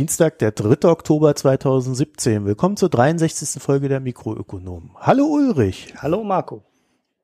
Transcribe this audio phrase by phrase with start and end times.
[0.00, 0.88] Dienstag, der 3.
[0.88, 2.46] Oktober 2017.
[2.46, 3.62] Willkommen zur 63.
[3.62, 4.92] Folge der Mikroökonomen.
[4.98, 5.92] Hallo Ulrich.
[5.98, 6.64] Hallo Marco.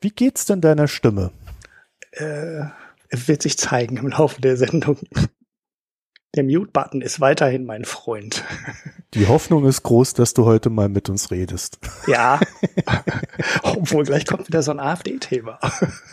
[0.03, 1.31] Wie geht's denn deiner Stimme?
[2.11, 2.65] Äh,
[3.09, 4.99] es wird sich zeigen im Laufe der Sendung.
[6.35, 8.45] Der Mute-Button ist weiterhin mein Freund.
[9.15, 11.79] Die Hoffnung ist groß, dass du heute mal mit uns redest.
[12.07, 12.39] Ja.
[13.63, 15.59] Obwohl, gleich kommt wieder so ein AfD-Thema.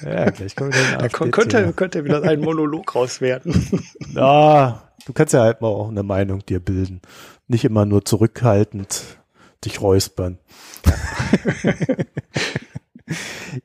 [0.02, 1.26] Ja, gleich kommt wieder ein AfD-Thema.
[1.26, 3.84] Da könnte, könnte wieder ein Monolog raus werden.
[4.14, 7.02] Ja, du kannst ja halt mal auch eine Meinung dir bilden.
[7.48, 9.18] Nicht immer nur zurückhaltend
[9.66, 10.40] dich räuspern.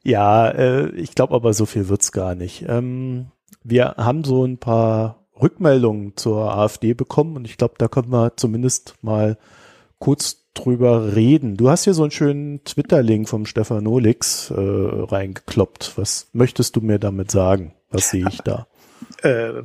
[0.03, 2.65] ja, äh, ich glaube aber so viel wird's gar nicht.
[2.69, 3.27] Ähm,
[3.65, 8.37] wir haben so ein paar Rückmeldungen zur AfD bekommen und ich glaube, da können wir
[8.37, 9.39] zumindest mal
[9.99, 11.57] kurz drüber reden.
[11.57, 15.93] Du hast hier so einen schönen Twitter-Link vom Stefan Olix äh, reingekloppt.
[15.97, 17.75] Was möchtest du mir damit sagen?
[17.91, 18.67] Was sehe ich da?
[19.23, 19.63] Äh,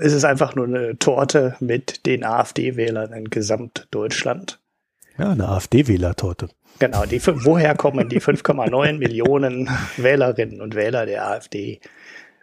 [0.00, 4.60] es ist einfach nur eine Torte mit den AfD-Wählern in Gesamtdeutschland.
[5.18, 6.48] Ja, eine AfD-Wählertorte.
[6.78, 11.80] Genau, die, woher kommen die 5,9 Millionen Wählerinnen und Wähler der AfD?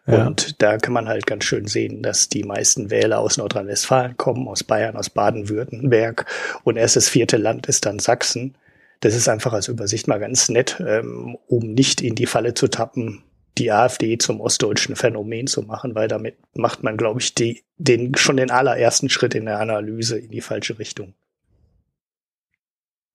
[0.06, 0.28] Ja.
[0.28, 4.48] Und da kann man halt ganz schön sehen, dass die meisten Wähler aus Nordrhein-Westfalen kommen,
[4.50, 6.26] aus Bayern, aus Baden-Württemberg
[6.64, 8.56] und erst das vierte Land ist dann Sachsen.
[9.00, 12.68] Das ist einfach als Übersicht mal ganz nett, ähm, um nicht in die Falle zu
[12.68, 13.24] tappen,
[13.58, 18.16] die AfD zum ostdeutschen Phänomen zu machen, weil damit macht man, glaube ich, die, den,
[18.16, 21.14] schon den allerersten Schritt in der Analyse in die falsche Richtung.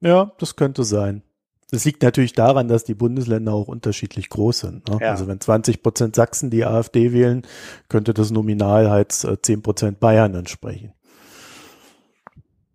[0.00, 1.22] Ja, das könnte sein.
[1.70, 4.88] Das liegt natürlich daran, dass die Bundesländer auch unterschiedlich groß sind.
[4.88, 4.99] Ne?
[5.00, 5.10] Ja.
[5.10, 7.43] Also wenn 20 Prozent Sachsen die AfD wählen,
[7.88, 10.94] könnte das nominal halt 10 äh, Prozent Bayern entsprechen.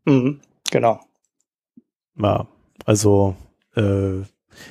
[0.06, 1.00] Mhm, genau.
[2.22, 2.48] Ja,
[2.86, 3.36] also
[3.76, 4.22] äh,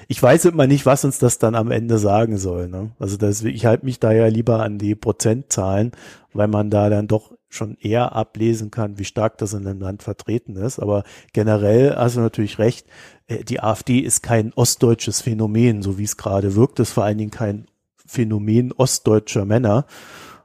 [0.08, 2.68] ich weiß immer nicht, was uns das dann am Ende sagen soll.
[2.68, 2.92] Ne?
[2.98, 5.92] Also das, ich halte mich da ja lieber an die Prozentzahlen,
[6.32, 10.02] weil man da dann doch schon eher ablesen kann, wie stark das in einem Land
[10.02, 10.78] vertreten ist.
[10.78, 12.86] Aber generell hast du natürlich recht,
[13.26, 16.80] äh, die AfD ist kein ostdeutsches Phänomen, so wie es gerade wirkt.
[16.80, 17.66] Ist vor allen Dingen kein
[18.06, 19.86] Phänomen ostdeutscher Männer.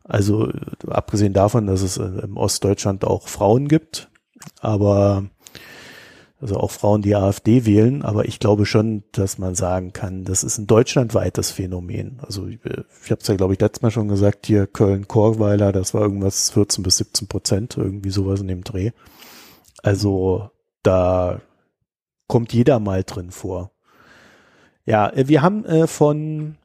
[0.04, 0.52] Also
[0.88, 4.10] abgesehen davon, dass es im Ostdeutschland auch Frauen gibt,
[4.62, 5.26] aber
[6.40, 10.44] also auch Frauen, die AfD wählen, aber ich glaube schon, dass man sagen kann, das
[10.44, 12.20] ist ein deutschlandweites Phänomen.
[12.22, 15.96] Also ich, ich habe es ja, glaube ich, letztes Mal schon gesagt, hier Köln-Korweiler, das
[15.96, 18.92] war irgendwas 14 bis 17 Prozent, irgendwie sowas in dem Dreh.
[19.82, 20.52] Also
[20.84, 21.42] da
[22.28, 23.72] kommt jeder mal drin vor.
[24.86, 26.58] Ja, äh, wir haben äh, von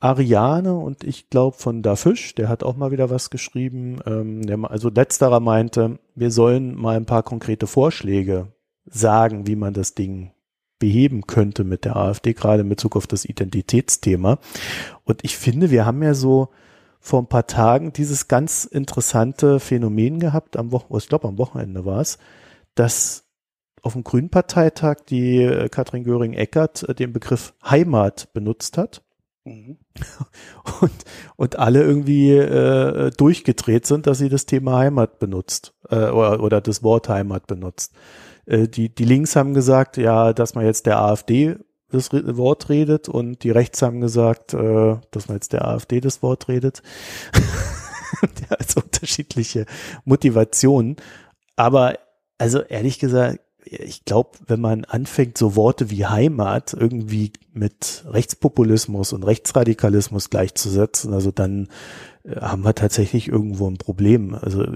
[0.00, 3.98] Ariane und ich glaube von Da Fisch, der hat auch mal wieder was geschrieben.
[4.06, 8.48] Ähm, der, also letzterer meinte, wir sollen mal ein paar konkrete Vorschläge
[8.86, 10.32] sagen, wie man das Ding
[10.78, 14.38] beheben könnte mit der AfD, gerade in Bezug auf das Identitätsthema.
[15.04, 16.48] Und ich finde, wir haben ja so
[17.00, 21.84] vor ein paar Tagen dieses ganz interessante Phänomen gehabt, am Wochen, ich glaube am Wochenende
[21.84, 22.18] war es,
[22.74, 23.24] dass
[23.82, 29.02] auf dem Grünen Parteitag die äh, Katrin Göring-Eckert äh, den Begriff Heimat benutzt hat.
[29.44, 29.78] Mhm.
[30.82, 30.92] Und,
[31.36, 36.60] und alle irgendwie äh, durchgedreht sind, dass sie das Thema Heimat benutzt äh, oder, oder
[36.60, 37.94] das Wort Heimat benutzt.
[38.50, 41.56] Äh, die, die Links haben gesagt, ja, dass man jetzt der AfD
[41.90, 46.22] das Wort redet und die Rechts haben gesagt, äh, dass man jetzt der AfD das
[46.22, 46.82] Wort redet.
[48.50, 49.66] also unterschiedliche
[50.04, 50.96] Motivationen.
[51.56, 51.98] Aber
[52.38, 59.12] also ehrlich gesagt, ich glaube, wenn man anfängt, so Worte wie Heimat irgendwie mit Rechtspopulismus
[59.12, 61.68] und Rechtsradikalismus gleichzusetzen, also dann
[62.28, 64.34] haben wir tatsächlich irgendwo ein Problem.
[64.34, 64.66] Also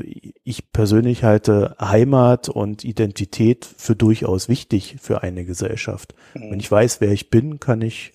[0.44, 6.14] ich persönlich halte Heimat und Identität für durchaus wichtig für eine Gesellschaft.
[6.34, 6.52] Mhm.
[6.52, 8.12] Wenn ich weiß, wer ich bin, kann ich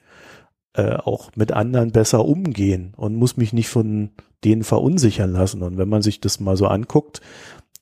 [0.73, 4.11] äh, auch mit anderen besser umgehen und muss mich nicht von
[4.43, 5.61] denen verunsichern lassen.
[5.61, 7.21] Und wenn man sich das mal so anguckt,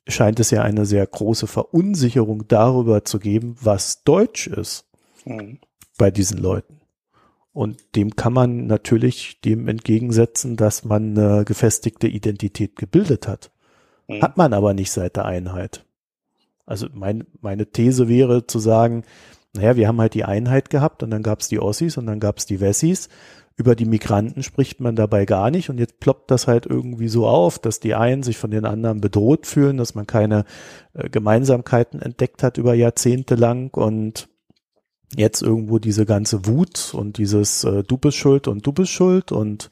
[0.08, 4.86] scheint es ja eine sehr große Verunsicherung darüber zu geben, was Deutsch ist
[5.26, 5.60] mhm.
[5.98, 6.82] bei diesen Leuten.
[7.58, 13.50] Und dem kann man natürlich dem entgegensetzen, dass man eine gefestigte Identität gebildet hat.
[14.08, 14.22] Mhm.
[14.22, 15.84] Hat man aber nicht seit der Einheit.
[16.68, 19.06] Also mein, meine These wäre zu sagen,
[19.56, 22.20] naja, wir haben halt die Einheit gehabt und dann gab es die Ossis und dann
[22.20, 23.10] gab es die Wessis
[23.60, 27.28] über die Migranten spricht man dabei gar nicht und jetzt ploppt das halt irgendwie so
[27.28, 30.46] auf, dass die einen sich von den anderen bedroht fühlen, dass man keine
[30.94, 34.30] äh, Gemeinsamkeiten entdeckt hat über Jahrzehnte lang und
[35.16, 39.32] jetzt irgendwo diese ganze Wut und dieses äh, du bist schuld und du bist schuld
[39.32, 39.72] und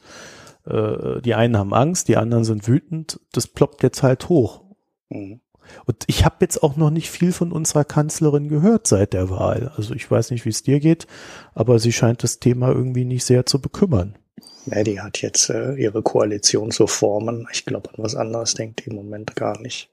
[0.66, 4.62] äh, die einen haben Angst, die anderen sind wütend, das ploppt jetzt halt hoch.
[5.10, 5.42] Mhm.
[5.86, 9.72] Und ich habe jetzt auch noch nicht viel von unserer Kanzlerin gehört seit der Wahl.
[9.76, 11.08] Also ich weiß nicht, wie es dir geht,
[11.54, 14.16] aber sie scheint das Thema irgendwie nicht sehr zu bekümmern.
[14.68, 17.48] Ja, die hat jetzt äh, ihre Koalition zu formen.
[17.52, 19.90] Ich glaube, an was anderes denkt die im Moment gar nicht.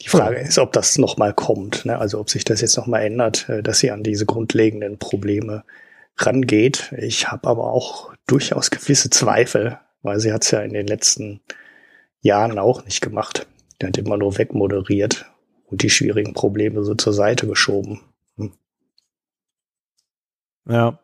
[0.00, 1.98] Die Frage ist, ob das nochmal kommt, ne?
[1.98, 5.64] also ob sich das jetzt nochmal ändert, äh, dass sie an diese grundlegenden Probleme
[6.16, 6.92] rangeht.
[6.96, 11.40] Ich habe aber auch durchaus gewisse Zweifel, weil sie hat es ja in den letzten
[12.20, 13.46] Jahren auch nicht gemacht.
[13.80, 15.26] Die hat immer nur wegmoderiert
[15.66, 18.00] und die schwierigen Probleme so zur Seite geschoben.
[18.36, 18.52] Hm.
[20.68, 21.00] Ja.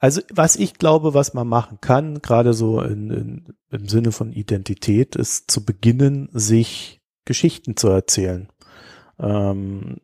[0.00, 4.32] Also was ich glaube, was man machen kann, gerade so in, in, im Sinne von
[4.32, 6.97] Identität, ist zu beginnen, sich
[7.28, 8.48] Geschichten zu erzählen.
[9.20, 9.98] Ähm,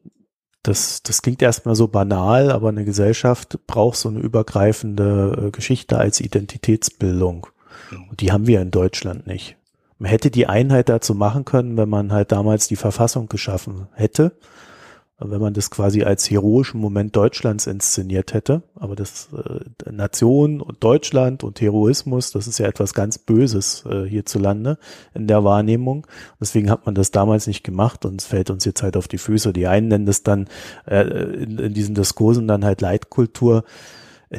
[0.63, 5.99] das, das klingt erstmal so banal, aber eine Gesellschaft braucht so eine übergreifende äh, Geschichte
[5.99, 7.49] als Identitätsbildung.
[7.91, 8.09] Mhm.
[8.11, 9.57] Und die haben wir in Deutschland nicht.
[9.99, 14.37] Man hätte die Einheit dazu machen können, wenn man halt damals die Verfassung geschaffen hätte
[15.19, 18.63] wenn man das quasi als heroischen Moment Deutschlands inszeniert hätte.
[18.75, 24.05] Aber das äh, Nation und Deutschland und Heroismus, das ist ja etwas ganz Böses äh,
[24.05, 24.77] hierzulande
[25.15, 26.07] in der Wahrnehmung.
[26.41, 29.19] Deswegen hat man das damals nicht gemacht und es fällt uns jetzt halt auf die
[29.19, 29.53] Füße.
[29.53, 30.49] Die einen nennen das dann
[30.87, 33.65] äh, in, in diesen Diskursen dann halt Leitkultur.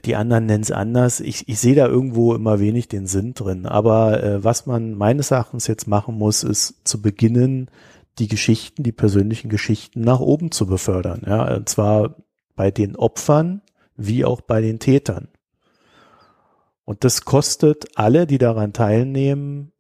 [0.03, 1.21] Die anderen nennen es anders.
[1.21, 3.65] Ich, ich sehe da irgendwo immer wenig den Sinn drin.
[3.65, 7.69] Aber äh, was man meines Erachtens jetzt machen muss, ist zu beginnen,
[8.19, 11.23] die Geschichten, die persönlichen Geschichten nach oben zu befördern.
[11.25, 12.15] Ja, und zwar
[12.55, 13.61] bei den Opfern
[13.97, 15.29] wie auch bei den Tätern.
[16.85, 19.71] Und das kostet alle, die daran teilnehmen,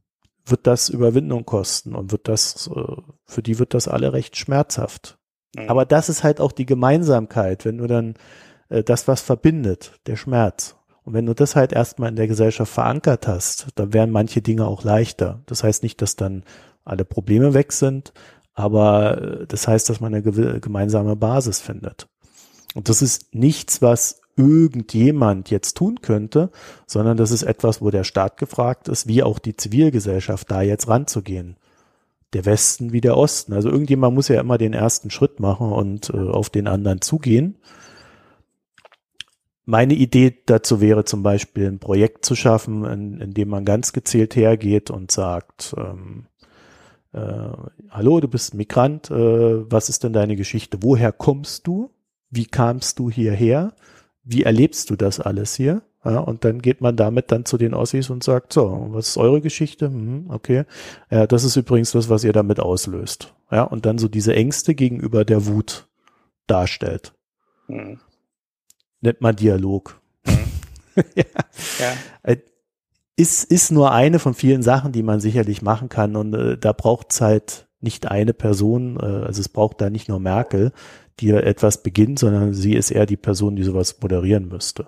[0.45, 5.17] wird das Überwindung kosten und wird das, äh, für die wird das alle recht schmerzhaft.
[5.55, 5.69] Mhm.
[5.69, 8.15] Aber das ist halt auch die Gemeinsamkeit, wenn du dann
[8.69, 10.75] äh, das, was verbindet, der Schmerz.
[11.03, 14.65] Und wenn du das halt erstmal in der Gesellschaft verankert hast, dann wären manche Dinge
[14.67, 15.41] auch leichter.
[15.45, 16.43] Das heißt nicht, dass dann
[16.85, 18.13] alle Probleme weg sind,
[18.53, 22.07] aber äh, das heißt, dass man eine gemeinsame Basis findet.
[22.73, 26.51] Und das ist nichts, was irgendjemand jetzt tun könnte,
[26.87, 30.87] sondern das ist etwas, wo der Staat gefragt ist, wie auch die Zivilgesellschaft da jetzt
[30.87, 31.57] ranzugehen.
[32.33, 33.53] Der Westen wie der Osten.
[33.53, 37.57] Also irgendjemand muss ja immer den ersten Schritt machen und äh, auf den anderen zugehen.
[39.63, 43.93] Meine Idee dazu wäre zum Beispiel ein Projekt zu schaffen, in, in dem man ganz
[43.93, 46.27] gezielt hergeht und sagt, ähm,
[47.15, 47.49] äh,
[47.89, 50.79] hallo, du bist Migrant, äh, was ist denn deine Geschichte?
[50.81, 51.91] Woher kommst du?
[52.29, 53.73] Wie kamst du hierher?
[54.23, 55.81] Wie erlebst du das alles hier?
[56.03, 59.17] Ja, und dann geht man damit dann zu den Ossis und sagt, so, was ist
[59.17, 59.87] eure Geschichte?
[59.87, 60.65] Hm, okay.
[61.09, 63.33] Ja, das ist übrigens das, was ihr damit auslöst.
[63.49, 65.87] Ja, und dann so diese Ängste gegenüber der Wut
[66.47, 67.13] darstellt.
[67.67, 67.99] Mhm.
[69.01, 69.99] Nennt man Dialog.
[70.25, 70.51] Mhm.
[71.15, 71.23] ja.
[71.79, 72.35] ja.
[73.17, 76.15] Ist, ist nur eine von vielen Sachen, die man sicherlich machen kann.
[76.15, 80.09] Und äh, da braucht es halt nicht eine Person, äh, also es braucht da nicht
[80.09, 80.73] nur Merkel,
[81.19, 84.87] die etwas beginnt, sondern sie ist eher die Person, die sowas moderieren müsste.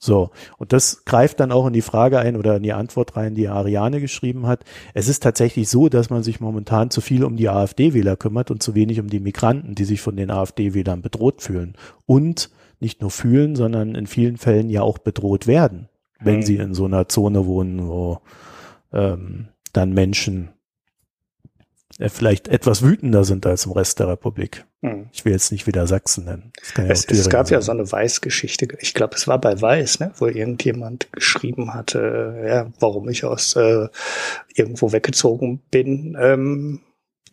[0.00, 3.34] So, und das greift dann auch in die Frage ein oder in die Antwort rein,
[3.34, 4.64] die Ariane geschrieben hat.
[4.94, 8.62] Es ist tatsächlich so, dass man sich momentan zu viel um die AfD-Wähler kümmert und
[8.62, 11.74] zu wenig um die Migranten, die sich von den AfD-Wählern bedroht fühlen.
[12.06, 15.88] Und nicht nur fühlen, sondern in vielen Fällen ja auch bedroht werden
[16.20, 16.42] wenn mhm.
[16.42, 18.20] sie in so einer Zone wohnen, wo
[18.92, 20.50] ähm, dann Menschen
[21.98, 24.64] äh, vielleicht etwas wütender sind als im Rest der Republik.
[24.80, 25.08] Mhm.
[25.12, 26.52] Ich will jetzt nicht wieder Sachsen nennen.
[26.76, 27.58] Ja es, es, gab sein.
[27.58, 28.68] ja so eine Weiß-Geschichte.
[28.80, 33.56] Ich glaube, es war bei Weiß, ne, wo irgendjemand geschrieben hatte, ja, warum ich aus
[33.56, 33.88] äh,
[34.54, 36.16] irgendwo weggezogen bin.
[36.20, 36.80] Ähm,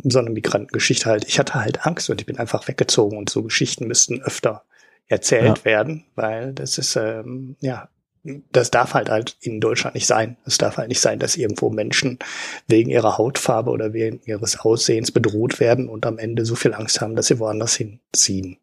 [0.04, 1.26] so eine Migrantengeschichte halt.
[1.28, 4.64] Ich hatte halt Angst und ich bin einfach weggezogen und so Geschichten müssten öfter
[5.08, 5.66] erzählt ja.
[5.66, 7.90] werden, weil das ist ähm, ja
[8.52, 10.38] das darf halt halt in Deutschland nicht sein.
[10.46, 12.20] Es darf halt nicht sein, dass irgendwo Menschen
[12.68, 17.02] wegen ihrer Hautfarbe oder wegen ihres Aussehens bedroht werden und am Ende so viel Angst
[17.02, 18.58] haben, dass sie woanders hinziehen.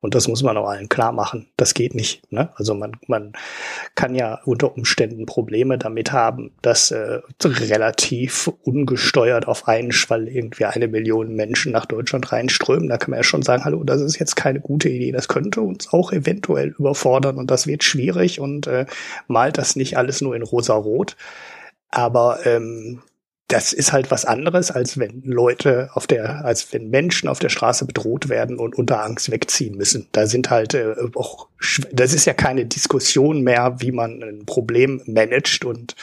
[0.00, 1.48] Und das muss man auch allen klar machen.
[1.56, 2.30] Das geht nicht.
[2.32, 2.50] Ne?
[2.54, 3.32] Also man, man
[3.96, 10.66] kann ja unter Umständen Probleme damit haben, dass äh, relativ ungesteuert auf einen Schwall irgendwie
[10.66, 12.88] eine Million Menschen nach Deutschland reinströmen.
[12.88, 15.10] Da kann man ja schon sagen, hallo, das ist jetzt keine gute Idee.
[15.10, 18.86] Das könnte uns auch eventuell überfordern und das wird schwierig und äh,
[19.26, 21.16] malt das nicht alles nur in rosa-rot.
[21.90, 23.02] Aber ähm,
[23.48, 27.48] das ist halt was anderes, als wenn Leute auf der, als wenn Menschen auf der
[27.48, 30.06] Straße bedroht werden und unter Angst wegziehen müssen.
[30.12, 31.48] Da sind halt äh, auch,
[31.90, 35.96] das ist ja keine Diskussion mehr, wie man ein Problem managt und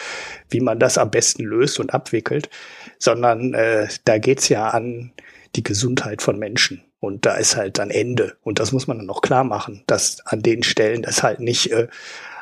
[0.50, 2.50] wie man das am besten löst und abwickelt,
[2.98, 5.12] sondern äh, da geht's ja an
[5.56, 6.84] die Gesundheit von Menschen.
[7.00, 8.36] Und da ist halt dann Ende.
[8.42, 11.72] Und das muss man dann auch klar machen, dass an den Stellen das halt nicht
[11.72, 11.88] äh,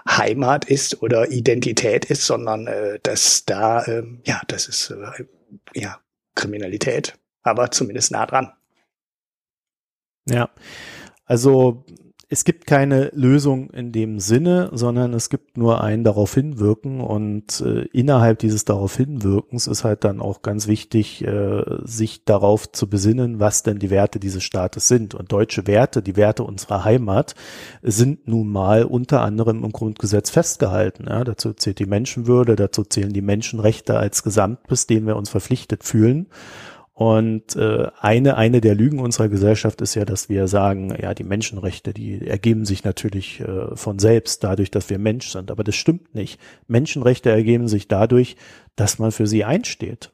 [0.08, 5.26] Heimat ist oder Identität ist, sondern äh, dass da, äh, ja, das ist äh,
[5.74, 6.00] ja
[6.36, 8.52] Kriminalität, aber zumindest nah dran.
[10.28, 10.50] Ja,
[11.26, 11.86] also
[12.34, 17.62] es gibt keine Lösung in dem Sinne, sondern es gibt nur ein darauf hinwirken und
[17.62, 22.90] äh, innerhalb dieses darauf hinwirkens ist halt dann auch ganz wichtig, äh, sich darauf zu
[22.90, 25.14] besinnen, was denn die Werte dieses Staates sind.
[25.14, 27.36] Und deutsche Werte, die Werte unserer Heimat,
[27.84, 31.06] sind nun mal unter anderem im Grundgesetz festgehalten.
[31.08, 35.84] Ja, dazu zählt die Menschenwürde, dazu zählen die Menschenrechte als Gesamtbiss, denen wir uns verpflichtet
[35.84, 36.26] fühlen.
[36.94, 41.24] Und äh, eine, eine der Lügen unserer Gesellschaft ist ja, dass wir sagen, ja, die
[41.24, 45.50] Menschenrechte, die ergeben sich natürlich äh, von selbst dadurch, dass wir Mensch sind.
[45.50, 46.40] Aber das stimmt nicht.
[46.68, 48.36] Menschenrechte ergeben sich dadurch,
[48.76, 50.12] dass man für sie einsteht.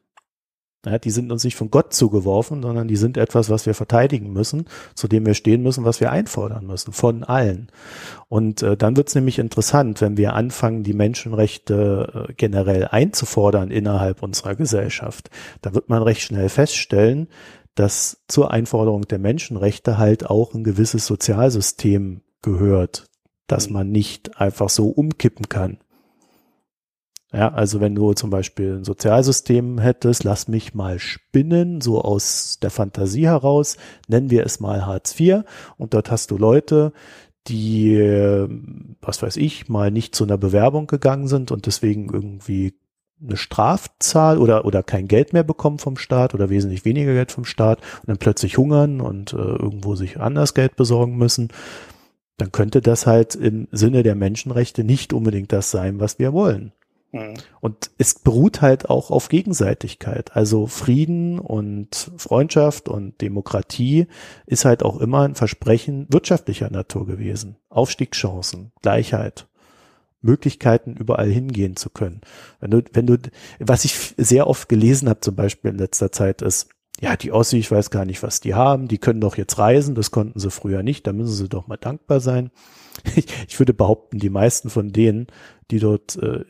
[0.85, 4.31] Ja, die sind uns nicht von Gott zugeworfen, sondern die sind etwas, was wir verteidigen
[4.31, 4.63] müssen,
[4.95, 7.69] zu dem wir stehen müssen, was wir einfordern müssen, von allen.
[8.29, 13.71] Und äh, dann wird es nämlich interessant, wenn wir anfangen, die Menschenrechte äh, generell einzufordern
[13.71, 15.29] innerhalb unserer Gesellschaft.
[15.61, 17.27] Da wird man recht schnell feststellen,
[17.75, 23.09] dass zur Einforderung der Menschenrechte halt auch ein gewisses Sozialsystem gehört,
[23.47, 23.73] dass mhm.
[23.73, 25.79] man nicht einfach so umkippen kann.
[27.31, 32.57] Ja, also wenn du zum Beispiel ein Sozialsystem hättest, lass mich mal spinnen, so aus
[32.59, 35.43] der Fantasie heraus, nennen wir es mal Hartz IV
[35.77, 36.91] und dort hast du Leute,
[37.47, 37.97] die,
[39.01, 42.73] was weiß ich, mal nicht zu einer Bewerbung gegangen sind und deswegen irgendwie
[43.21, 47.45] eine Strafzahl oder, oder kein Geld mehr bekommen vom Staat oder wesentlich weniger Geld vom
[47.45, 51.49] Staat und dann plötzlich hungern und äh, irgendwo sich anders Geld besorgen müssen,
[52.37, 56.71] dann könnte das halt im Sinne der Menschenrechte nicht unbedingt das sein, was wir wollen.
[57.11, 57.35] Mhm.
[57.59, 60.35] Und es beruht halt auch auf Gegenseitigkeit.
[60.35, 64.07] Also Frieden und Freundschaft und Demokratie
[64.45, 67.57] ist halt auch immer ein Versprechen wirtschaftlicher Natur gewesen.
[67.69, 69.47] Aufstiegschancen, Gleichheit.
[70.21, 72.19] Möglichkeiten überall hingehen zu können.
[72.59, 73.17] Wenn du, wenn du,
[73.59, 76.67] was ich sehr oft gelesen habe, zum Beispiel in letzter Zeit, ist,
[76.99, 79.95] ja, die Ossi, ich weiß gar nicht, was die haben, die können doch jetzt reisen,
[79.95, 82.51] das konnten sie früher nicht, da müssen sie doch mal dankbar sein.
[83.47, 85.27] Ich, würde behaupten, die meisten von denen
[85.71, 86.45] die dort äh,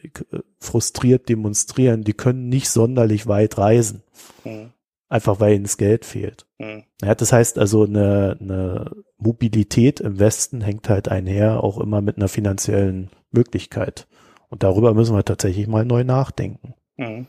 [0.60, 4.04] frustriert demonstrieren, die können nicht sonderlich weit reisen.
[4.44, 4.72] Mhm.
[5.10, 6.46] Einfach weil ihnen das Geld fehlt.
[6.58, 6.84] Mhm.
[7.02, 12.18] Ja, das heißt also, eine, eine Mobilität im Westen hängt halt einher, auch immer mit
[12.18, 14.08] einer finanziellen Möglichkeit.
[14.50, 16.76] Und darüber müssen wir tatsächlich mal neu nachdenken.
[16.98, 17.28] Mhm.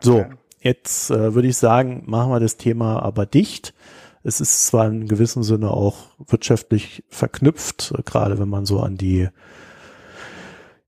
[0.00, 0.34] So, okay.
[0.60, 3.74] jetzt äh, würde ich sagen, machen wir das Thema aber dicht.
[4.22, 9.28] Es ist zwar in gewissem Sinne auch wirtschaftlich verknüpft, gerade wenn man so an die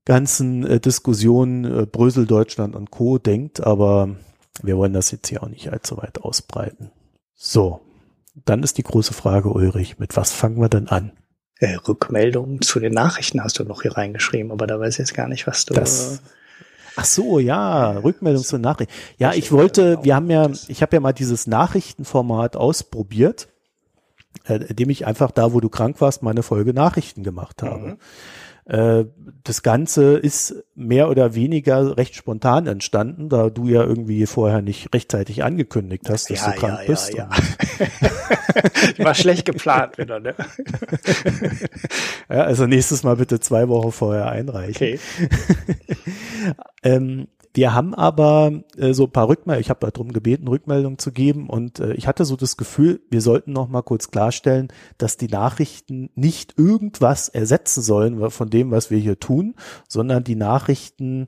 [0.05, 3.17] ganzen äh, Diskussionen äh, Brösel, Deutschland und Co.
[3.17, 4.15] denkt, aber
[4.61, 6.91] wir wollen das jetzt hier auch nicht allzu weit ausbreiten.
[7.35, 7.81] So,
[8.45, 11.13] dann ist die große Frage, Ulrich, mit was fangen wir denn an?
[11.59, 15.13] Äh, Rückmeldungen zu den Nachrichten hast du noch hier reingeschrieben, aber da weiß ich jetzt
[15.13, 15.73] gar nicht, was du.
[15.73, 16.21] Das,
[16.95, 18.93] ach so, ja, Rückmeldung zu Nachrichten.
[19.17, 23.47] Ja, ich wollte, wir haben ja, ich habe ja mal dieses Nachrichtenformat ausprobiert,
[24.45, 27.79] äh, indem ich einfach da, wo du krank warst, meine Folge Nachrichten gemacht habe.
[27.79, 27.97] Mhm.
[28.65, 29.05] Äh,
[29.43, 34.93] das Ganze ist mehr oder weniger recht spontan entstanden, da du ja irgendwie vorher nicht
[34.93, 37.13] rechtzeitig angekündigt hast, dass ja, du krank ja, bist.
[37.13, 37.29] Ja,
[38.97, 39.05] ja.
[39.05, 40.35] War schlecht geplant wieder, ne?
[42.29, 44.75] ja, also nächstes Mal bitte zwei Wochen vorher einreichen.
[44.75, 44.99] Okay.
[46.83, 51.11] ähm, wir haben aber äh, so ein paar Rückmeldungen, ich habe darum gebeten, Rückmeldungen zu
[51.11, 55.17] geben und äh, ich hatte so das Gefühl, wir sollten noch mal kurz klarstellen, dass
[55.17, 59.55] die Nachrichten nicht irgendwas ersetzen sollen von dem, was wir hier tun,
[59.87, 61.27] sondern die Nachrichten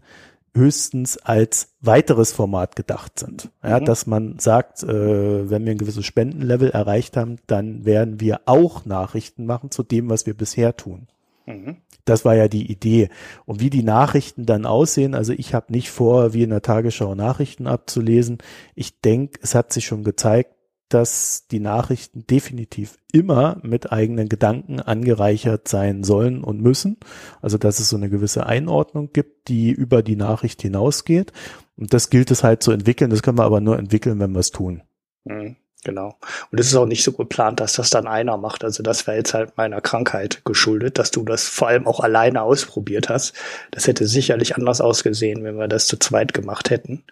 [0.55, 3.49] höchstens als weiteres Format gedacht sind.
[3.63, 3.85] Ja, mhm.
[3.85, 8.85] dass man sagt, äh, wenn wir ein gewisses Spendenlevel erreicht haben, dann werden wir auch
[8.85, 11.07] Nachrichten machen zu dem, was wir bisher tun.
[11.45, 11.77] Mhm.
[12.05, 13.09] Das war ja die Idee.
[13.45, 17.15] Und wie die Nachrichten dann aussehen, also ich habe nicht vor, wie in der Tagesschau
[17.15, 18.39] Nachrichten abzulesen.
[18.75, 20.55] Ich denke, es hat sich schon gezeigt,
[20.89, 26.97] dass die Nachrichten definitiv immer mit eigenen Gedanken angereichert sein sollen und müssen.
[27.41, 31.31] Also dass es so eine gewisse Einordnung gibt, die über die Nachricht hinausgeht.
[31.77, 33.09] Und das gilt es halt zu entwickeln.
[33.09, 34.83] Das können wir aber nur entwickeln, wenn wir es tun.
[35.23, 35.55] Mhm.
[35.83, 36.17] Genau.
[36.51, 38.63] Und es ist auch nicht so geplant, dass das dann einer macht.
[38.63, 42.41] Also das wäre jetzt halt meiner Krankheit geschuldet, dass du das vor allem auch alleine
[42.41, 43.33] ausprobiert hast.
[43.71, 47.03] Das hätte sicherlich anders ausgesehen, wenn wir das zu zweit gemacht hätten.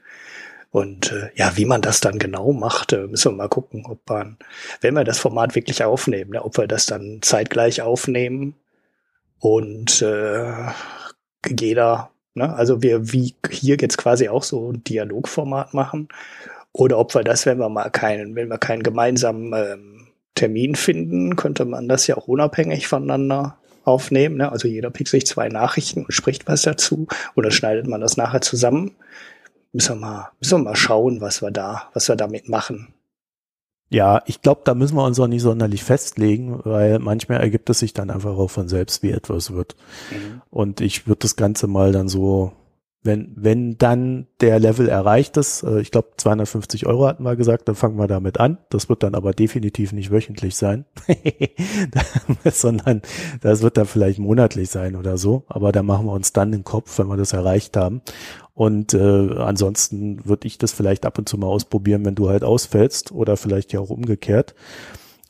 [0.72, 4.10] Und äh, ja, wie man das dann genau macht, äh, müssen wir mal gucken, ob
[4.10, 4.38] man,
[4.80, 8.56] wenn wir das Format wirklich aufnehmen, ne, ob wir das dann zeitgleich aufnehmen
[9.40, 10.54] und äh,
[11.46, 16.08] jeder, ne, also wir wie hier jetzt quasi auch so ein Dialogformat machen
[16.74, 21.36] oder ob wir das, wenn wir mal keinen, wenn wir keinen gemeinsamen ähm, Termin finden,
[21.36, 24.38] könnte man das ja auch unabhängig voneinander aufnehmen.
[24.38, 24.52] Ne?
[24.52, 28.42] Also jeder pickt sich zwei Nachrichten und spricht was dazu oder schneidet man das nachher
[28.42, 28.92] zusammen.
[29.74, 32.94] Müssen wir mal, müssen wir mal schauen, was wir da, was wir damit machen.
[33.90, 37.80] Ja, ich glaube, da müssen wir uns auch nicht sonderlich festlegen, weil manchmal ergibt es
[37.80, 39.76] sich dann einfach auch von selbst, wie etwas wird.
[40.12, 40.42] Mhm.
[40.50, 42.54] Und ich würde das Ganze mal dann so
[43.04, 47.68] wenn, wenn dann der Level erreicht ist, äh, ich glaube 250 Euro hatten wir gesagt,
[47.68, 48.60] dann fangen wir damit an.
[48.70, 50.86] Das wird dann aber definitiv nicht wöchentlich sein,
[52.46, 53.02] sondern
[53.42, 55.44] das wird dann vielleicht monatlich sein oder so.
[55.48, 58.02] Aber da machen wir uns dann den Kopf, wenn wir das erreicht haben.
[58.54, 62.44] Und äh, ansonsten würde ich das vielleicht ab und zu mal ausprobieren, wenn du halt
[62.44, 64.54] ausfällst oder vielleicht ja auch umgekehrt.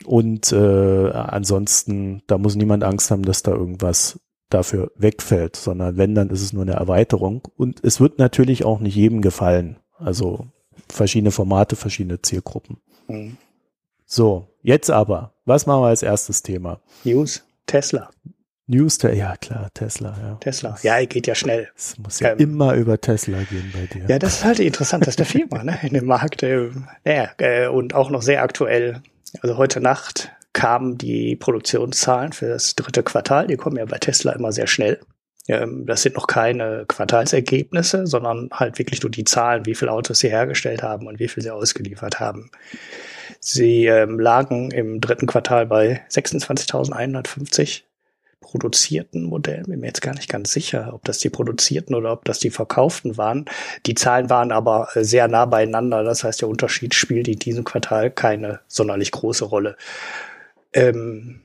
[0.06, 4.20] Und äh, ansonsten, da muss niemand Angst haben, dass da irgendwas
[4.54, 7.48] dafür wegfällt, sondern wenn, dann ist es nur eine Erweiterung.
[7.58, 9.78] Und es wird natürlich auch nicht jedem gefallen.
[9.98, 10.48] Also
[10.90, 12.78] verschiedene Formate, verschiedene Zielgruppen.
[13.08, 13.38] Mhm.
[14.06, 16.82] So, jetzt aber, was machen wir als erstes Thema?
[17.04, 18.10] News, Tesla.
[18.68, 20.36] News, ja klar, Tesla, ja.
[20.36, 21.70] Tesla, ja, geht ja schnell.
[21.76, 24.06] Es muss ja ähm, immer über Tesla gehen bei dir.
[24.08, 26.70] Ja, das ist halt interessant, dass der Firma ne, in dem Markt, äh,
[27.04, 29.02] äh, und auch noch sehr aktuell.
[29.42, 33.48] Also heute Nacht kamen die Produktionszahlen für das dritte Quartal.
[33.48, 35.00] Die kommen ja bei Tesla immer sehr schnell.
[35.48, 40.20] Ähm, das sind noch keine Quartalsergebnisse, sondern halt wirklich nur die Zahlen, wie viele Autos
[40.20, 42.52] sie hergestellt haben und wie viel sie ausgeliefert haben.
[43.40, 47.82] Sie ähm, lagen im dritten Quartal bei 26.150
[48.40, 49.64] produzierten Modellen.
[49.64, 52.50] Bin mir jetzt gar nicht ganz sicher, ob das die produzierten oder ob das die
[52.50, 53.46] verkauften waren.
[53.86, 56.04] Die Zahlen waren aber äh, sehr nah beieinander.
[56.04, 59.78] Das heißt, der Unterschied spielt in diesem Quartal keine sonderlich große Rolle.
[60.74, 61.42] Ähm,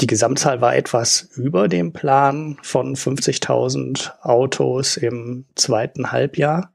[0.00, 6.72] die Gesamtzahl war etwas über dem Plan von 50.000 Autos im zweiten Halbjahr.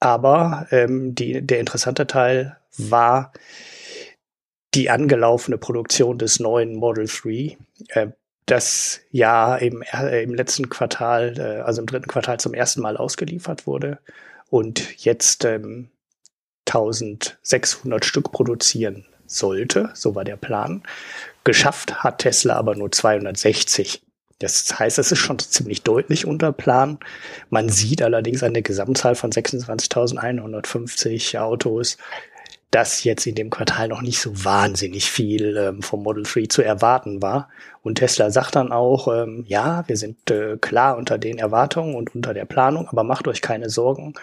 [0.00, 3.32] Aber ähm, die, der interessante Teil war
[4.74, 8.08] die angelaufene Produktion des neuen Model 3, äh,
[8.46, 12.96] das ja im, äh, im letzten Quartal, äh, also im dritten Quartal zum ersten Mal
[12.96, 13.98] ausgeliefert wurde
[14.48, 15.90] und jetzt ähm,
[16.66, 19.04] 1600 Stück produzieren
[19.36, 20.82] sollte, so war der Plan.
[21.44, 24.02] Geschafft hat Tesla aber nur 260.
[24.38, 26.98] Das heißt, es ist schon ziemlich deutlich unter Plan.
[27.50, 31.98] Man sieht allerdings eine Gesamtzahl von 26.150 Autos,
[32.72, 36.62] dass jetzt in dem Quartal noch nicht so wahnsinnig viel ähm, vom Model 3 zu
[36.62, 37.48] erwarten war.
[37.82, 42.14] Und Tesla sagt dann auch, ähm, ja, wir sind äh, klar unter den Erwartungen und
[42.14, 44.14] unter der Planung, aber macht euch keine Sorgen.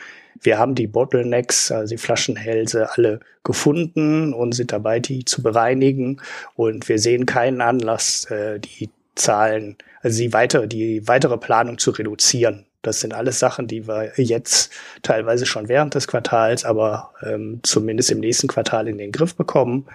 [0.41, 6.21] Wir haben die Bottlenecks, also die Flaschenhälse, alle gefunden und sind dabei, die zu bereinigen.
[6.56, 11.91] Und wir sehen keinen Anlass, äh, die Zahlen, also die weitere, die weitere Planung zu
[11.91, 12.65] reduzieren.
[12.82, 14.71] Das sind alles Sachen, die wir jetzt
[15.02, 19.86] teilweise schon während des Quartals, aber ähm, zumindest im nächsten Quartal in den Griff bekommen.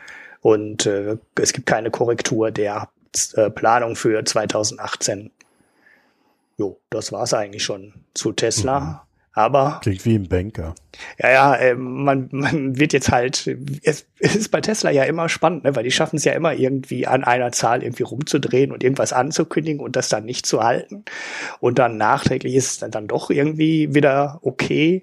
[0.43, 2.91] Und äh, es gibt keine Korrektur der
[3.37, 5.31] äh, Planung für 2018.
[6.59, 9.07] Jo, das war's eigentlich schon zu Tesla.
[9.37, 9.81] Aber.
[9.83, 10.77] Klingt wie ein Banker.
[11.19, 13.49] Ja, ja, äh, man, man wird jetzt halt,
[13.83, 16.55] es, es ist bei Tesla ja immer spannend, ne, weil die schaffen es ja immer
[16.55, 21.05] irgendwie an einer Zahl irgendwie rumzudrehen und irgendwas anzukündigen und das dann nicht zu halten.
[21.59, 25.03] Und dann nachträglich ist es dann, dann doch irgendwie wieder okay.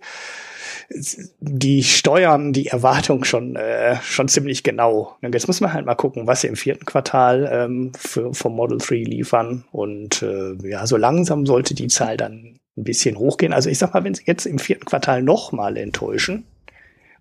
[1.42, 5.18] Die steuern die Erwartung schon, äh, schon ziemlich genau.
[5.22, 8.56] Und jetzt muss man halt mal gucken, was sie im vierten Quartal ähm, für, vom
[8.56, 9.66] Model 3 liefern.
[9.72, 13.54] Und äh, ja, so langsam sollte die Zahl dann ein bisschen hochgehen.
[13.54, 16.46] Also ich sag mal, wenn sie jetzt im vierten Quartal nochmal enttäuschen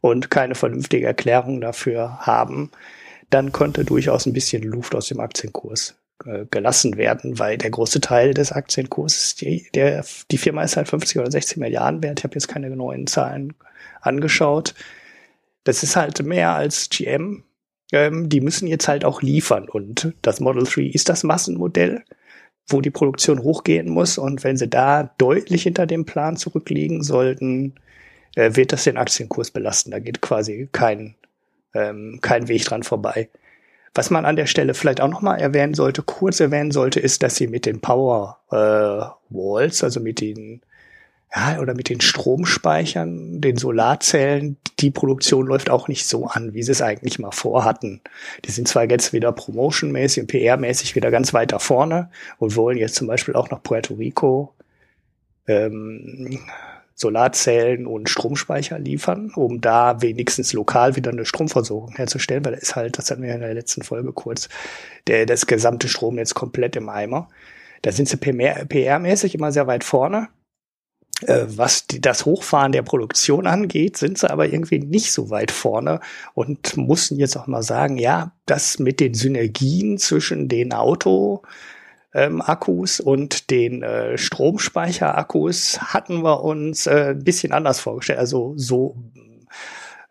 [0.01, 2.71] und keine vernünftige Erklärung dafür haben,
[3.31, 8.01] dann könnte durchaus ein bisschen Luft aus dem Aktienkurs äh, gelassen werden, weil der große
[8.01, 12.21] Teil des Aktienkurses, die, der, die Firma ist halt 50 oder 60 Milliarden wert.
[12.21, 13.55] Ich habe jetzt keine genauen Zahlen
[14.01, 14.75] angeschaut.
[15.65, 17.45] Das ist halt mehr als GM.
[17.93, 22.05] Ähm, die müssen jetzt halt auch liefern und das Model 3 ist das Massenmodell
[22.73, 24.19] wo die Produktion hochgehen muss.
[24.19, 27.75] Und wenn sie da deutlich hinter dem Plan zurückliegen sollten,
[28.37, 29.91] äh, wird das den Aktienkurs belasten.
[29.91, 31.15] Da geht quasi kein,
[31.75, 33.29] ähm, kein Weg dran vorbei.
[33.95, 37.37] Was man an der Stelle vielleicht auch nochmal erwähnen sollte, kurz erwähnen sollte, ist, dass
[37.37, 40.63] sie mit den Power äh, Walls, also mit den
[41.35, 46.63] ja, oder mit den Stromspeichern, den Solarzellen, die Produktion läuft auch nicht so an, wie
[46.63, 48.01] sie es eigentlich mal vorhatten.
[48.45, 52.97] Die sind zwar jetzt wieder promotionmäßig und PR-mäßig wieder ganz weiter vorne und wollen jetzt
[52.97, 54.55] zum Beispiel auch nach Puerto Rico
[55.47, 56.41] ähm,
[56.97, 62.75] Solarzellen und Stromspeicher liefern, um da wenigstens lokal wieder eine Stromversorgung herzustellen, weil da ist
[62.75, 64.49] halt, das hatten wir in der letzten Folge kurz,
[65.07, 67.29] der, das gesamte Strom jetzt komplett im Eimer.
[67.83, 70.29] Da sind sie PR-mäßig immer sehr weit vorne
[71.27, 76.01] was die, das Hochfahren der Produktion angeht, sind sie aber irgendwie nicht so weit vorne
[76.35, 81.43] und mussten jetzt auch mal sagen, ja, das mit den Synergien zwischen den Auto
[82.13, 88.19] ähm, Akkus und den äh, Stromspeicherakkus hatten wir uns äh, ein bisschen anders vorgestellt.
[88.19, 88.97] Also so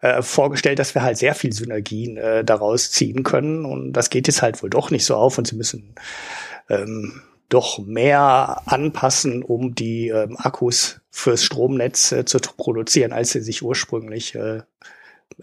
[0.01, 3.65] äh, vorgestellt, dass wir halt sehr viel Synergien äh, daraus ziehen können.
[3.65, 5.93] Und das geht jetzt halt wohl doch nicht so auf und sie müssen
[6.69, 13.41] ähm, doch mehr anpassen, um die ähm, Akkus fürs Stromnetz äh, zu produzieren, als sie
[13.41, 14.61] sich ursprünglich äh,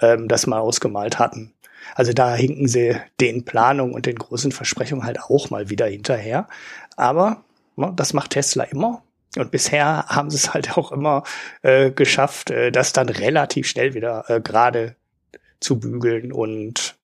[0.00, 1.52] ähm, das mal ausgemalt hatten.
[1.94, 6.48] Also da hinken sie den Planungen und den großen Versprechungen halt auch mal wieder hinterher.
[6.96, 7.44] Aber
[7.76, 9.02] ne, das macht Tesla immer.
[9.36, 11.22] Und bisher haben sie es halt auch immer
[11.62, 14.96] äh, geschafft, äh, das dann relativ schnell wieder äh, gerade
[15.60, 16.95] zu bügeln und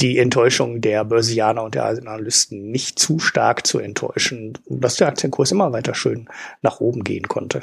[0.00, 5.52] die Enttäuschung der Börsianer und der Analysten nicht zu stark zu enttäuschen, dass der Aktienkurs
[5.52, 6.28] immer weiter schön
[6.62, 7.62] nach oben gehen konnte.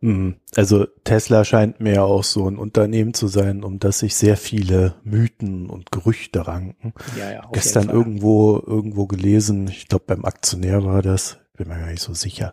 [0.00, 0.36] Mhm.
[0.54, 4.96] Also Tesla scheint mir auch so ein Unternehmen zu sein, um das sich sehr viele
[5.02, 6.92] Mythen und Gerüchte ranken.
[7.18, 11.86] Ja, ja, Gestern irgendwo irgendwo gelesen, ich glaube beim Aktionär war das, bin mir gar
[11.86, 12.52] nicht so sicher,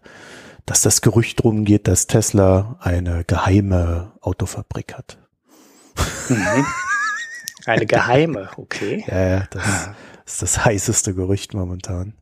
[0.66, 5.18] dass das Gerücht drum geht, dass Tesla eine geheime Autofabrik hat.
[6.30, 6.66] Mhm.
[7.66, 9.04] Eine geheime, okay.
[9.08, 9.64] ja, ja, das
[10.26, 12.14] ist das heißeste Gerücht momentan.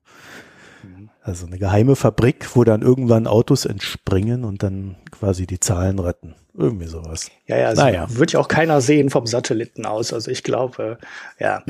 [1.21, 6.33] Also eine geheime Fabrik, wo dann irgendwann Autos entspringen und dann quasi die Zahlen retten.
[6.59, 7.31] Irgendwie sowas.
[7.47, 8.05] Ja, ja, also naja.
[8.09, 10.11] wird ja auch keiner sehen vom Satelliten aus.
[10.11, 10.97] Also ich glaube,
[11.39, 11.63] ja,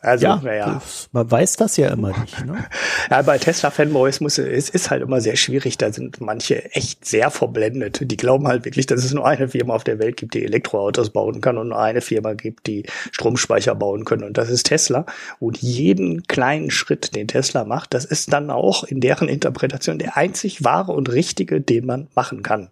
[0.00, 0.82] also ja, ja.
[1.12, 2.44] man weiß das ja immer nicht.
[2.44, 2.64] Ne?
[3.10, 5.78] ja, bei Tesla-Fanboys muss es ist halt immer sehr schwierig.
[5.78, 8.00] Da sind manche echt sehr verblendet.
[8.02, 11.10] Die glauben halt wirklich, dass es nur eine Firma auf der Welt gibt, die Elektroautos
[11.10, 14.24] bauen kann und nur eine Firma gibt, die Stromspeicher bauen können.
[14.24, 15.06] Und das ist Tesla.
[15.38, 20.16] Und jeden kleinen Schritt, den Tesla macht, das ist dann auch in deren Interpretation der
[20.16, 22.70] einzig wahre und richtige, den man machen kann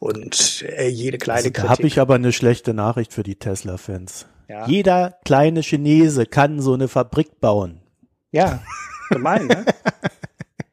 [0.00, 4.26] und äh, jede kleine also, Da habe ich aber eine schlechte Nachricht für die Tesla-Fans.
[4.48, 4.66] Ja.
[4.66, 7.82] Jeder kleine Chinese kann so eine Fabrik bauen.
[8.32, 8.62] Ja,
[9.10, 9.66] gemein, ne?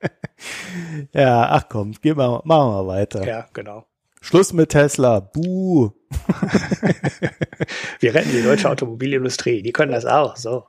[1.14, 3.28] ja, ach komm, gehen wir, machen wir weiter.
[3.28, 3.86] Ja, genau.
[4.22, 5.20] Schluss mit Tesla.
[5.20, 5.92] Buh.
[8.00, 9.62] wir retten die deutsche Automobilindustrie.
[9.62, 10.38] Die können das auch.
[10.38, 10.68] So.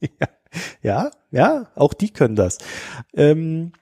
[0.00, 0.28] ja,
[0.82, 2.58] ja, ja, auch die können das.
[3.14, 3.72] Ähm,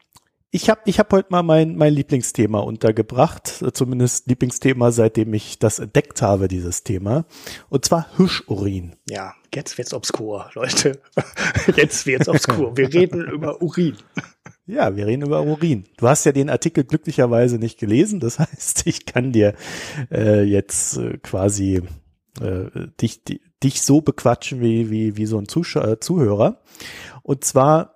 [0.57, 5.79] ich habe ich hab heute mal mein, mein Lieblingsthema untergebracht, zumindest Lieblingsthema, seitdem ich das
[5.79, 7.27] entdeckt habe, dieses Thema.
[7.69, 8.97] Und zwar Hirschurin.
[9.09, 10.99] Ja, jetzt wird's obskur, Leute.
[11.77, 12.77] Jetzt wird's obskur.
[12.77, 13.97] Wir reden über Urin.
[14.67, 15.85] Ja, wir reden über Urin.
[15.99, 19.55] Du hast ja den Artikel glücklicherweise nicht gelesen, das heißt, ich kann dir
[20.11, 21.83] äh, jetzt äh, quasi
[22.41, 23.23] äh, dich,
[23.63, 26.63] dich so bequatschen wie, wie, wie so ein Zuschauer, äh, Zuhörer.
[27.23, 27.96] Und zwar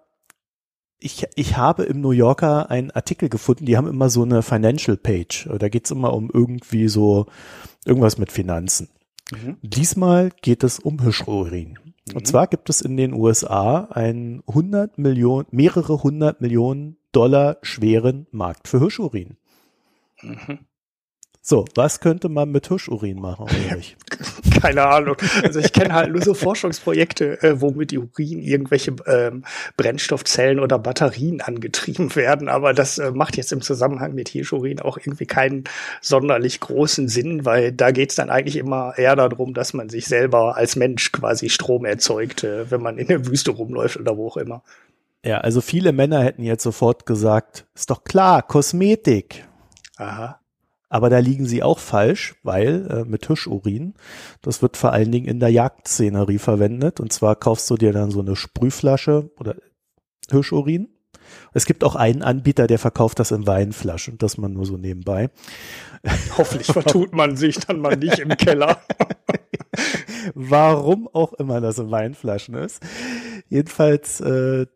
[1.01, 4.97] ich, ich habe im New Yorker einen Artikel gefunden, die haben immer so eine Financial
[4.97, 5.49] Page.
[5.59, 7.27] Da geht's immer um irgendwie so
[7.85, 8.89] irgendwas mit Finanzen.
[9.33, 9.57] Mhm.
[9.63, 11.79] Diesmal geht es um Hirschurin.
[12.07, 12.17] Mhm.
[12.17, 18.27] Und zwar gibt es in den USA einen 100 Millionen, mehrere hundert Millionen Dollar schweren
[18.31, 19.37] Markt für Hirschurin.
[20.23, 20.61] Mhm.
[21.43, 23.47] So, was könnte man mit Hirschurin machen?
[24.61, 25.17] Keine Ahnung.
[25.43, 29.45] Also ich kenne halt nur so Forschungsprojekte, äh, womit die Urin irgendwelche ähm,
[29.79, 32.51] Brennstoffzellen oder Batterien angetrieben werden.
[32.51, 35.65] Aber das äh, macht jetzt im Zusammenhang mit Hirschurin auch irgendwie keinen
[36.03, 40.57] sonderlich großen Sinn, weil da geht's dann eigentlich immer eher darum, dass man sich selber
[40.57, 44.37] als Mensch quasi Strom erzeugt, äh, wenn man in der Wüste rumläuft oder wo auch
[44.37, 44.63] immer.
[45.25, 49.47] Ja, also viele Männer hätten jetzt sofort gesagt, ist doch klar, Kosmetik.
[49.97, 50.40] Aha.
[50.91, 53.95] Aber da liegen sie auch falsch, weil äh, mit Hirschurin,
[54.43, 56.99] das wird vor allen Dingen in der Jagdszenerie verwendet.
[56.99, 59.55] Und zwar kaufst du dir dann so eine Sprühflasche oder
[60.29, 60.89] Hirschurin.
[61.55, 65.31] Es gibt auch einen Anbieter, der verkauft das in Weinflaschen, das man nur so nebenbei.
[66.37, 68.81] Hoffentlich vertut man sich dann mal nicht im Keller.
[70.35, 72.83] Warum auch immer das in Weinflaschen ist.
[73.49, 74.67] Jedenfalls, äh,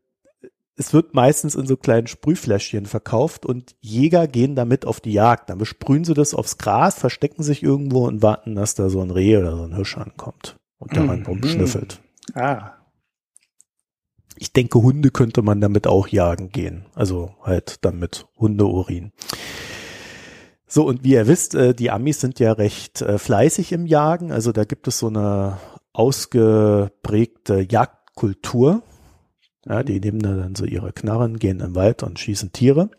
[0.76, 5.50] es wird meistens in so kleinen Sprühfläschchen verkauft und Jäger gehen damit auf die Jagd.
[5.50, 9.10] Dann besprühen sie das aufs Gras, verstecken sich irgendwo und warten, dass da so ein
[9.10, 11.26] Reh oder so ein Hirsch ankommt und daran mhm.
[11.26, 12.00] rumschnüffelt.
[12.34, 12.72] Ah.
[14.36, 16.86] Ich denke, Hunde könnte man damit auch jagen gehen.
[16.94, 19.12] Also halt dann mit Hundeurin.
[20.66, 24.32] So, und wie ihr wisst, äh, die Amis sind ja recht äh, fleißig im Jagen.
[24.32, 25.58] Also da gibt es so eine
[25.92, 28.82] ausgeprägte Jagdkultur.
[29.66, 32.90] Ja, die nehmen dann so ihre Knarren, gehen im Wald und schießen Tiere.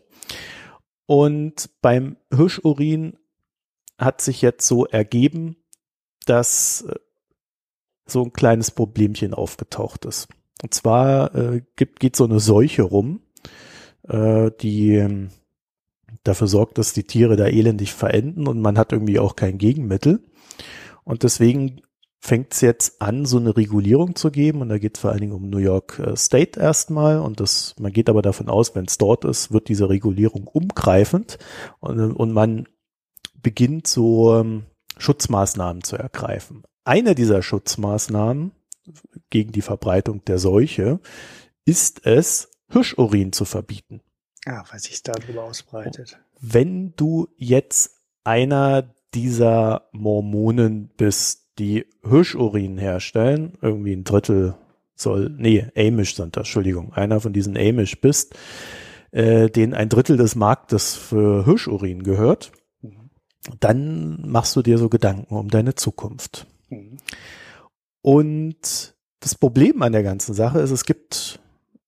[1.06, 3.18] Und beim Hirschurin
[3.98, 5.58] hat sich jetzt so ergeben,
[6.26, 6.96] dass äh,
[8.08, 10.28] so ein kleines Problemchen aufgetaucht ist.
[10.64, 13.22] Und zwar äh, gibt, geht so eine Seuche rum,
[14.08, 15.28] äh, die äh,
[16.24, 20.24] dafür sorgt, dass die Tiere da elendig verenden und man hat irgendwie auch kein Gegenmittel.
[21.04, 21.82] Und deswegen
[22.26, 24.62] fängt es jetzt an, so eine Regulierung zu geben.
[24.62, 27.20] Und da geht es vor allen Dingen um New York äh, State erstmal.
[27.20, 31.38] Und das, man geht aber davon aus, wenn es dort ist, wird diese Regulierung umgreifend.
[31.80, 32.68] Und, und man
[33.42, 34.66] beginnt so ähm,
[34.98, 36.64] Schutzmaßnahmen zu ergreifen.
[36.84, 38.52] Eine dieser Schutzmaßnahmen
[39.30, 41.00] gegen die Verbreitung der Seuche
[41.66, 44.02] ist es, Hirschurin zu verbieten.
[44.46, 46.20] Ah, weil sich darüber ausbreitet.
[46.42, 54.56] Wenn du jetzt einer dieser Mormonen bist, die Hirschurin herstellen, irgendwie ein Drittel
[54.96, 58.36] soll, nee, Amish sind das, Entschuldigung, einer von diesen Amish bist,
[59.12, 63.10] äh, denen ein Drittel des Marktes für Hirschurin gehört, mhm.
[63.60, 66.48] dann machst du dir so Gedanken um deine Zukunft.
[66.70, 66.98] Mhm.
[68.02, 71.40] Und das Problem an der ganzen Sache ist, es gibt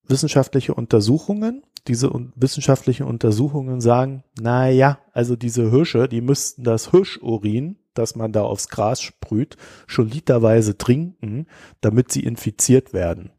[0.08, 1.64] wissenschaftliche Untersuchungen.
[1.88, 8.32] Diese wissenschaftlichen Untersuchungen sagen, na ja, also diese Hirsche, die müssten das Hirschurin, das man
[8.32, 9.58] da aufs Gras sprüht,
[9.88, 11.48] schon literweise trinken,
[11.82, 13.32] damit sie infiziert werden.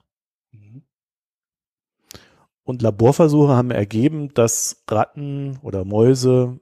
[2.69, 6.61] Und Laborversuche haben ergeben, dass Ratten oder Mäuse,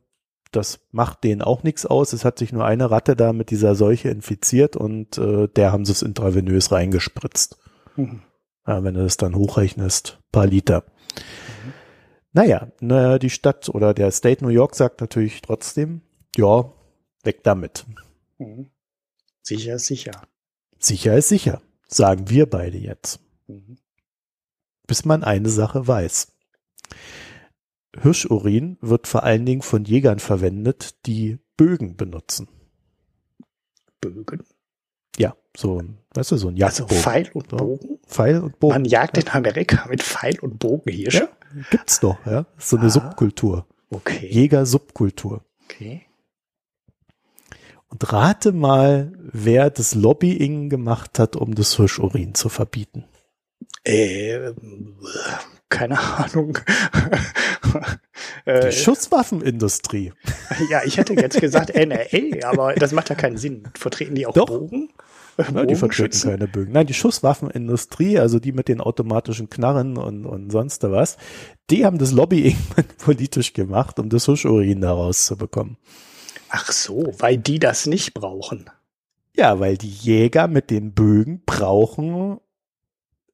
[0.53, 2.13] das macht denen auch nichts aus.
[2.13, 5.85] Es hat sich nur eine Ratte da mit dieser Seuche infiziert und äh, der haben
[5.85, 7.59] sie es intravenös reingespritzt.
[7.97, 8.23] Mhm.
[8.69, 10.85] Ja, wenn du das dann hochrechnest, paar Liter.
[11.17, 11.73] Mhm.
[12.33, 16.03] Naja, na, die Stadt oder der State New York sagt natürlich trotzdem,
[16.37, 16.71] ja,
[17.27, 17.85] weg damit.
[18.39, 18.71] Mhm.
[19.43, 20.13] Sicher ist sicher.
[20.79, 23.21] Sicher ist sicher, sagen wir beide jetzt.
[23.47, 23.79] Mhm
[24.87, 26.33] bis man eine Sache weiß.
[28.01, 32.49] Hirschurin wird vor allen Dingen von Jägern verwendet, die Bögen benutzen.
[34.01, 34.45] Bögen?
[35.17, 36.95] Ja, so ein, weißt du, so ein Jagdbogen.
[36.95, 37.99] Also Pfeil und Bogen?
[38.07, 38.75] Pfeil und Bogen.
[38.75, 41.31] Man jagt in Amerika mit Pfeil und Bogen Hirsche?
[41.55, 42.47] Ja, gibt's doch, ja.
[42.59, 43.67] So eine ah, Subkultur.
[43.89, 44.29] Okay.
[44.31, 45.43] Jäger-Subkultur.
[45.65, 46.06] Okay.
[47.89, 53.05] Und rate mal, wer das Lobbying gemacht hat, um das Hirschurin zu verbieten.
[53.85, 54.53] Äh,
[55.69, 56.59] keine Ahnung.
[58.47, 60.13] Die äh, Schusswaffenindustrie.
[60.71, 63.65] Ja, ich hätte jetzt gesagt NRA, aber das macht ja keinen Sinn.
[63.75, 64.47] Vertreten die auch Doch.
[64.47, 64.89] Bogen?
[65.37, 66.73] Ja, die vertreten keine Bögen.
[66.73, 71.19] Nein, die Schusswaffenindustrie, also die mit den automatischen Knarren und, und sonst was,
[71.69, 72.57] die haben das Lobbying
[72.99, 75.77] politisch gemacht, um das Huschurin da rauszubekommen.
[76.49, 78.71] Ach so, weil die das nicht brauchen.
[79.37, 82.41] Ja, weil die Jäger mit den Bögen brauchen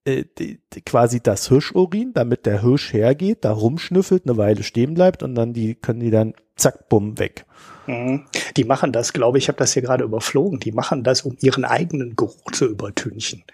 [0.05, 4.95] äh, die, die, quasi das Hirschurin, damit der Hirsch hergeht, da rumschnüffelt, eine Weile stehen
[4.95, 7.47] bleibt und dann die können die dann zack, bumm, weg.
[7.87, 8.25] Mhm.
[8.57, 11.37] Die machen das, glaube ich, ich habe das hier gerade überflogen, die machen das, um
[11.41, 13.45] ihren eigenen Geruch zu übertünchen.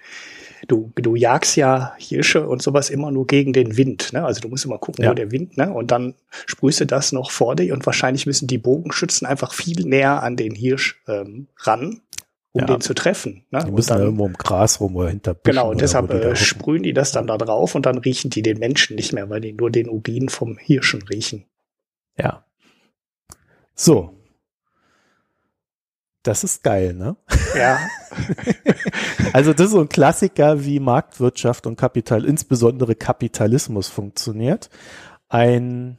[0.66, 4.12] Du, du jagst ja Hirsche und sowas immer nur gegen den Wind.
[4.12, 4.24] Ne?
[4.24, 5.10] Also du musst immer gucken, ja.
[5.10, 5.72] wo der Wind, ne?
[5.72, 6.14] Und dann
[6.46, 10.36] sprühst du das noch vor dir und wahrscheinlich müssen die Bogenschützen einfach viel näher an
[10.36, 12.00] den Hirsch ähm, ran,
[12.52, 12.66] um ja.
[12.66, 13.44] den zu treffen.
[13.50, 13.64] Ne?
[13.64, 16.82] Die müssen dann, irgendwo im Gras rum oder hinter Büschen Genau, und deshalb äh, sprühen
[16.82, 19.52] die das dann da drauf und dann riechen die den Menschen nicht mehr, weil die
[19.52, 21.44] nur den Urin vom Hirschen riechen.
[22.16, 22.44] Ja.
[23.74, 24.17] So.
[26.28, 27.16] Das ist geil, ne?
[27.56, 27.78] Ja.
[29.32, 34.68] also das ist so ein Klassiker, wie Marktwirtschaft und Kapital, insbesondere Kapitalismus funktioniert.
[35.30, 35.96] Ein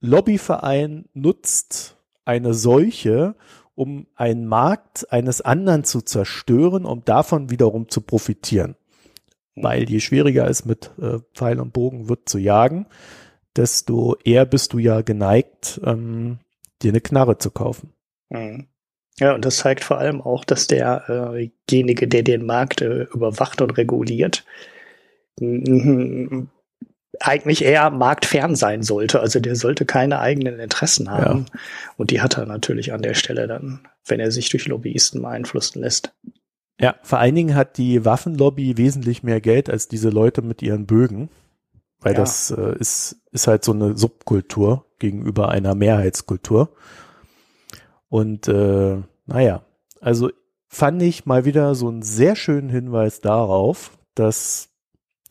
[0.00, 3.36] Lobbyverein nutzt eine Seuche,
[3.76, 8.74] um einen Markt eines anderen zu zerstören, um davon wiederum zu profitieren.
[9.54, 9.62] Mhm.
[9.62, 12.86] Weil je schwieriger es mit äh, Pfeil und Bogen wird zu jagen,
[13.54, 16.40] desto eher bist du ja geneigt, ähm,
[16.82, 17.92] dir eine Knarre zu kaufen.
[18.28, 18.66] Mhm.
[19.18, 23.76] Ja, und das zeigt vor allem auch, dass derjenige, der den Markt äh, überwacht und
[23.76, 24.44] reguliert,
[27.20, 29.20] eigentlich eher marktfern sein sollte.
[29.20, 31.46] Also der sollte keine eigenen Interessen haben.
[31.52, 31.60] Ja.
[31.96, 35.80] Und die hat er natürlich an der Stelle dann, wenn er sich durch Lobbyisten beeinflussen
[35.80, 36.14] lässt.
[36.80, 40.86] Ja, vor allen Dingen hat die Waffenlobby wesentlich mehr Geld als diese Leute mit ihren
[40.86, 41.28] Bögen.
[42.00, 42.20] Weil ja.
[42.20, 46.70] das äh, ist, ist halt so eine Subkultur gegenüber einer Mehrheitskultur.
[48.12, 49.64] Und äh, naja,
[50.02, 50.30] also
[50.68, 54.68] fand ich mal wieder so einen sehr schönen Hinweis darauf, dass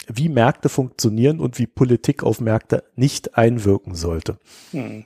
[0.07, 4.39] wie Märkte funktionieren und wie Politik auf Märkte nicht einwirken sollte.
[4.71, 5.05] Hm.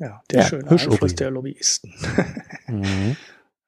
[0.00, 1.92] Ja, der ja, schöne Einfluss der Lobbyisten.
[2.66, 3.16] mhm.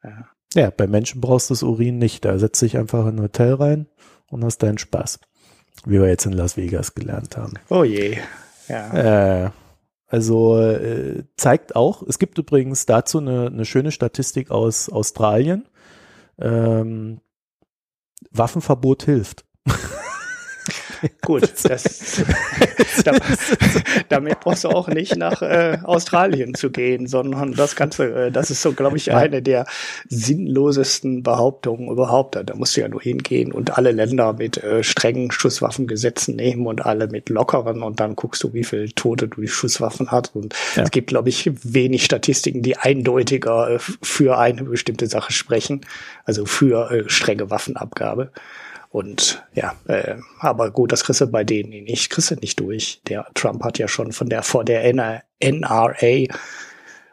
[0.02, 0.28] ja.
[0.54, 2.24] ja, bei Menschen brauchst du das Urin nicht.
[2.24, 3.88] Da setzt dich einfach in ein Hotel rein
[4.30, 5.20] und hast deinen Spaß.
[5.84, 7.52] Wie wir jetzt in Las Vegas gelernt haben.
[7.68, 8.16] Oh je.
[8.68, 9.44] Ja.
[9.44, 9.50] Äh,
[10.06, 15.66] also äh, zeigt auch, es gibt übrigens dazu eine, eine schöne Statistik aus Australien.
[16.38, 17.20] Ähm,
[18.30, 19.44] Waffenverbot hilft.
[21.22, 22.22] Gut, das,
[24.08, 28.50] damit brauchst du auch nicht nach äh, Australien zu gehen, sondern das Ganze, äh, das
[28.50, 29.66] ist so, glaube ich, eine der
[30.08, 32.36] sinnlosesten Behauptungen überhaupt.
[32.36, 36.84] Da musst du ja nur hingehen und alle Länder mit äh, strengen Schusswaffengesetzen nehmen und
[36.84, 40.34] alle mit lockeren und dann guckst du, wie viel Tote du die Schusswaffen hast.
[40.34, 40.82] Und ja.
[40.82, 45.82] es gibt, glaube ich, wenig Statistiken, die eindeutiger äh, für eine bestimmte Sache sprechen,
[46.24, 48.30] also für äh, strenge Waffenabgabe.
[48.90, 53.00] Und ja, äh, aber gut, das kriegst du bei denen nicht, kriegst du nicht durch.
[53.08, 54.84] Der Trump hat ja schon von der vor der
[55.40, 56.34] NRA,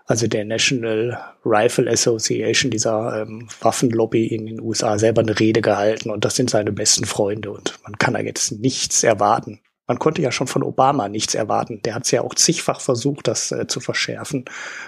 [0.06, 6.10] also der National Rifle Association, dieser ähm, Waffenlobby in den USA, selber eine Rede gehalten
[6.10, 9.60] und das sind seine besten Freunde und man kann da jetzt nichts erwarten.
[9.86, 11.82] Man konnte ja schon von Obama nichts erwarten.
[11.84, 14.46] Der hat es ja auch zigfach versucht, das äh, zu verschärfen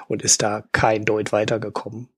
[0.07, 2.09] und ist da kein Deut weitergekommen.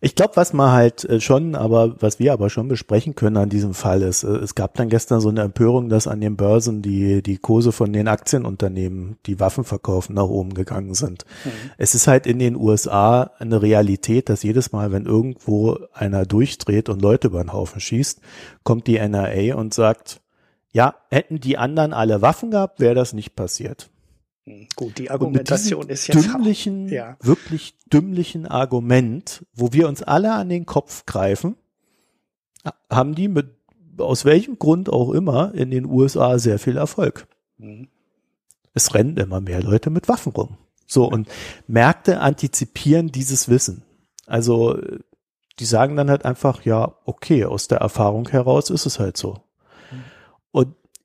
[0.00, 3.48] Ich glaube, was man halt äh, schon, aber was wir aber schon besprechen können an
[3.48, 6.82] diesem Fall ist, äh, es gab dann gestern so eine Empörung, dass an den Börsen
[6.82, 11.24] die, die Kurse von den Aktienunternehmen, die Waffen verkaufen, nach oben gegangen sind.
[11.44, 11.70] Mhm.
[11.78, 16.88] Es ist halt in den USA eine Realität, dass jedes Mal, wenn irgendwo einer durchdreht
[16.88, 18.20] und Leute über den Haufen schießt,
[18.62, 20.20] kommt die NRA und sagt,
[20.72, 23.90] ja, hätten die anderen alle Waffen gehabt, wäre das nicht passiert.
[24.76, 27.16] Gut, die Argumentation ist jetzt dümmlichen, ja.
[27.20, 31.56] wirklich dümmlichen Argument, wo wir uns alle an den Kopf greifen,
[32.90, 33.56] haben die mit
[33.98, 37.26] aus welchem Grund auch immer in den USA sehr viel Erfolg.
[37.58, 37.88] Mhm.
[38.74, 40.56] Es rennen immer mehr Leute mit Waffen rum.
[40.86, 41.28] So und
[41.66, 43.82] Märkte antizipieren dieses Wissen.
[44.26, 44.78] Also
[45.58, 49.42] die sagen dann halt einfach, ja, okay, aus der Erfahrung heraus ist es halt so.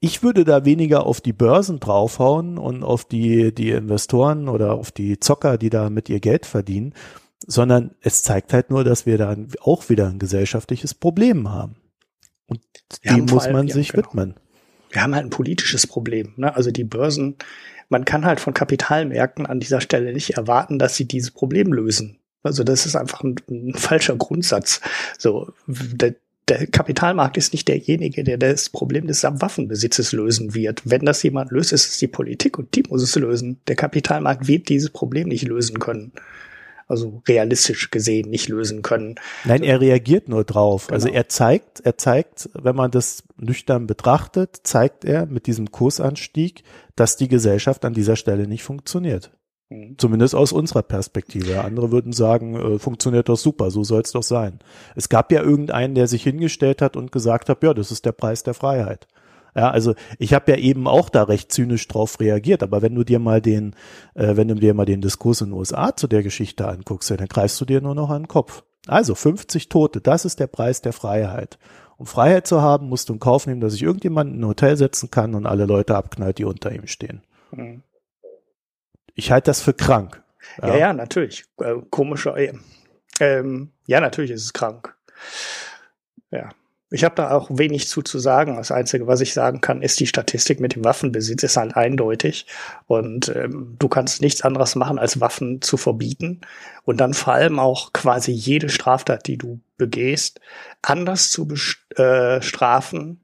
[0.06, 4.92] Ich würde da weniger auf die Börsen draufhauen und auf die, die Investoren oder auf
[4.92, 6.94] die Zocker, die da mit ihr Geld verdienen,
[7.48, 11.78] sondern es zeigt halt nur, dass wir da auch wieder ein gesellschaftliches Problem haben.
[12.48, 12.60] Und
[13.02, 14.08] wir dem muss man sich genau.
[14.08, 14.34] widmen.
[14.90, 16.34] Wir haben halt ein politisches Problem.
[16.36, 16.54] Ne?
[16.54, 17.38] Also die Börsen,
[17.88, 22.20] man kann halt von Kapitalmärkten an dieser Stelle nicht erwarten, dass sie dieses Problem lösen.
[22.44, 24.82] Also das ist einfach ein, ein falscher Grundsatz.
[25.18, 25.54] So,
[26.48, 30.82] der Kapitalmarkt ist nicht derjenige, der das Problem des Waffenbesitzes lösen wird.
[30.84, 33.60] Wenn das jemand löst, ist es die Politik und die muss es lösen.
[33.68, 36.12] Der Kapitalmarkt wird dieses Problem nicht lösen können.
[36.88, 39.16] Also realistisch gesehen nicht lösen können.
[39.46, 40.92] Nein, er reagiert nur drauf.
[40.92, 41.18] Also genau.
[41.18, 46.64] Also er zeigt, er zeigt, wenn man das nüchtern betrachtet, zeigt er mit diesem Kursanstieg,
[46.96, 49.32] dass die Gesellschaft an dieser Stelle nicht funktioniert.
[49.74, 49.96] Mhm.
[49.98, 51.64] Zumindest aus unserer Perspektive.
[51.64, 54.60] Andere würden sagen, äh, funktioniert doch super, so soll es doch sein.
[54.96, 58.12] Es gab ja irgendeinen, der sich hingestellt hat und gesagt hat, ja, das ist der
[58.12, 59.08] Preis der Freiheit.
[59.56, 63.04] Ja, also ich habe ja eben auch da recht zynisch drauf reagiert, aber wenn du
[63.04, 63.76] dir mal den,
[64.16, 67.18] äh, wenn du dir mal den Diskurs in den USA zu der Geschichte anguckst, ja,
[67.18, 68.64] dann greifst du dir nur noch an den Kopf.
[68.88, 71.58] Also 50 Tote, das ist der Preis der Freiheit.
[71.98, 74.76] Um Freiheit zu haben, musst du in Kauf nehmen, dass sich irgendjemand in ein Hotel
[74.76, 77.22] setzen kann und alle Leute abknallt, die unter ihm stehen.
[77.52, 77.84] Mhm.
[79.16, 80.22] Ich halte das für krank.
[80.62, 81.46] Ja, ja, ja natürlich.
[81.60, 82.36] Äh, komischer.
[82.38, 82.54] Äh,
[83.20, 84.96] ähm, ja, natürlich ist es krank.
[86.32, 86.50] Ja.
[86.90, 88.56] Ich habe da auch wenig zu zu sagen.
[88.56, 92.46] Das Einzige, was ich sagen kann, ist, die Statistik mit dem Waffenbesitz ist halt eindeutig.
[92.86, 96.42] Und ähm, du kannst nichts anderes machen, als Waffen zu verbieten.
[96.84, 100.40] Und dann vor allem auch quasi jede Straftat, die du begehst,
[100.84, 103.23] anders zu bestrafen, äh,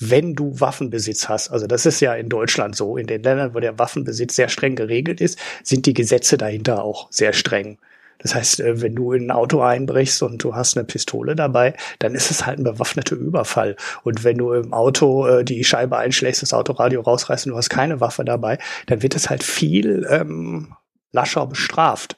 [0.00, 1.50] wenn du Waffenbesitz hast.
[1.50, 2.96] Also das ist ja in Deutschland so.
[2.96, 7.08] In den Ländern, wo der Waffenbesitz sehr streng geregelt ist, sind die Gesetze dahinter auch
[7.10, 7.78] sehr streng.
[8.18, 11.74] Das heißt, äh, wenn du in ein Auto einbrichst und du hast eine Pistole dabei,
[11.98, 13.76] dann ist es halt ein bewaffneter Überfall.
[14.02, 17.70] Und wenn du im Auto äh, die Scheibe einschlägst, das Autoradio rausreißt und du hast
[17.70, 20.74] keine Waffe dabei, dann wird es halt viel ähm,
[21.12, 22.16] lascher bestraft.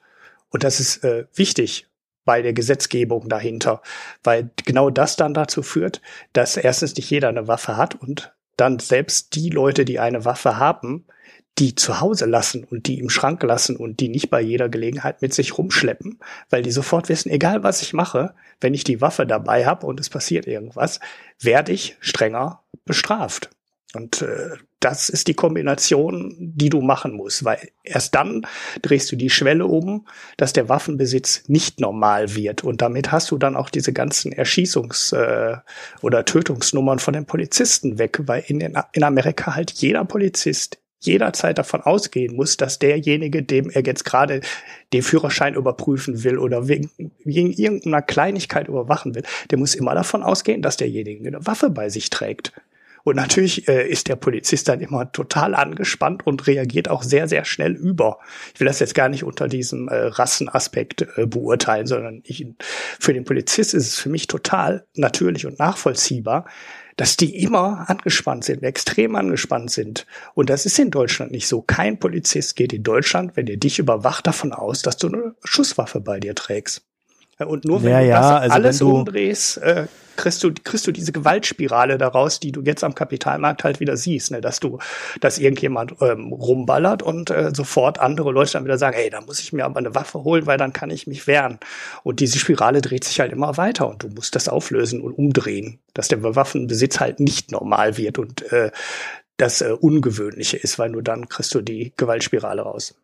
[0.51, 1.87] Und das ist äh, wichtig,
[2.25, 3.83] bei der Gesetzgebung dahinter,
[4.23, 6.01] weil genau das dann dazu führt,
[6.33, 10.59] dass erstens nicht jeder eine Waffe hat und dann selbst die Leute, die eine Waffe
[10.59, 11.07] haben,
[11.59, 15.21] die zu Hause lassen und die im Schrank lassen und die nicht bei jeder Gelegenheit
[15.21, 19.27] mit sich rumschleppen, weil die sofort wissen, egal was ich mache, wenn ich die Waffe
[19.27, 21.01] dabei habe und es passiert irgendwas,
[21.41, 23.51] werde ich strenger bestraft.
[23.95, 28.47] Und äh, das ist die Kombination, die du machen musst, weil erst dann
[28.83, 30.07] drehst du die Schwelle um,
[30.37, 32.65] dass der Waffenbesitz nicht normal wird.
[32.65, 35.59] Und damit hast du dann auch diese ganzen Erschießungs- äh,
[36.01, 41.59] oder Tötungsnummern von den Polizisten weg, weil in, den, in Amerika halt jeder Polizist jederzeit
[41.59, 44.41] davon ausgehen muss, dass derjenige, dem er jetzt gerade
[44.93, 46.91] den Führerschein überprüfen will oder wegen,
[47.25, 51.89] wegen irgendeiner Kleinigkeit überwachen will, der muss immer davon ausgehen, dass derjenige eine Waffe bei
[51.89, 52.53] sich trägt.
[53.05, 57.45] Und natürlich äh, ist der Polizist dann immer total angespannt und reagiert auch sehr, sehr
[57.45, 58.19] schnell über.
[58.55, 62.47] Ich will das jetzt gar nicht unter diesem äh, Rassenaspekt äh, beurteilen, sondern ich,
[63.01, 66.47] für den Polizist ist es für mich total natürlich und nachvollziehbar,
[66.97, 70.07] dass die immer angespannt sind, extrem angespannt sind.
[70.35, 71.63] Und das ist in Deutschland nicht so.
[71.63, 76.01] Kein Polizist geht in Deutschland, wenn er dich überwacht, davon aus, dass du eine Schusswaffe
[76.01, 76.83] bei dir trägst.
[77.47, 79.87] Und nur wenn ja, du ja, das also alles du- umdrehst, äh,
[80.17, 84.31] kriegst du, kriegst du diese Gewaltspirale daraus, die du jetzt am Kapitalmarkt halt wieder siehst,
[84.31, 84.41] ne?
[84.41, 84.79] dass du,
[85.21, 89.41] dass irgendjemand ähm, rumballert und äh, sofort andere Leute dann wieder sagen, hey, da muss
[89.41, 91.59] ich mir aber eine Waffe holen, weil dann kann ich mich wehren.
[92.03, 95.79] Und diese Spirale dreht sich halt immer weiter und du musst das auflösen und umdrehen,
[95.95, 98.71] dass der Waffenbesitz halt nicht normal wird und äh,
[99.39, 102.95] das äh, Ungewöhnliche ist, weil nur dann kriegst du die Gewaltspirale raus.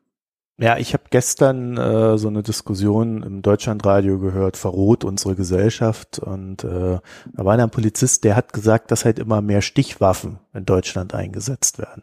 [0.61, 6.65] Ja, ich habe gestern äh, so eine Diskussion im Deutschlandradio gehört, verroht unsere Gesellschaft und
[6.65, 6.99] äh,
[7.33, 11.79] da war ein Polizist, der hat gesagt, dass halt immer mehr Stichwaffen in Deutschland eingesetzt
[11.79, 12.03] werden.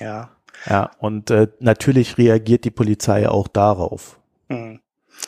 [0.00, 0.30] Ja.
[0.66, 4.20] Ja, und äh, natürlich reagiert die Polizei auch darauf.
[4.48, 4.80] Mhm.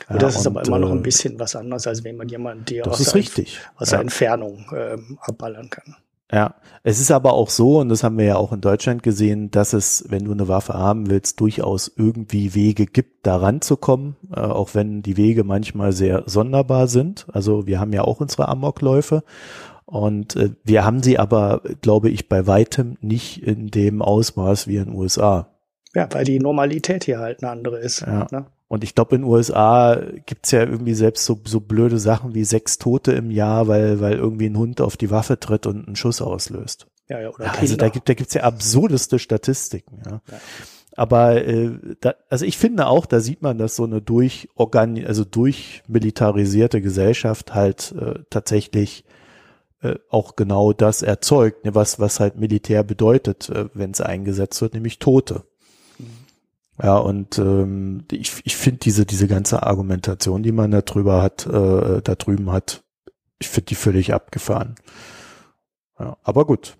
[0.08, 2.16] Ja, Und das ist und, aber immer noch äh, ein bisschen was anderes, als wenn
[2.16, 3.60] man jemanden dir aus, der, richtig.
[3.74, 4.00] aus der.
[4.00, 5.96] Entfernung ähm, abballern kann.
[6.32, 9.50] Ja, es ist aber auch so, und das haben wir ja auch in Deutschland gesehen,
[9.50, 14.40] dass es, wenn du eine Waffe haben willst, durchaus irgendwie Wege gibt, da ranzukommen, äh,
[14.40, 17.26] auch wenn die Wege manchmal sehr sonderbar sind.
[17.32, 19.24] Also wir haben ja auch unsere Amokläufe
[19.84, 24.76] und äh, wir haben sie aber, glaube ich, bei weitem nicht in dem Ausmaß wie
[24.76, 25.48] in den USA.
[25.94, 28.02] Ja, weil die Normalität hier halt eine andere ist.
[28.02, 28.26] Ja.
[28.30, 28.46] Ne?
[28.70, 32.44] Und ich glaube, in den USA gibt's ja irgendwie selbst so, so blöde Sachen wie
[32.44, 35.96] sechs Tote im Jahr, weil, weil irgendwie ein Hund auf die Waffe tritt und einen
[35.96, 36.86] Schuss auslöst.
[37.08, 40.00] Ja, ja, oder Ja, also da gibt da gibt's ja absurdeste Statistiken.
[40.06, 40.20] Ja.
[40.30, 40.38] Ja.
[40.94, 45.04] Aber äh, da, also ich finde auch, da sieht man, dass so eine durch organi
[45.04, 49.04] also durchmilitarisierte Gesellschaft halt äh, tatsächlich
[49.82, 54.62] äh, auch genau das erzeugt, ne, was was halt Militär bedeutet, äh, wenn es eingesetzt
[54.62, 55.42] wird, nämlich Tote.
[56.82, 61.46] Ja, und ähm, ich, ich finde diese, diese ganze Argumentation, die man da drüber hat,
[61.46, 62.82] äh, da drüben hat,
[63.38, 64.76] ich finde die völlig abgefahren.
[65.98, 66.76] Ja, aber gut.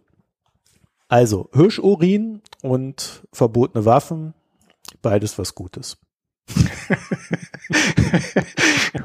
[1.08, 4.32] Also, Hirschurin und verbotene Waffen,
[5.02, 5.98] beides was Gutes.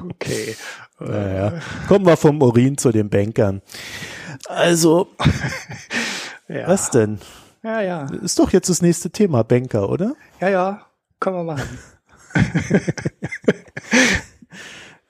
[0.10, 0.56] okay.
[1.00, 1.60] Naja.
[1.88, 3.62] Kommen wir vom Urin zu den Bankern.
[4.48, 5.10] Also,
[6.48, 6.68] Ja.
[6.68, 7.20] was denn?
[7.66, 8.06] Ja, ja.
[8.22, 10.16] Ist doch jetzt das nächste Thema, Banker, oder?
[10.40, 10.86] Ja, ja.
[11.20, 11.80] Können wir machen.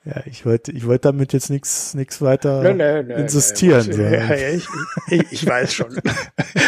[0.04, 3.82] Ja, ich wollte, ich wollte damit jetzt nichts, nichts weiter Nö, nö, nö, insistieren.
[3.92, 4.00] so.
[4.00, 4.64] Ja, ja, ich,
[5.08, 6.00] ich, ich weiß schon.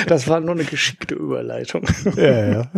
[0.08, 1.86] Das war nur eine geschickte Überleitung.
[2.16, 2.72] Ja, ja.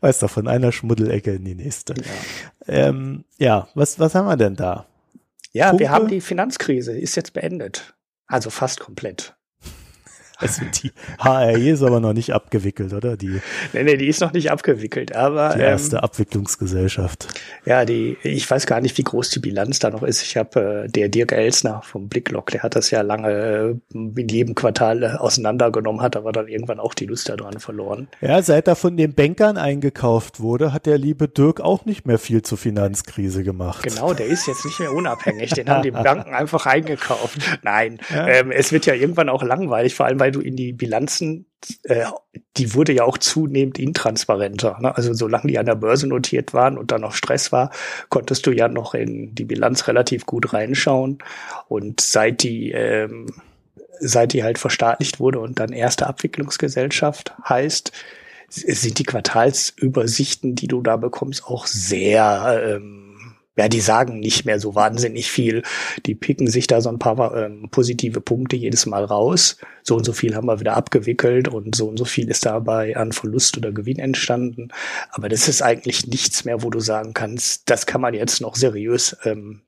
[0.00, 1.94] Weiß doch, von einer Schmuddelecke in die nächste.
[1.94, 2.06] Ja,
[2.68, 4.86] Ähm, ja, was, was haben wir denn da?
[5.50, 5.82] ja Funke?
[5.82, 7.94] wir haben die Finanzkrise, ist jetzt beendet.
[8.28, 9.34] Also fast komplett.
[10.44, 13.16] Also die HRE ist aber noch nicht abgewickelt, oder?
[13.16, 13.40] Die,
[13.72, 17.28] Nee, nee, die ist noch nicht abgewickelt, aber die ähm, erste Abwicklungsgesellschaft.
[17.64, 20.22] Ja, die, ich weiß gar nicht, wie groß die Bilanz da noch ist.
[20.22, 24.28] Ich habe äh, der Dirk Elsner vom Blicklock, der hat das ja lange äh, in
[24.28, 28.08] jedem Quartal äh, auseinandergenommen, hat aber dann irgendwann auch die Lust daran verloren.
[28.20, 32.18] Ja, seit er von den Bankern eingekauft wurde, hat der liebe Dirk auch nicht mehr
[32.18, 33.84] viel zur Finanzkrise gemacht.
[33.84, 35.50] Genau, der ist jetzt nicht mehr unabhängig.
[35.50, 37.38] Den haben die Banken einfach eingekauft.
[37.62, 41.46] Nein, ähm, es wird ja irgendwann auch langweilig, vor allem weil du in die Bilanzen,
[41.84, 42.04] äh,
[42.56, 44.78] die wurde ja auch zunehmend intransparenter.
[44.80, 44.96] Ne?
[44.96, 47.70] Also solange die an der Börse notiert waren und da noch Stress war,
[48.08, 51.18] konntest du ja noch in die Bilanz relativ gut reinschauen.
[51.68, 53.26] Und seit die ähm,
[54.00, 57.92] seit die halt verstaatlicht wurde und dann erste Abwicklungsgesellschaft heißt,
[58.48, 63.13] sind die Quartalsübersichten, die du da bekommst, auch sehr, ähm,
[63.56, 65.62] ja, die sagen nicht mehr so wahnsinnig viel.
[66.06, 69.58] Die picken sich da so ein paar ähm, positive Punkte jedes Mal raus.
[69.82, 72.96] So und so viel haben wir wieder abgewickelt und so und so viel ist dabei
[72.96, 74.68] an Verlust oder Gewinn entstanden.
[75.10, 78.56] Aber das ist eigentlich nichts mehr, wo du sagen kannst, das kann man jetzt noch
[78.56, 79.62] seriös ähm,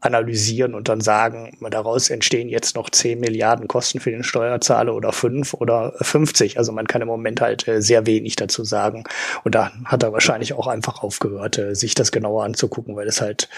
[0.00, 5.12] analysieren und dann sagen, daraus entstehen jetzt noch 10 Milliarden Kosten für den Steuerzahler oder
[5.12, 6.58] 5 oder 50.
[6.58, 9.04] Also man kann im Moment halt äh, sehr wenig dazu sagen.
[9.44, 13.20] Und da hat er wahrscheinlich auch einfach aufgehört, äh, sich das genauer anzugucken, weil es
[13.20, 13.48] halt,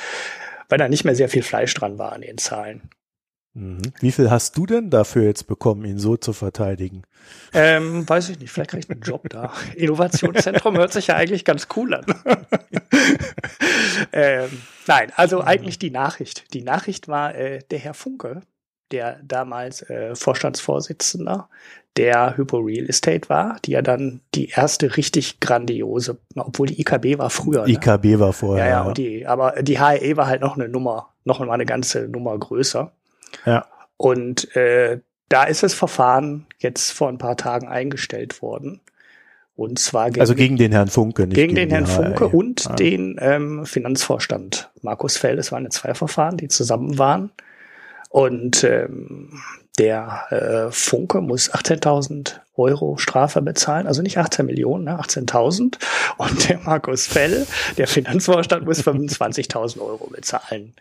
[0.68, 2.82] weil da nicht mehr sehr viel Fleisch dran war an den Zahlen.
[3.54, 3.82] Mhm.
[4.00, 7.02] Wie viel hast du denn dafür jetzt bekommen, ihn so zu verteidigen?
[7.52, 9.52] Ähm, weiß ich nicht, vielleicht kriege ich einen Job da.
[9.76, 12.04] Innovationszentrum hört sich ja eigentlich ganz cool an.
[14.12, 14.50] ähm,
[14.86, 16.54] nein, also eigentlich die Nachricht.
[16.54, 18.42] Die Nachricht war äh, der Herr Funke,
[18.92, 21.48] der damals äh, Vorstandsvorsitzender
[21.96, 27.18] der Hypo Real Estate war, die ja dann die erste richtig grandiose, obwohl die IKB
[27.18, 27.66] war früher.
[27.66, 27.72] Ne?
[27.72, 28.64] IKB war vorher.
[28.64, 31.66] Ja, ja, und die, aber die HE war halt noch eine Nummer, noch mal eine
[31.66, 32.92] ganze Nummer größer.
[33.44, 33.66] Ja.
[33.96, 38.80] Und äh, da ist das Verfahren jetzt vor ein paar Tagen eingestellt worden.
[39.56, 42.70] Und zwar gegen, also gegen den Herrn Funke, nicht gegen, gegen den Herrn Funke und
[42.70, 42.74] ah.
[42.74, 45.36] den ähm, Finanzvorstand Markus Fell.
[45.38, 47.30] Es waren zwei Verfahren, die zusammen waren.
[48.08, 49.40] Und ähm,
[49.78, 55.76] der äh, Funke muss 18.000 Euro Strafe bezahlen, also nicht 18 Millionen, ne, 18.000.
[56.16, 60.74] Und der Markus Fell, der Finanzvorstand, muss 25.000 Euro bezahlen.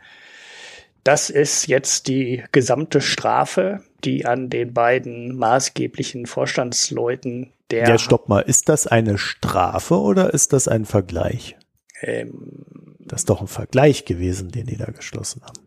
[1.07, 7.87] Das ist jetzt die gesamte Strafe, die an den beiden maßgeblichen Vorstandsleuten der.
[7.87, 8.41] Ja, stopp mal.
[8.41, 11.55] Ist das eine Strafe oder ist das ein Vergleich?
[12.01, 15.61] Ähm, das ist doch ein Vergleich gewesen, den die da geschlossen haben.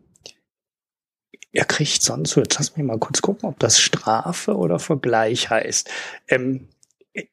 [1.51, 5.89] Er kriegt sonst, jetzt lass mich mal kurz gucken, ob das Strafe oder Vergleich heißt.
[6.27, 6.67] Ähm,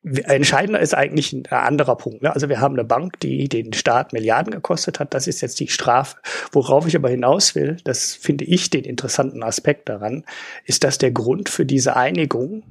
[0.03, 2.23] entscheidender ist eigentlich ein anderer Punkt.
[2.23, 2.35] Ne?
[2.35, 5.15] Also wir haben eine Bank, die den Staat Milliarden gekostet hat.
[5.15, 6.17] Das ist jetzt die Strafe.
[6.51, 10.25] Worauf ich aber hinaus will, das finde ich den interessanten Aspekt daran,
[10.65, 12.65] ist, dass der Grund für diese Einigung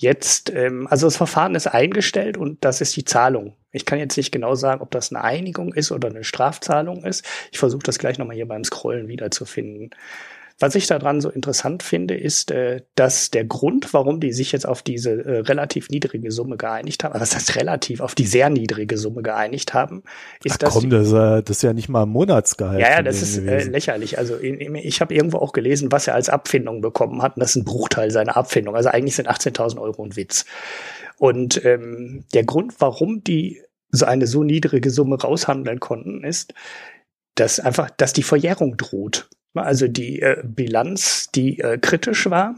[0.00, 3.56] Jetzt, ähm, also das Verfahren ist eingestellt und das ist die Zahlung.
[3.72, 7.26] Ich kann jetzt nicht genau sagen, ob das eine Einigung ist oder eine Strafzahlung ist.
[7.50, 9.90] Ich versuche das gleich nochmal hier beim Scrollen wiederzufinden.
[10.60, 14.66] Was ich daran so interessant finde, ist, äh, dass der Grund, warum die sich jetzt
[14.66, 18.98] auf diese äh, relativ niedrige Summe geeinigt haben, was heißt relativ, auf die sehr niedrige
[18.98, 20.02] Summe geeinigt haben,
[20.42, 20.74] ist Ach das.
[20.74, 22.80] Komm, das, äh, das ist ja nicht mal ein Monatsgehalt.
[22.80, 24.18] Ja, ja, das ist äh, lächerlich.
[24.18, 27.36] Also in, ich habe irgendwo auch gelesen, was er als Abfindung bekommen hat.
[27.36, 28.74] Und das ist ein Bruchteil seiner Abfindung.
[28.74, 30.44] Also eigentlich sind 18.000 Euro ein Witz.
[31.18, 36.54] Und ähm, der Grund, warum die so eine so niedrige Summe raushandeln konnten, ist,
[37.34, 39.28] dass einfach, dass die Verjährung droht.
[39.64, 42.54] Also die äh, Bilanz, die äh, kritisch war,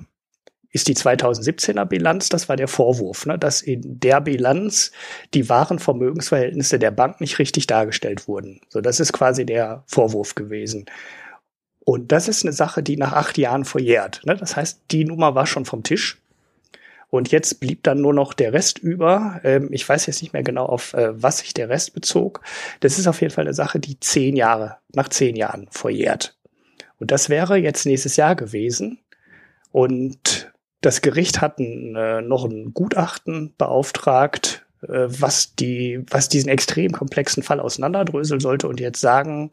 [0.73, 2.29] ist die 2017er Bilanz.
[2.29, 4.93] Das war der Vorwurf, ne, dass in der Bilanz
[5.35, 8.61] die wahren Vermögensverhältnisse der Bank nicht richtig dargestellt wurden.
[8.69, 10.87] So, das ist quasi der Vorwurf gewesen.
[11.85, 14.21] Und das ist eine Sache, die nach acht Jahren verjährt.
[14.25, 14.37] Ne?
[14.37, 16.19] Das heißt, die Nummer war schon vom Tisch.
[17.09, 19.41] Und jetzt blieb dann nur noch der Rest über.
[19.43, 22.43] Ähm, ich weiß jetzt nicht mehr genau, auf äh, was sich der Rest bezog.
[22.79, 26.37] Das ist auf jeden Fall eine Sache, die zehn Jahre, nach zehn Jahren verjährt.
[27.01, 29.01] Und das wäre jetzt nächstes Jahr gewesen.
[29.73, 36.49] Und das Gericht hat ein, äh, noch ein Gutachten beauftragt, äh, was die, was diesen
[36.49, 39.51] extrem komplexen Fall auseinanderdröseln sollte und jetzt sagen,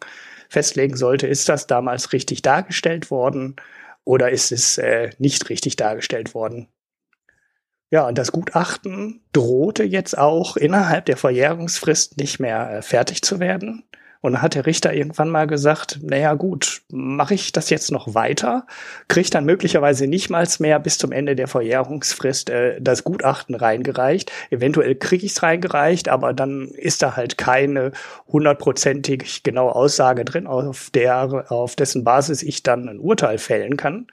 [0.49, 3.55] festlegen sollte, ist das damals richtig dargestellt worden
[4.03, 6.67] oder ist es äh, nicht richtig dargestellt worden?
[7.89, 13.39] Ja, und das Gutachten drohte jetzt auch innerhalb der Verjährungsfrist nicht mehr äh, fertig zu
[13.39, 13.83] werden.
[14.22, 18.13] Und dann hat der Richter irgendwann mal gesagt, naja gut, mache ich das jetzt noch
[18.13, 18.65] weiter,
[19.07, 24.32] kriege dann möglicherweise nicht mal mehr bis zum Ende der Verjährungsfrist äh, das Gutachten reingereicht.
[24.49, 27.91] Eventuell kriege ich es reingereicht, aber dann ist da halt keine
[28.28, 34.07] hundertprozentig genaue Aussage drin, auf der, auf dessen Basis ich dann ein Urteil fällen kann.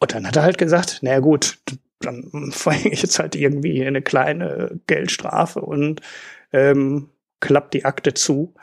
[0.00, 1.58] Und dann hat er halt gesagt, naja gut,
[2.00, 6.00] dann verhänge ich jetzt halt irgendwie eine kleine Geldstrafe und
[6.52, 7.10] ähm,
[7.40, 8.54] klappt die Akte zu.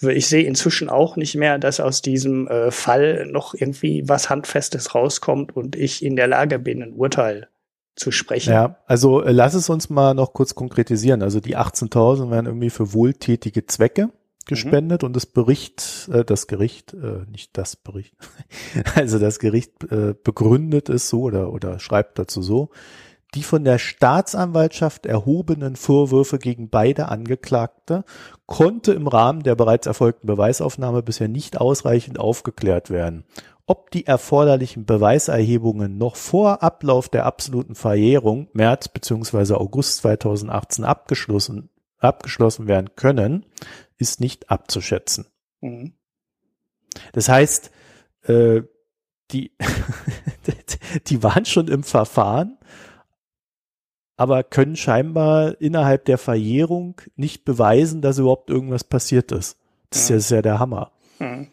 [0.00, 4.94] Ich sehe inzwischen auch nicht mehr, dass aus diesem äh, Fall noch irgendwie was Handfestes
[4.94, 7.48] rauskommt und ich in der Lage bin, ein Urteil
[7.96, 8.52] zu sprechen.
[8.52, 11.22] Ja, also äh, lass es uns mal noch kurz konkretisieren.
[11.22, 14.10] Also die 18.000 werden irgendwie für wohltätige Zwecke
[14.46, 15.08] gespendet mhm.
[15.08, 18.14] und das Bericht, äh, das Gericht, äh, nicht das Bericht,
[18.94, 22.70] also das Gericht äh, begründet es so oder, oder schreibt dazu so,
[23.34, 28.04] die von der Staatsanwaltschaft erhobenen Vorwürfe gegen beide Angeklagte
[28.46, 33.24] konnte im Rahmen der bereits erfolgten Beweisaufnahme bisher nicht ausreichend aufgeklärt werden.
[33.66, 39.54] Ob die erforderlichen Beweiserhebungen noch vor Ablauf der absoluten Verjährung März bzw.
[39.54, 41.68] August 2018 abgeschlossen,
[41.98, 43.44] abgeschlossen werden können,
[43.98, 45.26] ist nicht abzuschätzen.
[45.60, 45.92] Mhm.
[47.12, 47.70] Das heißt,
[48.22, 48.62] äh,
[49.32, 49.52] die,
[51.08, 52.57] die waren schon im Verfahren
[54.18, 59.56] aber können scheinbar innerhalb der Verjährung nicht beweisen, dass überhaupt irgendwas passiert ist.
[59.90, 60.90] Das ist ja, ist ja der Hammer.
[61.18, 61.46] Hm.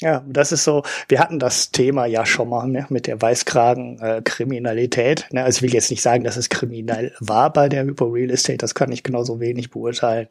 [0.00, 5.26] Ja, das ist so, wir hatten das Thema ja schon mal ne, mit der Weißkragen-Kriminalität.
[5.30, 8.06] Äh, ne, also ich will jetzt nicht sagen, dass es kriminell war bei der Hypo
[8.06, 10.28] Real Estate, das kann ich genauso wenig beurteilen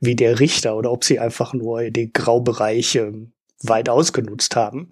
[0.00, 3.12] wie der Richter oder ob sie einfach nur die Graubereiche
[3.62, 4.90] weit ausgenutzt haben.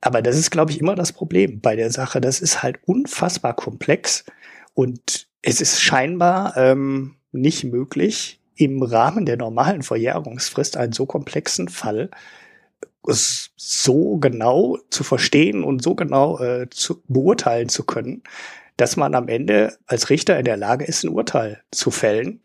[0.00, 2.22] Aber das ist, glaube ich, immer das Problem bei der Sache.
[2.22, 4.24] Das ist halt unfassbar komplex
[4.72, 11.68] und es ist scheinbar ähm, nicht möglich, im Rahmen der normalen Verjährungsfrist einen so komplexen
[11.68, 12.10] Fall
[13.04, 18.22] so genau zu verstehen und so genau äh, zu beurteilen zu können,
[18.76, 22.42] dass man am Ende als Richter in der Lage ist, ein Urteil zu fällen.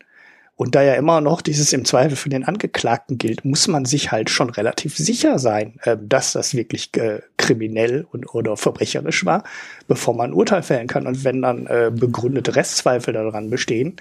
[0.58, 4.10] Und da ja immer noch dieses im Zweifel für den Angeklagten gilt, muss man sich
[4.10, 9.44] halt schon relativ sicher sein, äh, dass das wirklich äh, kriminell und oder verbrecherisch war,
[9.86, 11.06] bevor man ein Urteil fällen kann.
[11.06, 14.00] Und wenn dann äh, begründete Restzweifel daran bestehen,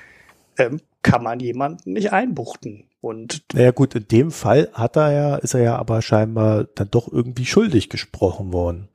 [0.57, 2.85] ähm, kann man jemanden nicht einbuchten.
[3.01, 6.89] Und naja gut, in dem Fall hat er ja, ist er ja aber scheinbar dann
[6.89, 8.87] doch irgendwie schuldig gesprochen worden.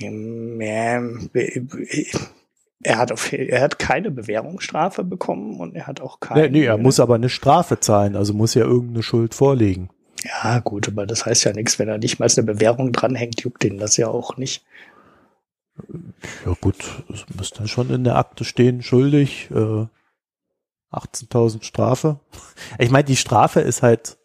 [0.00, 1.28] Ähm,
[2.82, 6.42] er hat, auf, er hat keine Bewährungsstrafe bekommen und er hat auch keine.
[6.42, 9.90] Nee, nee, er muss aber eine Strafe zahlen, also muss ja irgendeine Schuld vorliegen.
[10.24, 13.64] Ja, gut, aber das heißt ja nichts, wenn er nicht mal eine Bewährung dranhängt, juckt
[13.64, 14.64] ihn das ja auch nicht.
[16.44, 16.76] Ja gut,
[17.12, 19.86] es müsste dann schon in der Akte stehen, schuldig, äh,
[20.92, 22.20] 18.000 Strafe.
[22.78, 24.18] Ich meine, die Strafe ist halt,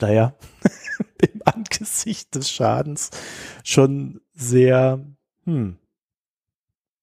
[0.00, 0.34] naja,
[1.20, 3.10] im Angesicht des Schadens
[3.62, 5.04] schon sehr,
[5.44, 5.76] hm,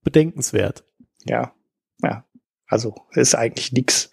[0.03, 0.83] bedenkenswert.
[1.25, 1.53] Ja,
[2.01, 2.25] ja.
[2.67, 4.09] Also ist eigentlich nix.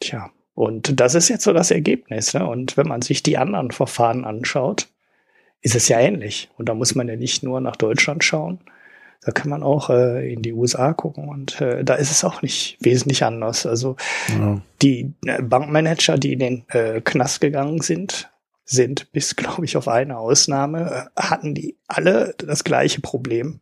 [0.00, 2.34] Tja, und das ist jetzt so das Ergebnis.
[2.34, 2.46] Ne?
[2.46, 4.88] Und wenn man sich die anderen Verfahren anschaut,
[5.60, 6.50] ist es ja ähnlich.
[6.56, 8.60] Und da muss man ja nicht nur nach Deutschland schauen,
[9.20, 12.40] da kann man auch äh, in die USA gucken und äh, da ist es auch
[12.40, 13.66] nicht wesentlich anders.
[13.66, 13.96] Also
[14.28, 14.60] ja.
[14.80, 18.30] die äh, Bankmanager, die in den äh, Knast gegangen sind,
[18.64, 23.60] sind bis, glaube ich, auf eine Ausnahme, äh, hatten die alle das gleiche Problem.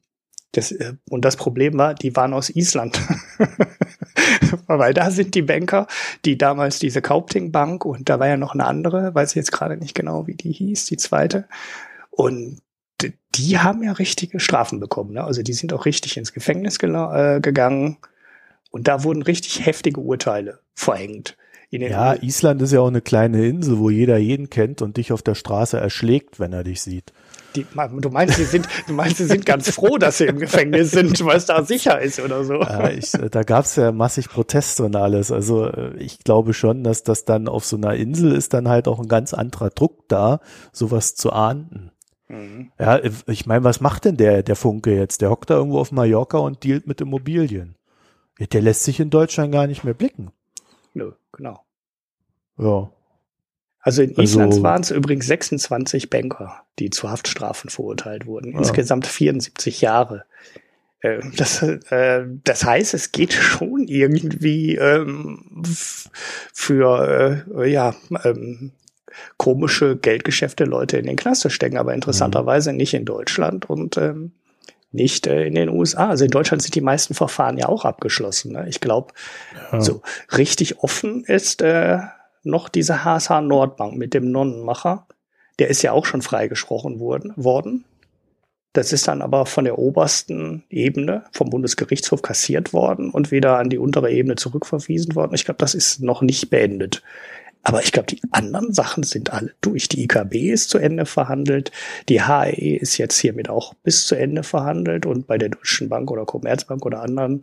[0.57, 3.01] Das, äh, und das Problem war, die waren aus Island.
[4.67, 5.87] Weil da sind die Banker,
[6.25, 9.53] die damals diese Kaupting Bank und da war ja noch eine andere, weiß ich jetzt
[9.53, 11.47] gerade nicht genau, wie die hieß, die zweite.
[12.11, 12.61] Und
[13.35, 15.13] die haben ja richtige Strafen bekommen.
[15.13, 15.25] Ne?
[15.25, 17.99] Also die sind auch richtig ins Gefängnis äh, gegangen
[18.71, 21.37] und da wurden richtig heftige Urteile verhängt.
[21.71, 25.23] ja, Island ist ja auch eine kleine Insel, wo jeder jeden kennt und dich auf
[25.23, 27.13] der Straße erschlägt, wenn er dich sieht.
[27.57, 27.67] Die,
[28.01, 31.25] du meinst, sie sind, du meinst, sie sind ganz froh, dass sie im Gefängnis sind,
[31.25, 32.61] weil es da sicher ist oder so.
[32.61, 35.33] Ja, ich, äh, da gab es ja massig Proteste und alles.
[35.33, 38.89] Also äh, ich glaube schon, dass das dann auf so einer Insel ist dann halt
[38.89, 40.41] auch ein ganz anderer Druck da,
[40.73, 41.91] sowas zu ahnden.
[42.29, 42.73] Mhm.
[42.79, 45.23] Ja, ich meine, was macht denn der, der Funke jetzt?
[45.23, 47.77] Der hockt da irgendwo auf Mallorca und dealt mit Immobilien.
[48.39, 50.31] Der lässt sich in Deutschland gar nicht mehr blicken.
[50.93, 51.65] Nö, genau.
[52.59, 52.91] Ja.
[53.87, 58.51] Also in Island also, waren es übrigens 26 Banker, die zu Haftstrafen verurteilt wurden.
[58.51, 58.59] Ja.
[58.59, 60.25] Insgesamt 74 Jahre.
[61.03, 65.63] Äh, das, äh, das heißt, es geht schon irgendwie ähm,
[66.53, 68.73] für äh, ja ähm,
[69.37, 74.33] komische Geldgeschäfte Leute in den Knast zu stecken, aber interessanterweise nicht in Deutschland und ähm,
[74.91, 76.09] nicht äh, in den USA.
[76.09, 78.51] Also in Deutschland sind die meisten Verfahren ja auch abgeschlossen.
[78.51, 78.67] Ne?
[78.69, 79.15] Ich glaube,
[79.71, 79.81] ja.
[79.81, 80.03] so
[80.37, 81.99] richtig offen ist äh,
[82.47, 85.07] noch diese HSH Nordbank mit dem Nonnenmacher.
[85.59, 87.33] Der ist ja auch schon freigesprochen worden.
[87.37, 87.85] worden.
[88.73, 93.71] Das ist dann aber von der obersten Ebene vom Bundesgerichtshof kassiert worden und wieder an
[93.71, 95.35] die untere Ebene zurückverwiesen worden.
[95.35, 97.03] Ich glaube, das ist noch nicht beendet.
[97.63, 99.89] Aber ich glaube, die anderen Sachen sind alle durch.
[99.89, 101.73] Die IKB ist zu Ende verhandelt.
[102.09, 105.05] Die HE ist jetzt hiermit auch bis zu Ende verhandelt.
[105.05, 107.41] Und bei der Deutschen Bank oder Commerzbank oder anderen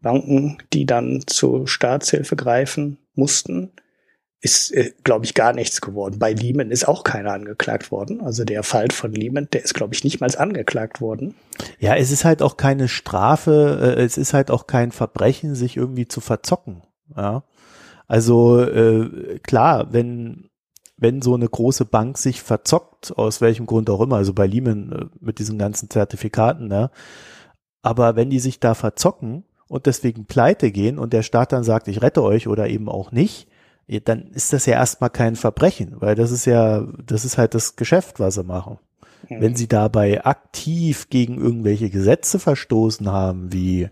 [0.00, 3.72] Banken, die dann zur Staatshilfe greifen mussten,
[4.44, 6.18] ist, äh, glaube ich, gar nichts geworden.
[6.18, 8.20] Bei Lehman ist auch keiner angeklagt worden.
[8.20, 11.34] Also der Fall von Lehman, der ist, glaube ich, nicht mal angeklagt worden.
[11.78, 15.78] Ja, es ist halt auch keine Strafe, äh, es ist halt auch kein Verbrechen, sich
[15.78, 16.82] irgendwie zu verzocken.
[17.16, 17.44] Ja.
[18.06, 20.50] Also äh, klar, wenn
[20.96, 24.92] wenn so eine große Bank sich verzockt, aus welchem Grund auch immer, also bei Lehman
[24.92, 26.90] äh, mit diesen ganzen Zertifikaten, ne?
[27.82, 31.88] aber wenn die sich da verzocken und deswegen pleite gehen und der Staat dann sagt,
[31.88, 33.48] ich rette euch oder eben auch nicht,
[33.86, 37.76] dann ist das ja erstmal kein Verbrechen, weil das ist ja, das ist halt das
[37.76, 38.78] Geschäft, was sie machen.
[39.28, 39.40] Mhm.
[39.40, 43.88] Wenn sie dabei aktiv gegen irgendwelche Gesetze verstoßen haben, wie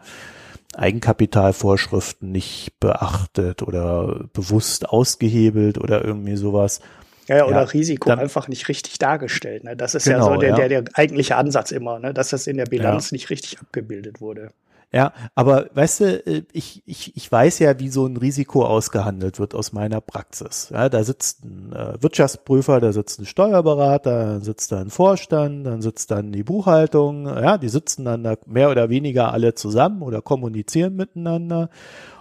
[0.75, 6.81] Eigenkapitalvorschriften nicht beachtet oder bewusst ausgehebelt oder irgendwie sowas.
[7.29, 9.65] Ja, ja oder ja, Risiko dann, einfach nicht richtig dargestellt.
[9.65, 9.77] Ne?
[9.77, 10.57] Das ist genau, ja so der, ja.
[10.57, 12.15] der, der eigentliche Ansatz immer, ne?
[12.15, 14.53] dass das in der Bilanz nicht richtig abgebildet wurde.
[14.95, 19.39] Ja, aber weißt du, äh, ich, ich, ich weiß ja, wie so ein Risiko ausgehandelt
[19.39, 20.69] wird aus meiner Praxis.
[20.71, 25.67] Ja, da sitzt ein äh, Wirtschaftsprüfer, da sitzt ein Steuerberater, dann sitzt da ein Vorstand,
[25.67, 30.03] dann sitzt dann die Buchhaltung, ja, die sitzen dann da mehr oder weniger alle zusammen
[30.03, 31.71] oder kommunizieren miteinander.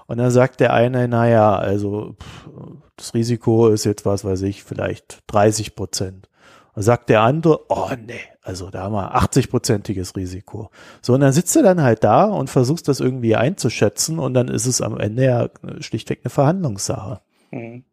[0.07, 2.49] Und dann sagt der eine, naja, also pff,
[2.95, 6.30] das Risiko ist jetzt, was weiß ich, vielleicht 30 Prozent.
[6.76, 10.71] Dann sagt der andere, oh nee, also da haben wir 80-prozentiges Risiko.
[11.01, 14.47] So, und dann sitzt du dann halt da und versuchst das irgendwie einzuschätzen und dann
[14.47, 17.21] ist es am Ende ja schlichtweg eine Verhandlungssache.
[17.51, 17.85] Mhm.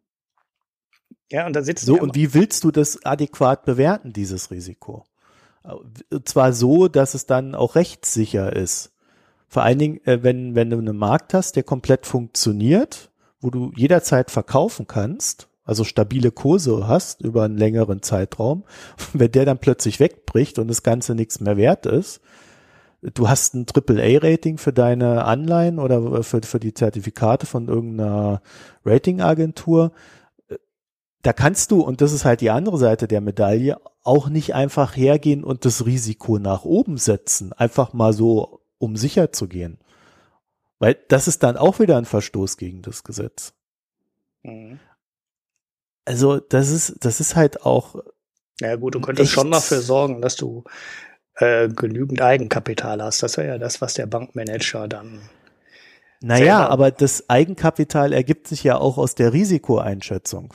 [1.31, 5.05] Ja, und da sitzt So, und wie willst du das adäquat bewerten, dieses Risiko?
[6.25, 8.91] Zwar so, dass es dann auch rechtssicher ist.
[9.47, 13.71] Vor allen Dingen, äh, wenn, wenn du einen Markt hast, der komplett funktioniert, wo du
[13.75, 18.63] jederzeit verkaufen kannst, also stabile Kurse hast über einen längeren Zeitraum,
[19.13, 22.21] wenn der dann plötzlich wegbricht und das Ganze nichts mehr wert ist,
[23.01, 28.41] du hast ein AAA-Rating für deine Anleihen oder für, für die Zertifikate von irgendeiner
[28.83, 29.91] Ratingagentur,
[31.21, 34.97] da kannst du, und das ist halt die andere Seite der Medaille, auch nicht einfach
[34.97, 39.77] hergehen und das Risiko nach oben setzen, einfach mal so, um sicher zu gehen.
[40.79, 43.53] Weil das ist dann auch wieder ein Verstoß gegen das Gesetz.
[44.41, 44.79] Mhm.
[46.09, 47.93] Also das ist, das ist halt auch.
[48.59, 50.63] Ja gut, du könntest schon dafür sorgen, dass du
[51.35, 53.21] äh, genügend Eigenkapital hast.
[53.21, 55.21] Das wäre ja das, was der Bankmanager dann.
[56.19, 60.51] Naja, aber das Eigenkapital ergibt sich ja auch aus der Risikoeinschätzung.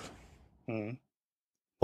[0.66, 0.98] Mhm.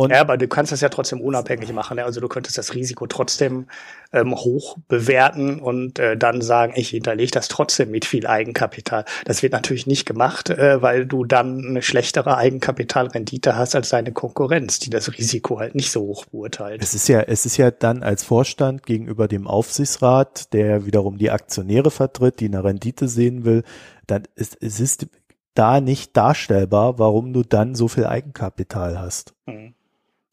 [0.00, 1.96] Und ja, aber du kannst das ja trotzdem unabhängig machen.
[1.96, 2.04] Ne?
[2.04, 3.66] Also du könntest das Risiko trotzdem
[4.14, 9.04] ähm, hoch bewerten und äh, dann sagen, ich hinterlege das trotzdem mit viel Eigenkapital.
[9.26, 14.12] Das wird natürlich nicht gemacht, äh, weil du dann eine schlechtere Eigenkapitalrendite hast als deine
[14.12, 16.82] Konkurrenz, die das Risiko halt nicht so hoch beurteilt.
[16.82, 21.30] Es ist ja, es ist ja dann als Vorstand gegenüber dem Aufsichtsrat, der wiederum die
[21.30, 23.64] Aktionäre vertritt, die eine Rendite sehen will,
[24.06, 25.08] dann ist es ist
[25.52, 29.34] da nicht darstellbar, warum du dann so viel Eigenkapital hast.
[29.44, 29.74] Mhm.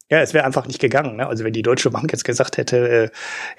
[0.10, 1.18] Ja, es wäre einfach nicht gegangen.
[1.18, 1.28] Ne?
[1.28, 3.10] Also wenn die Deutsche Bank jetzt gesagt hätte, äh,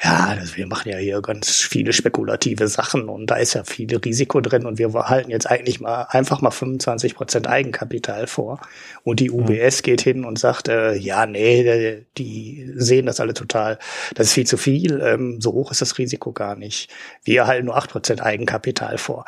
[0.02, 3.94] ja, das, wir machen ja hier ganz viele spekulative Sachen und da ist ja viel
[3.94, 8.62] Risiko drin und wir halten jetzt eigentlich mal einfach mal 25 Prozent Eigenkapital vor
[9.02, 9.82] und die UBS mhm.
[9.82, 13.78] geht hin und sagt, äh, ja, nee, die sehen das alle total,
[14.14, 16.90] das ist viel zu viel, ähm, so hoch ist das Risiko gar nicht.
[17.24, 19.26] Wir halten nur acht Prozent Eigenkapital vor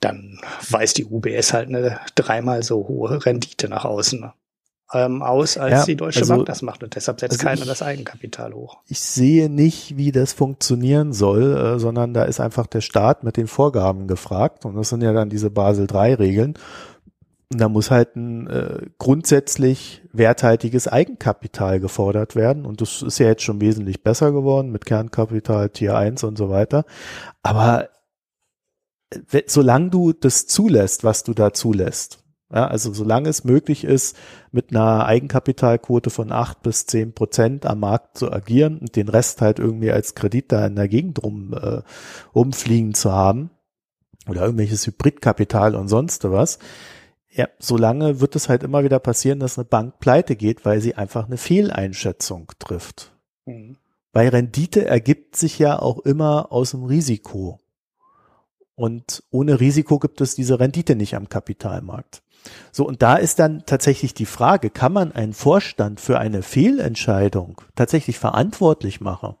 [0.00, 0.40] dann
[0.70, 4.32] weist die UBS halt eine dreimal so hohe Rendite nach außen
[4.92, 6.82] ähm, aus, als ja, die Deutsche also, Bank das macht.
[6.82, 8.78] Und deshalb setzt also keiner ich, das Eigenkapital hoch.
[8.86, 13.36] Ich sehe nicht, wie das funktionieren soll, äh, sondern da ist einfach der Staat mit
[13.36, 14.64] den Vorgaben gefragt.
[14.64, 16.54] Und das sind ja dann diese Basel III-Regeln.
[17.52, 22.64] Und da muss halt ein äh, grundsätzlich werthaltiges Eigenkapital gefordert werden.
[22.64, 26.48] Und das ist ja jetzt schon wesentlich besser geworden mit Kernkapital, Tier 1 und so
[26.48, 26.84] weiter.
[27.42, 27.88] Aber
[29.46, 32.20] solange du das zulässt, was du da zulässt,
[32.52, 34.16] ja, also solange es möglich ist,
[34.50, 39.40] mit einer Eigenkapitalquote von acht bis zehn Prozent am Markt zu agieren und den Rest
[39.40, 41.82] halt irgendwie als Kredit da in der Gegend rum äh,
[42.32, 43.50] umfliegen zu haben
[44.28, 46.58] oder irgendwelches Hybridkapital und sonst was,
[47.32, 50.96] ja, solange wird es halt immer wieder passieren, dass eine Bank pleite geht, weil sie
[50.96, 53.12] einfach eine Fehleinschätzung trifft.
[53.46, 53.76] Mhm.
[54.12, 57.60] Weil Rendite ergibt sich ja auch immer aus dem Risiko.
[58.80, 62.22] Und ohne Risiko gibt es diese Rendite nicht am Kapitalmarkt.
[62.72, 67.60] So, und da ist dann tatsächlich die Frage, kann man einen Vorstand für eine Fehlentscheidung
[67.74, 69.34] tatsächlich verantwortlich machen?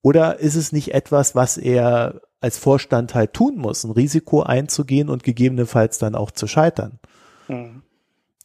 [0.00, 5.10] Oder ist es nicht etwas, was er als Vorstand halt tun muss, ein Risiko einzugehen
[5.10, 6.98] und gegebenenfalls dann auch zu scheitern?
[7.48, 7.82] Mhm.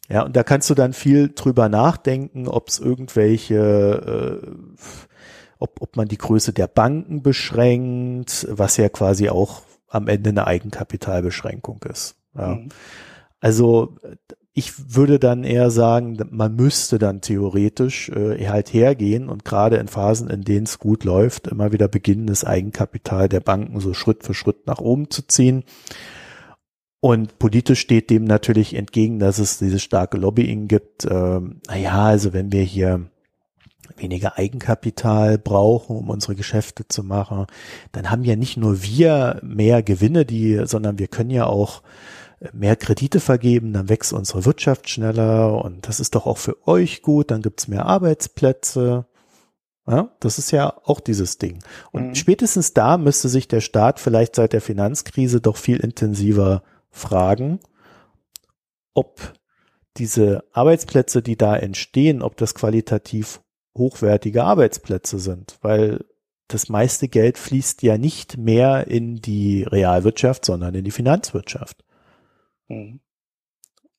[0.10, 4.48] Ja, und da kannst du dann viel drüber nachdenken, ob es irgendwelche äh,
[5.62, 10.48] ob, ob man die Größe der Banken beschränkt, was ja quasi auch am Ende eine
[10.48, 12.16] Eigenkapitalbeschränkung ist.
[12.36, 12.56] Ja.
[12.56, 12.70] Mhm.
[13.40, 13.96] Also
[14.54, 19.88] ich würde dann eher sagen, man müsste dann theoretisch äh, halt hergehen und gerade in
[19.88, 24.24] Phasen, in denen es gut läuft, immer wieder beginnen, das Eigenkapital der Banken so Schritt
[24.24, 25.64] für Schritt nach oben zu ziehen.
[27.00, 31.08] Und politisch steht dem natürlich entgegen, dass es dieses starke Lobbying gibt.
[31.10, 33.10] Ähm, naja, also wenn wir hier
[33.98, 37.46] weniger Eigenkapital brauchen, um unsere Geschäfte zu machen,
[37.92, 41.82] dann haben ja nicht nur wir mehr Gewinne, die, sondern wir können ja auch
[42.54, 47.02] mehr Kredite vergeben, dann wächst unsere Wirtschaft schneller und das ist doch auch für euch
[47.02, 49.06] gut, dann gibt's mehr Arbeitsplätze.
[49.88, 51.60] Ja, das ist ja auch dieses Ding.
[51.92, 52.16] Und mhm.
[52.16, 57.60] spätestens da müsste sich der Staat vielleicht seit der Finanzkrise doch viel intensiver fragen,
[58.94, 59.34] ob
[59.98, 63.42] diese Arbeitsplätze, die da entstehen, ob das qualitativ
[63.76, 66.06] hochwertige Arbeitsplätze sind, weil
[66.48, 71.84] das meiste Geld fließt ja nicht mehr in die Realwirtschaft, sondern in die Finanzwirtschaft.
[72.68, 73.00] Mhm.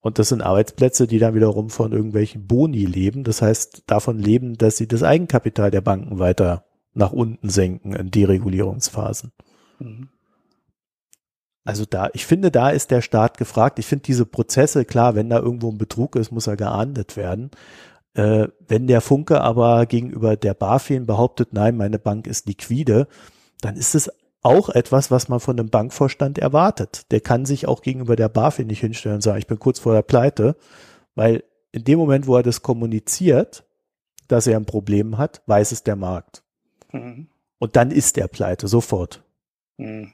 [0.00, 3.22] Und das sind Arbeitsplätze, die dann wiederum von irgendwelchen Boni leben.
[3.22, 8.10] Das heißt, davon leben, dass sie das Eigenkapital der Banken weiter nach unten senken in
[8.10, 9.32] Deregulierungsphasen.
[9.78, 10.08] Mhm.
[11.64, 13.78] Also da, ich finde, da ist der Staat gefragt.
[13.78, 17.52] Ich finde diese Prozesse, klar, wenn da irgendwo ein Betrug ist, muss er geahndet werden.
[18.14, 23.08] Äh, wenn der Funke aber gegenüber der BaFin behauptet, nein, meine Bank ist liquide,
[23.60, 24.10] dann ist es
[24.42, 27.10] auch etwas, was man von einem Bankvorstand erwartet.
[27.12, 29.94] Der kann sich auch gegenüber der BaFin nicht hinstellen und sagen, ich bin kurz vor
[29.94, 30.56] der Pleite,
[31.14, 33.64] weil in dem Moment, wo er das kommuniziert,
[34.28, 36.42] dass er ein Problem hat, weiß es der Markt.
[36.92, 37.28] Mhm.
[37.58, 39.22] Und dann ist er pleite, sofort.
[39.78, 40.12] Mhm.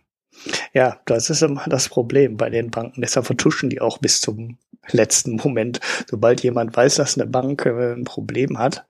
[0.72, 3.00] Ja, das ist immer das Problem bei den Banken.
[3.00, 4.58] Deshalb vertuschen die auch bis zum
[4.90, 5.80] letzten Moment.
[6.08, 8.86] Sobald jemand weiß, dass eine Bank äh, ein Problem hat,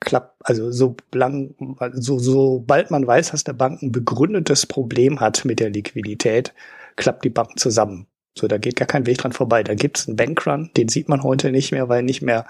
[0.00, 1.54] klappt, also so lang,
[1.92, 6.54] so, sobald man weiß, dass eine Bank ein begründetes Problem hat mit der Liquidität,
[6.96, 8.06] klappt die Bank zusammen.
[8.36, 9.62] So, da geht gar kein Weg dran vorbei.
[9.62, 12.46] Da gibt's einen Bankrun, den sieht man heute nicht mehr, weil nicht mehr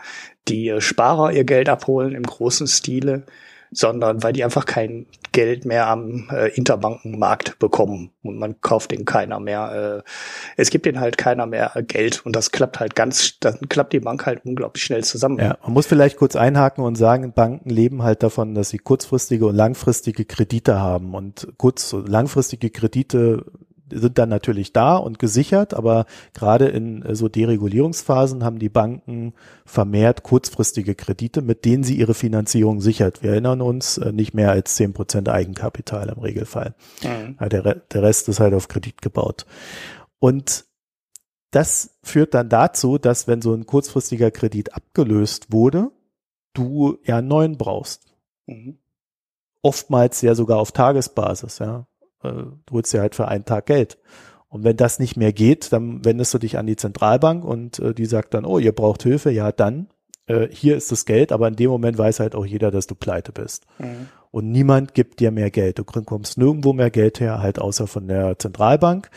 [0.49, 3.25] die äh, Sparer ihr Geld abholen im großen Stile,
[3.75, 9.05] sondern weil die einfach kein Geld mehr am äh, Interbankenmarkt bekommen und man kauft den
[9.05, 10.03] keiner mehr.
[10.05, 10.11] Äh,
[10.57, 14.01] es gibt den halt keiner mehr Geld und das klappt halt ganz, dann klappt die
[14.01, 15.39] Bank halt unglaublich schnell zusammen.
[15.39, 19.47] Ja, man muss vielleicht kurz einhaken und sagen, Banken leben halt davon, dass sie kurzfristige
[19.47, 23.45] und langfristige Kredite haben und kurz langfristige Kredite
[23.91, 29.35] sind dann natürlich da und gesichert, aber gerade in äh, so Deregulierungsphasen haben die Banken
[29.67, 33.23] vermehrt kurzfristige Kredite, mit denen sie ihre Finanzierung sichert.
[33.23, 36.75] Wir erinnern uns, äh, nicht mehr als zehn Prozent Eigenkapital im Regelfall.
[37.03, 37.37] Mhm.
[37.49, 39.47] Der, der Rest ist halt auf Kredit gebaut.
[40.19, 40.65] Und
[41.51, 45.93] das führt dann dazu, dass wenn so ein kurzfristiger Kredit abgelöst wurde,
[46.53, 48.15] du ja einen neuen brauchst.
[48.47, 48.79] Mhm.
[49.63, 51.87] Oftmals ja sogar auf Tagesbasis, ja.
[52.25, 53.99] Äh, du holst dir halt für einen Tag Geld.
[54.49, 57.93] Und wenn das nicht mehr geht, dann wendest du dich an die Zentralbank und äh,
[57.93, 59.89] die sagt dann, oh, ihr braucht Hilfe, ja dann,
[60.27, 62.95] äh, hier ist das Geld, aber in dem Moment weiß halt auch jeder, dass du
[62.95, 63.67] pleite bist.
[63.79, 64.09] Mhm.
[64.31, 65.79] Und niemand gibt dir mehr Geld.
[65.79, 69.11] Du kommst nirgendwo mehr Geld her, halt außer von der Zentralbank.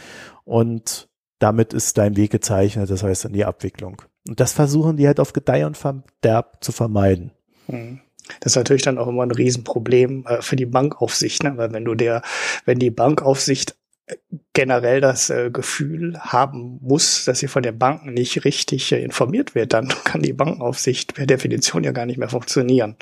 [0.43, 1.07] Und
[1.39, 4.01] damit ist dein Weg gezeichnet, das heißt in die Abwicklung.
[4.27, 7.31] Und das versuchen die halt auf Gedeih und Verderb zu vermeiden.
[7.67, 8.01] Mhm.
[8.39, 11.57] Das ist natürlich dann auch immer ein Riesenproblem äh, für die Bankaufsicht, ne?
[11.57, 12.21] weil wenn du der,
[12.65, 13.75] wenn die Bankaufsicht
[14.07, 14.15] äh,
[14.53, 19.55] generell das äh, Gefühl haben muss, dass sie von den Banken nicht richtig äh, informiert
[19.55, 22.95] wird, dann kann die Bankenaufsicht per Definition ja gar nicht mehr funktionieren.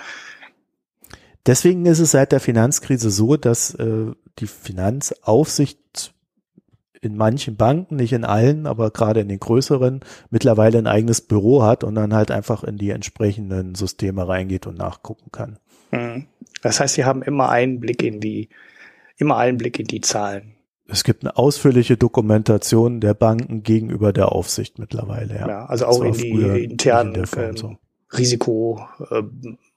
[1.45, 6.14] Deswegen ist es seit der Finanzkrise so, dass äh, die Finanzaufsicht
[7.05, 11.63] in manchen Banken, nicht in allen, aber gerade in den größeren, mittlerweile ein eigenes Büro
[11.63, 15.59] hat und dann halt einfach in die entsprechenden Systeme reingeht und nachgucken kann.
[15.91, 16.25] Hm.
[16.61, 18.49] Das heißt, sie haben immer einen Blick in die,
[19.17, 20.55] immer einen Blick in die Zahlen.
[20.87, 25.35] Es gibt eine ausführliche Dokumentation der Banken gegenüber der Aufsicht mittlerweile.
[25.35, 27.77] Ja, ja also auch in die internen in ähm, so.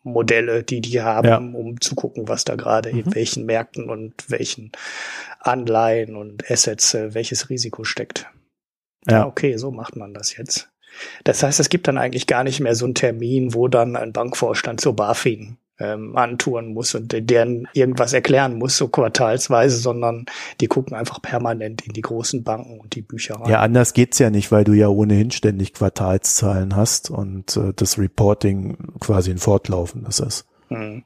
[0.08, 1.36] Risikomodelle, die die haben, ja.
[1.36, 3.00] um zu gucken, was da gerade mhm.
[3.00, 4.72] in welchen Märkten und welchen
[5.40, 8.26] Anleihen und Assets äh, welches Risiko steckt.
[9.06, 9.26] Ja.
[9.26, 10.70] Okay, so macht man das jetzt.
[11.24, 14.12] Das heißt, es gibt dann eigentlich gar nicht mehr so einen Termin, wo dann ein
[14.12, 20.26] Bankvorstand zur BaFin ähm, antouren muss und deren irgendwas erklären muss, so quartalsweise, sondern
[20.60, 23.50] die gucken einfach permanent in die großen Banken und die Bücher rein.
[23.50, 27.98] Ja, anders geht's ja nicht, weil du ja ohnehin ständig Quartalszahlen hast und äh, das
[27.98, 30.46] Reporting quasi ein fortlaufendes ist.
[30.68, 31.04] Mhm.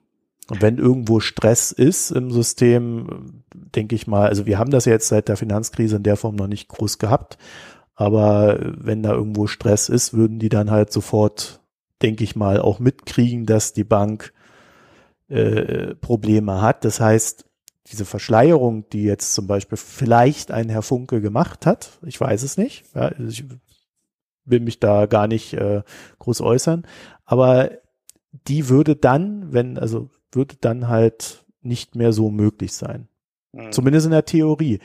[0.48, 5.08] Und wenn irgendwo Stress ist im System, denke ich mal, also wir haben das jetzt
[5.08, 7.38] seit der Finanzkrise in der Form noch nicht groß gehabt,
[7.94, 11.60] aber wenn da irgendwo Stress ist, würden die dann halt sofort,
[12.00, 14.32] denke ich mal, auch mitkriegen, dass die Bank
[15.32, 16.84] äh, Probleme hat.
[16.84, 17.46] Das heißt,
[17.86, 22.56] diese Verschleierung, die jetzt zum Beispiel vielleicht ein Herr Funke gemacht hat, ich weiß es
[22.56, 23.44] nicht, ja, ich
[24.44, 25.82] will mich da gar nicht äh,
[26.18, 26.86] groß äußern,
[27.24, 27.70] aber
[28.46, 33.08] die würde dann, wenn, also würde dann halt nicht mehr so möglich sein.
[33.52, 33.72] Mhm.
[33.72, 34.80] Zumindest in der Theorie.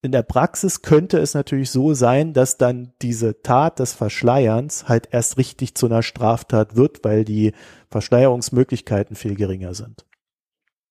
[0.00, 5.08] In der Praxis könnte es natürlich so sein, dass dann diese Tat des Verschleierns halt
[5.10, 7.52] erst richtig zu einer Straftat wird, weil die
[7.90, 10.04] Verschleierungsmöglichkeiten viel geringer sind.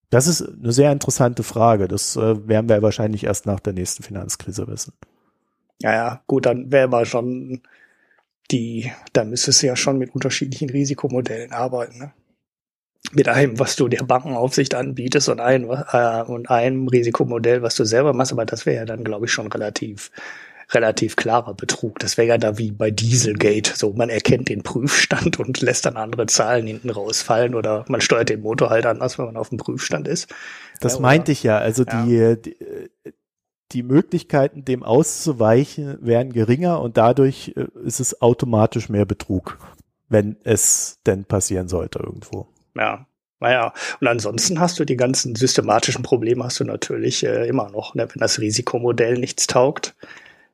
[0.10, 1.88] Das ist eine sehr interessante Frage.
[1.88, 4.94] Das äh, werden wir wahrscheinlich erst nach der nächsten Finanzkrise wissen.
[5.82, 7.62] Ja, ja, gut, dann wäre aber schon
[8.52, 12.00] die, da müsstest du ja schon mit unterschiedlichen Risikomodellen arbeiten.
[12.00, 12.14] Ne?
[13.14, 17.86] Mit einem, was du der Bankenaufsicht anbietest und, ein, äh, und einem Risikomodell, was du
[17.86, 20.12] selber machst, aber das wäre ja dann, glaube ich, schon relativ
[20.72, 22.00] relativ klarer Betrug.
[22.00, 23.74] Das wäre ja da wie bei Dieselgate.
[23.76, 28.30] So, man erkennt den Prüfstand und lässt dann andere Zahlen hinten rausfallen oder man steuert
[28.30, 30.28] den Motor halt anders, wenn man auf dem Prüfstand ist.
[30.82, 31.58] Das ja, meinte ich ja.
[31.58, 32.04] Also ja.
[32.36, 33.14] Die, die,
[33.72, 39.58] die Möglichkeiten, dem auszuweichen, wären geringer und dadurch äh, ist es automatisch mehr Betrug,
[40.10, 42.48] wenn es denn passieren sollte irgendwo.
[42.78, 43.06] Ja.
[43.40, 43.72] Naja,
[44.02, 47.94] und ansonsten hast du die ganzen systematischen Probleme hast du natürlich äh, immer noch.
[47.94, 48.08] Ne?
[48.12, 49.96] Wenn das Risikomodell nichts taugt,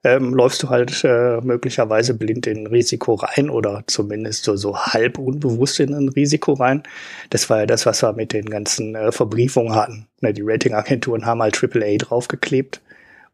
[0.04, 4.78] ähm, läufst du halt äh, möglicherweise blind in ein Risiko rein oder zumindest so, so
[4.78, 6.84] halb unbewusst in ein Risiko rein.
[7.30, 10.08] Das war ja das, was wir mit den ganzen äh, Verbriefungen hatten.
[10.20, 10.34] Ne?
[10.34, 12.82] Die Ratingagenturen haben halt AAA draufgeklebt.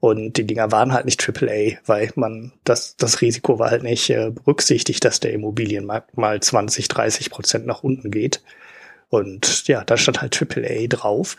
[0.02, 4.10] Und die Dinger waren halt nicht AAA, weil man das, das Risiko war halt nicht
[4.10, 8.42] äh, berücksichtigt, dass der Immobilienmarkt mal 20, 30 Prozent nach unten geht.
[9.10, 11.36] Und ja, da stand halt AAA drauf.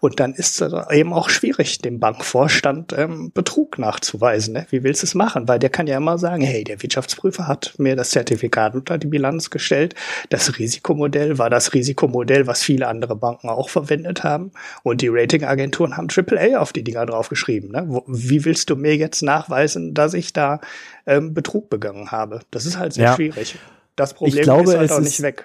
[0.00, 4.54] Und dann ist es eben auch schwierig, dem Bankvorstand ähm, Betrug nachzuweisen.
[4.54, 4.66] Ne?
[4.70, 5.46] Wie willst du es machen?
[5.46, 9.06] Weil der kann ja immer sagen, hey, der Wirtschaftsprüfer hat mir das Zertifikat unter die
[9.06, 9.94] Bilanz gestellt.
[10.30, 14.52] Das Risikomodell war das Risikomodell, was viele andere Banken auch verwendet haben.
[14.82, 17.70] Und die Ratingagenturen haben AAA auf die Dinger draufgeschrieben.
[17.70, 18.02] Ne?
[18.06, 20.60] Wie willst du mir jetzt nachweisen, dass ich da
[21.04, 22.40] ähm, Betrug begangen habe?
[22.50, 23.14] Das ist halt sehr ja.
[23.14, 23.58] schwierig.
[23.94, 25.44] Das Problem glaube, ist halt auch nicht weg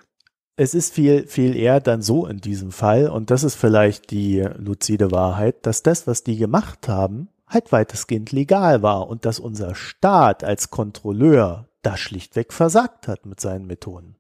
[0.57, 4.39] es ist viel, viel eher dann so in diesem Fall, und das ist vielleicht die
[4.57, 9.75] luzide Wahrheit, dass das, was die gemacht haben, halt weitestgehend legal war und dass unser
[9.75, 14.15] Staat als Kontrolleur da schlichtweg versagt hat mit seinen Methoden.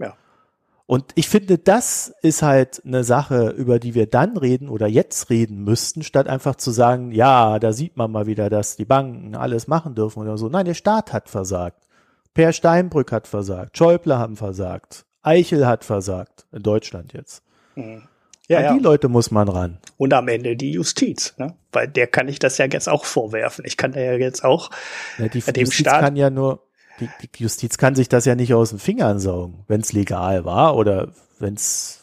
[0.00, 0.14] Ja.
[0.86, 5.30] Und ich finde, das ist halt eine Sache, über die wir dann reden oder jetzt
[5.30, 9.36] reden müssten, statt einfach zu sagen, ja, da sieht man mal wieder, dass die Banken
[9.36, 10.48] alles machen dürfen oder so.
[10.48, 11.86] Nein, der Staat hat versagt.
[12.32, 13.78] Per Steinbrück hat versagt.
[13.78, 15.03] Schäuble haben versagt.
[15.24, 17.42] Eichel hat versagt, in Deutschland jetzt.
[17.74, 18.02] Mhm.
[18.46, 18.90] Ja, An die ja.
[18.90, 19.78] Leute muss man ran.
[19.96, 21.54] Und am Ende die Justiz, ne?
[21.72, 23.64] Weil der kann ich das ja jetzt auch vorwerfen.
[23.66, 24.70] Ich kann da ja jetzt auch
[25.18, 26.62] ja, die dem Justiz Staat kann ja nur,
[27.00, 30.44] die, die Justiz kann sich das ja nicht aus den Fingern saugen, wenn es legal
[30.44, 31.08] war oder
[31.38, 32.00] wenn es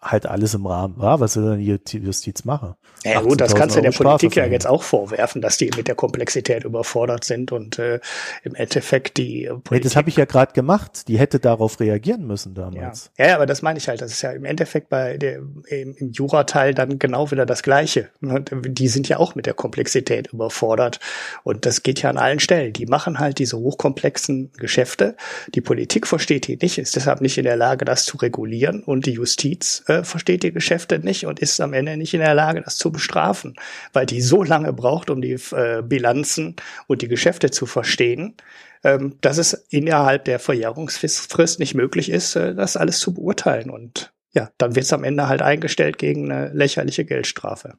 [0.00, 1.20] halt alles im Rahmen war.
[1.20, 2.74] Was soll denn die Justiz machen?
[3.04, 5.94] Ja gut, das kannst du der Politik ja jetzt auch vorwerfen, dass die mit der
[5.94, 8.00] Komplexität überfordert sind und äh,
[8.44, 9.70] im Endeffekt die Politik.
[9.70, 11.08] Nee, das habe ich ja gerade gemacht.
[11.08, 13.10] Die hätte darauf reagieren müssen damals.
[13.18, 13.28] Ja.
[13.28, 14.00] ja, aber das meine ich halt.
[14.00, 15.38] Das ist ja im Endeffekt bei der
[15.68, 18.08] im, im Jurateil dann genau wieder das Gleiche.
[18.20, 21.00] Die sind ja auch mit der Komplexität überfordert
[21.42, 22.72] und das geht ja an allen Stellen.
[22.72, 25.16] Die machen halt diese hochkomplexen Geschäfte.
[25.54, 29.06] Die Politik versteht die nicht, ist deshalb nicht in der Lage, das zu regulieren und
[29.06, 32.62] die Justiz äh, versteht die Geschäfte nicht und ist am Ende nicht in der Lage,
[32.62, 33.56] das zu bestrafen,
[33.92, 38.36] weil die so lange braucht, um die äh, Bilanzen und die Geschäfte zu verstehen,
[38.84, 43.70] ähm, dass es innerhalb der Verjährungsfrist nicht möglich ist, äh, das alles zu beurteilen.
[43.70, 47.74] Und ja, dann wird es am Ende halt eingestellt gegen eine lächerliche Geldstrafe.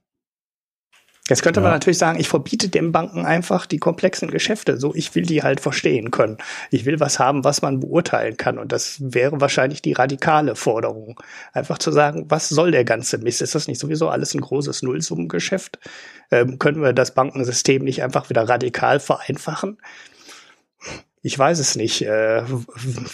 [1.30, 1.64] Jetzt könnte ja.
[1.64, 4.78] man natürlich sagen, ich verbiete den Banken einfach die komplexen Geschäfte.
[4.78, 6.38] So, ich will die halt verstehen können.
[6.70, 8.58] Ich will was haben, was man beurteilen kann.
[8.58, 11.22] Und das wäre wahrscheinlich die radikale Forderung.
[11.54, 13.42] Einfach zu sagen, was soll der ganze Mist?
[13.42, 15.80] Ist das nicht sowieso alles ein großes Nullsummengeschäft?
[16.30, 19.78] Ähm, können wir das Bankensystem nicht einfach wieder radikal vereinfachen?
[21.22, 22.44] Ich weiß es nicht, äh,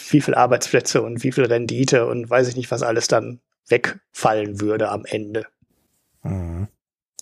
[0.09, 4.61] wie viel Arbeitsplätze und wie viel Rendite und weiß ich nicht, was alles dann wegfallen
[4.61, 5.45] würde am Ende.
[6.23, 6.69] Mhm.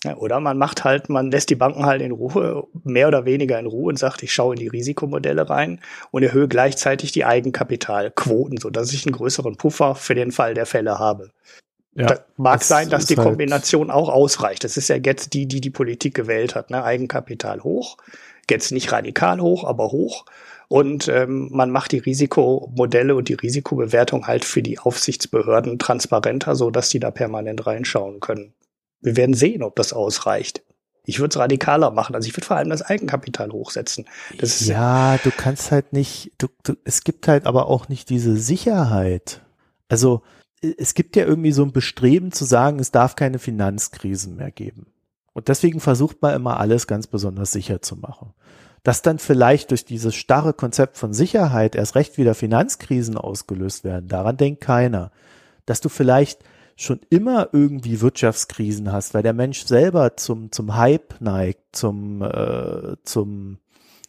[0.04, 3.58] Ja, oder man macht halt, man lässt die Banken halt in Ruhe, mehr oder weniger
[3.58, 5.80] in Ruhe und sagt, ich schaue in die Risikomodelle rein
[6.12, 10.66] und erhöhe gleichzeitig die Eigenkapitalquoten, so dass ich einen größeren Puffer für den Fall der
[10.66, 11.30] Fälle habe.
[11.94, 14.62] Ja, das mag das sein, dass die halt Kombination halt auch ausreicht.
[14.62, 16.70] Das ist ja jetzt die, die die Politik gewählt hat.
[16.70, 16.84] Ne?
[16.84, 17.96] Eigenkapital hoch,
[18.48, 20.26] jetzt nicht radikal hoch, aber hoch.
[20.68, 26.70] Und ähm, man macht die Risikomodelle und die Risikobewertung halt für die Aufsichtsbehörden transparenter, so
[26.70, 28.52] dass die da permanent reinschauen können.
[29.00, 30.62] Wir werden sehen, ob das ausreicht.
[31.04, 32.14] Ich würde es radikaler machen.
[32.14, 34.04] Also ich würde vor allem das Eigenkapital hochsetzen.
[34.36, 38.36] Das ja, du kannst halt nicht, du, du, es gibt halt aber auch nicht diese
[38.36, 39.40] Sicherheit.
[39.88, 40.22] Also
[40.60, 44.86] es gibt ja irgendwie so ein Bestreben zu sagen, es darf keine Finanzkrisen mehr geben.
[45.32, 48.34] Und deswegen versucht man immer alles ganz besonders sicher zu machen.
[48.82, 54.08] Dass dann vielleicht durch dieses starre Konzept von Sicherheit erst recht wieder Finanzkrisen ausgelöst werden,
[54.08, 55.10] daran denkt keiner.
[55.64, 56.40] Dass du vielleicht
[56.78, 62.96] schon immer irgendwie Wirtschaftskrisen hast, weil der Mensch selber zum, zum Hype neigt, zum, äh,
[63.02, 63.58] zum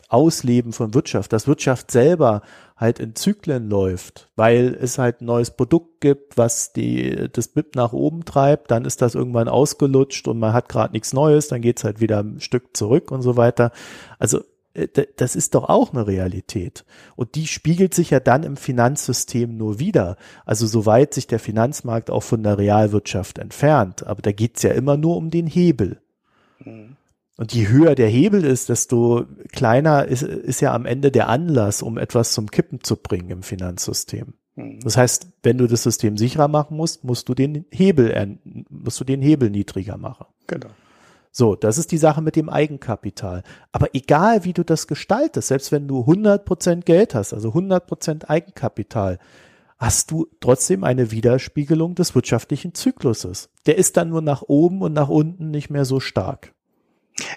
[0.07, 2.41] Ausleben von Wirtschaft, dass Wirtschaft selber
[2.77, 7.75] halt in Zyklen läuft, weil es halt ein neues Produkt gibt, was die, das BIP
[7.75, 11.61] nach oben treibt, dann ist das irgendwann ausgelutscht und man hat gerade nichts Neues, dann
[11.61, 13.71] geht's halt wieder ein Stück zurück und so weiter.
[14.19, 14.41] Also
[14.87, 16.85] das ist doch auch eine Realität.
[17.15, 20.17] Und die spiegelt sich ja dann im Finanzsystem nur wieder.
[20.45, 24.05] Also soweit sich der Finanzmarkt auch von der Realwirtschaft entfernt.
[24.05, 26.01] Aber da geht's ja immer nur um den Hebel.
[26.59, 26.95] Mhm.
[27.37, 31.81] Und je höher der Hebel ist, desto kleiner ist, ist ja am Ende der Anlass,
[31.81, 34.33] um etwas zum Kippen zu bringen im Finanzsystem.
[34.55, 34.81] Mhm.
[34.81, 38.37] Das heißt, wenn du das System sicherer machen musst, musst du den Hebel,
[38.69, 40.25] musst du den Hebel niedriger machen.
[40.47, 40.67] Genau.
[41.31, 43.43] So, das ist die Sache mit dem Eigenkapital.
[43.71, 49.19] Aber egal, wie du das gestaltest, selbst wenn du 100% Geld hast, also 100% Eigenkapital,
[49.77, 53.49] hast du trotzdem eine Widerspiegelung des wirtschaftlichen Zykluses.
[53.65, 56.53] Der ist dann nur nach oben und nach unten nicht mehr so stark.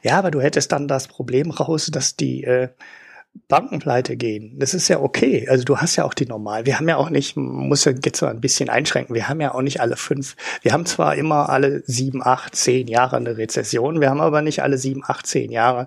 [0.03, 2.69] Ja, aber du hättest dann das Problem raus, dass die äh,
[3.49, 4.59] Bankenpleite gehen.
[4.59, 5.47] Das ist ja okay.
[5.49, 6.67] Also du hast ja auch die normal.
[6.67, 9.15] Wir haben ja auch nicht, muss ja jetzt so ein bisschen einschränken.
[9.15, 10.37] Wir haben ja auch nicht alle fünf.
[10.63, 14.01] Wir haben zwar immer alle sieben, acht, zehn Jahre eine Rezession.
[14.01, 15.87] Wir haben aber nicht alle sieben, acht, zehn Jahre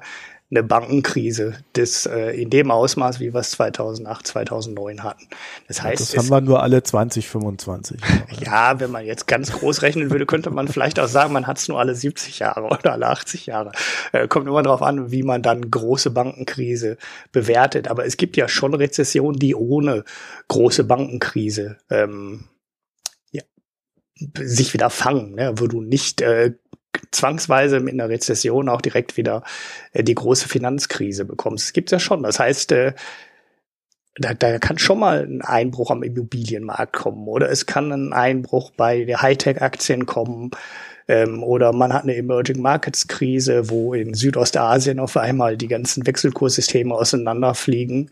[0.51, 5.27] eine Bankenkrise das, äh, in dem Ausmaß, wie wir es 2008, 2009 hatten.
[5.67, 7.99] Das heißt, das haben wir nur alle 20, 25.
[8.45, 11.57] ja, wenn man jetzt ganz groß rechnen würde, könnte man vielleicht auch sagen, man hat
[11.57, 13.71] es nur alle 70 Jahre oder alle 80 Jahre.
[14.11, 16.97] Äh, kommt immer darauf an, wie man dann große Bankenkrise
[17.31, 17.87] bewertet.
[17.87, 20.03] Aber es gibt ja schon Rezessionen, die ohne
[20.47, 22.45] große Bankenkrise ähm,
[23.31, 23.41] ja,
[24.37, 25.53] sich wieder fangen, ne?
[25.55, 26.53] wo du nicht äh,
[27.11, 29.43] zwangsweise mit einer Rezession auch direkt wieder
[29.93, 31.67] äh, die große Finanzkrise bekommst.
[31.67, 32.23] Das gibt's ja schon.
[32.23, 32.93] Das heißt, äh,
[34.17, 38.71] da, da kann schon mal ein Einbruch am Immobilienmarkt kommen oder es kann ein Einbruch
[38.71, 40.51] bei der Hightech-Aktien kommen
[41.07, 46.07] ähm, oder man hat eine Emerging Markets Krise, wo in Südostasien auf einmal die ganzen
[46.07, 48.09] Wechselkurssysteme auseinanderfliegen,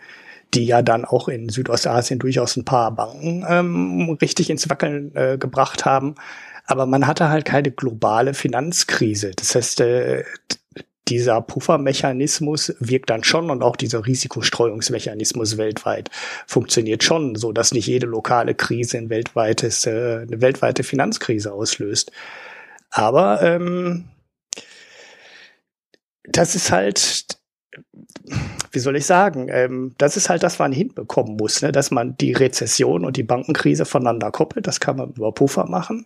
[0.53, 5.37] die ja dann auch in Südostasien durchaus ein paar Banken ähm, richtig ins Wackeln äh,
[5.37, 6.15] gebracht haben.
[6.65, 9.31] Aber man hatte halt keine globale Finanzkrise.
[9.35, 10.23] Das heißt, äh,
[11.09, 16.09] dieser Puffermechanismus wirkt dann schon und auch dieser Risikostreuungsmechanismus weltweit
[16.47, 22.11] funktioniert schon, so dass nicht jede lokale Krise ein weltweites, äh, eine weltweite Finanzkrise auslöst.
[22.89, 24.05] Aber ähm,
[26.23, 27.25] das ist halt,
[28.71, 31.73] wie soll ich sagen, ähm, das ist halt das, was man hinbekommen muss, ne?
[31.73, 34.67] dass man die Rezession und die Bankenkrise voneinander koppelt.
[34.67, 36.05] Das kann man über Puffer machen.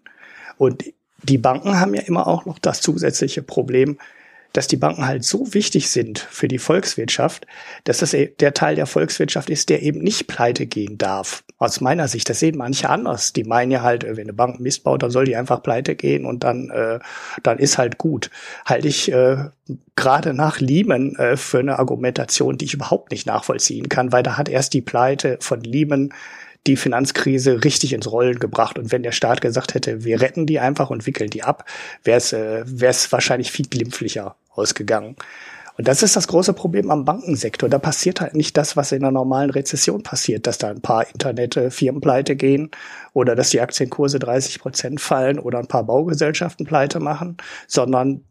[0.58, 0.84] Und
[1.24, 3.98] die Banken haben ja immer auch noch das zusätzliche Problem,
[4.54, 7.46] dass die Banken halt so wichtig sind für die Volkswirtschaft,
[7.84, 11.44] dass das e-, der Teil der Volkswirtschaft ist, der eben nicht pleite gehen darf.
[11.60, 13.34] Aus meiner Sicht, das sehen manche anders.
[13.34, 16.26] Die meinen ja halt, wenn eine Bank Mist baut, dann soll die einfach pleite gehen
[16.26, 17.00] und dann, äh,
[17.44, 18.32] dann ist halt gut.
[18.66, 19.46] Halte ich äh,
[19.96, 24.38] gerade nach Lehman äh, für eine Argumentation, die ich überhaupt nicht nachvollziehen kann, weil da
[24.38, 26.14] hat erst die Pleite von Lehman
[26.68, 28.78] die Finanzkrise richtig ins Rollen gebracht.
[28.78, 31.66] Und wenn der Staat gesagt hätte, wir retten die einfach und wickeln die ab,
[32.04, 35.16] wäre es äh, wär's wahrscheinlich viel glimpflicher ausgegangen.
[35.78, 37.70] Und das ist das große Problem am Bankensektor.
[37.70, 41.08] Da passiert halt nicht das, was in einer normalen Rezession passiert, dass da ein paar
[41.08, 42.72] Internetfirmen pleite gehen
[43.14, 47.38] oder dass die Aktienkurse 30 Prozent fallen oder ein paar Baugesellschaften pleite machen,
[47.68, 48.24] sondern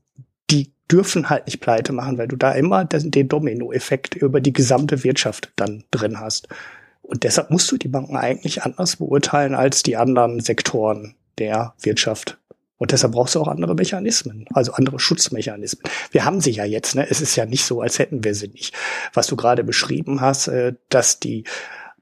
[0.50, 5.04] die dürfen halt nicht pleite machen, weil du da immer den Dominoeffekt über die gesamte
[5.04, 6.48] Wirtschaft dann drin hast.
[7.06, 12.38] Und deshalb musst du die Banken eigentlich anders beurteilen als die anderen Sektoren der Wirtschaft.
[12.78, 15.90] Und deshalb brauchst du auch andere Mechanismen, also andere Schutzmechanismen.
[16.10, 17.08] Wir haben sie ja jetzt, ne?
[17.08, 18.74] Es ist ja nicht so, als hätten wir sie nicht.
[19.14, 21.44] Was du gerade beschrieben hast, äh, dass die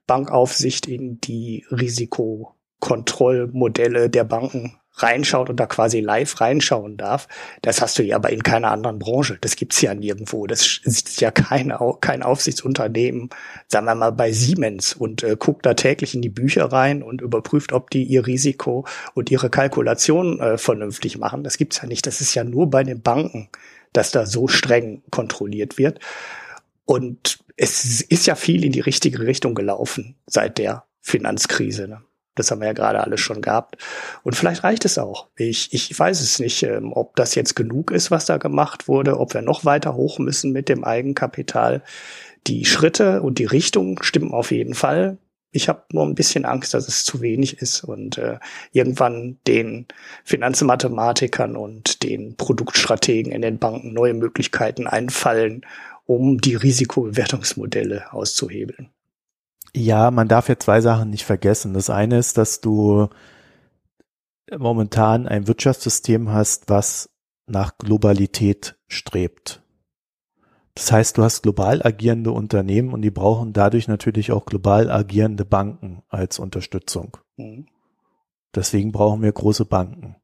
[0.07, 7.29] Bankaufsicht in die Risikokontrollmodelle der Banken reinschaut und da quasi live reinschauen darf,
[7.63, 9.39] das hast du ja aber in keiner anderen Branche.
[9.41, 10.47] Das gibt's ja nirgendwo.
[10.47, 13.31] Das ist ja kein, kein Aufsichtsunternehmen,
[13.69, 17.21] sagen wir mal bei Siemens und äh, guckt da täglich in die Bücher rein und
[17.21, 21.43] überprüft, ob die ihr Risiko und ihre Kalkulation äh, vernünftig machen.
[21.43, 22.07] Das gibt's ja nicht.
[22.07, 23.49] Das ist ja nur bei den Banken,
[23.93, 25.99] dass da so streng kontrolliert wird.
[26.85, 31.89] Und es ist ja viel in die richtige Richtung gelaufen seit der Finanzkrise.
[31.89, 32.03] Ne?
[32.35, 33.76] Das haben wir ja gerade alles schon gehabt.
[34.22, 35.28] Und vielleicht reicht es auch.
[35.37, 39.18] Ich, ich weiß es nicht, ähm, ob das jetzt genug ist, was da gemacht wurde,
[39.18, 41.82] ob wir noch weiter hoch müssen mit dem Eigenkapital.
[42.47, 45.18] Die Schritte und die Richtung stimmen auf jeden Fall.
[45.51, 48.39] Ich habe nur ein bisschen Angst, dass es zu wenig ist und äh,
[48.72, 49.87] irgendwann den
[50.24, 55.64] Finanzmathematikern und den Produktstrategen in den Banken neue Möglichkeiten einfallen,
[56.07, 58.91] um die Risikobewertungsmodelle auszuhebeln.
[59.77, 61.75] Ja, man darf ja zwei Sachen nicht vergessen.
[61.75, 63.09] Das eine ist, dass du
[64.57, 67.11] momentan ein Wirtschaftssystem hast, was
[67.47, 69.62] nach Globalität strebt.
[70.75, 75.45] Das heißt, du hast global agierende Unternehmen und die brauchen dadurch natürlich auch global agierende
[75.45, 77.16] Banken als Unterstützung.
[77.37, 77.66] Mhm.
[78.55, 80.16] Deswegen brauchen wir große Banken.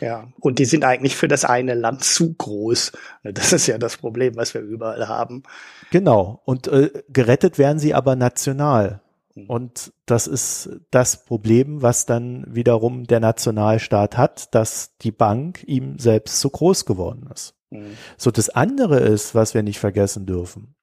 [0.00, 2.92] Ja, und die sind eigentlich für das eine Land zu groß.
[3.22, 5.42] Das ist ja das Problem, was wir überall haben.
[5.90, 6.40] Genau.
[6.44, 9.02] Und äh, gerettet werden sie aber national.
[9.34, 9.46] Mhm.
[9.46, 15.98] Und das ist das Problem, was dann wiederum der Nationalstaat hat, dass die Bank ihm
[15.98, 17.54] selbst zu groß geworden ist.
[17.70, 17.96] Mhm.
[18.16, 20.74] So, das andere ist, was wir nicht vergessen dürfen.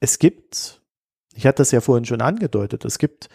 [0.00, 0.82] Es gibt,
[1.34, 3.30] ich hatte das ja vorhin schon angedeutet, es gibt,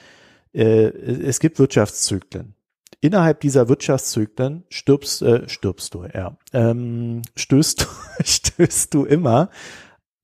[0.54, 2.56] äh, es gibt Wirtschaftszyklen
[3.02, 7.88] innerhalb dieser Wirtschaftszyklen stirbst, äh, stirbst du, ja, ähm, stößt,
[8.24, 9.50] stößt du immer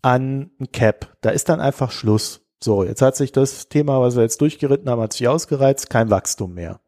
[0.01, 1.17] an ein Cap.
[1.21, 2.41] Da ist dann einfach Schluss.
[2.63, 6.09] So, jetzt hat sich das Thema, was wir jetzt durchgeritten haben, hat sich ausgereizt, kein
[6.09, 6.79] Wachstum mehr.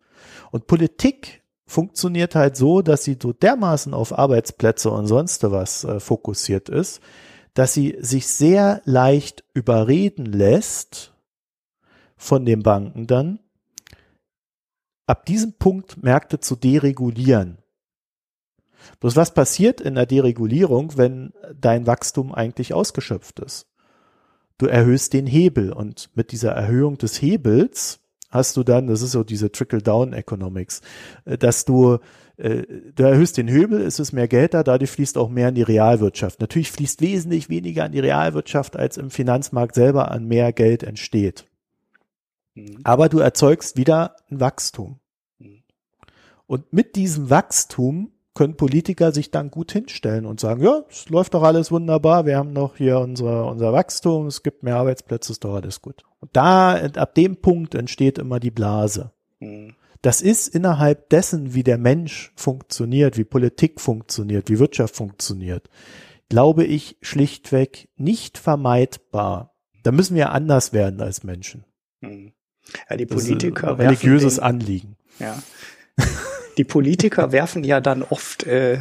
[0.51, 5.99] Und Politik funktioniert halt so, dass sie so dermaßen auf Arbeitsplätze und sonst was äh,
[5.99, 7.01] fokussiert ist,
[7.53, 11.13] dass sie sich sehr leicht überreden lässt
[12.15, 13.39] von den Banken dann,
[15.07, 17.57] ab diesem Punkt Märkte zu deregulieren.
[18.99, 23.67] Bloß was passiert in der Deregulierung, wenn dein Wachstum eigentlich ausgeschöpft ist?
[24.57, 29.11] Du erhöhst den Hebel und mit dieser Erhöhung des Hebels hast du dann, das ist
[29.11, 30.81] so diese Trickle-Down-Economics,
[31.25, 31.99] äh, dass du
[32.37, 32.63] äh,
[32.95, 35.63] du erhöhst den Hebel, es ist mehr Geld da, dadurch fließt auch mehr in die
[35.63, 36.39] Realwirtschaft.
[36.39, 41.46] Natürlich fließt wesentlich weniger in die Realwirtschaft, als im Finanzmarkt selber an mehr Geld entsteht.
[42.57, 42.79] Mhm.
[42.83, 44.99] Aber du erzeugst wieder ein Wachstum.
[45.39, 45.63] Mhm.
[46.47, 51.33] Und mit diesem Wachstum können Politiker sich dann gut hinstellen und sagen, ja, es läuft
[51.33, 55.43] doch alles wunderbar, wir haben noch hier unser, unser Wachstum, es gibt mehr Arbeitsplätze, ist
[55.43, 56.03] doch alles gut.
[56.19, 59.11] Und da, ab dem Punkt entsteht immer die Blase.
[59.39, 59.75] Mhm.
[60.03, 65.69] Das ist innerhalb dessen, wie der Mensch funktioniert, wie Politik funktioniert, wie Wirtschaft funktioniert,
[66.29, 69.55] glaube ich schlichtweg nicht vermeidbar.
[69.81, 71.65] Da müssen wir anders werden als Menschen.
[72.01, 72.33] Mhm.
[72.89, 73.77] Ja, die Politiker.
[73.79, 74.95] religiöses den, Anliegen.
[75.19, 75.41] Ja.
[76.57, 78.79] Die Politiker werfen ja dann oft äh,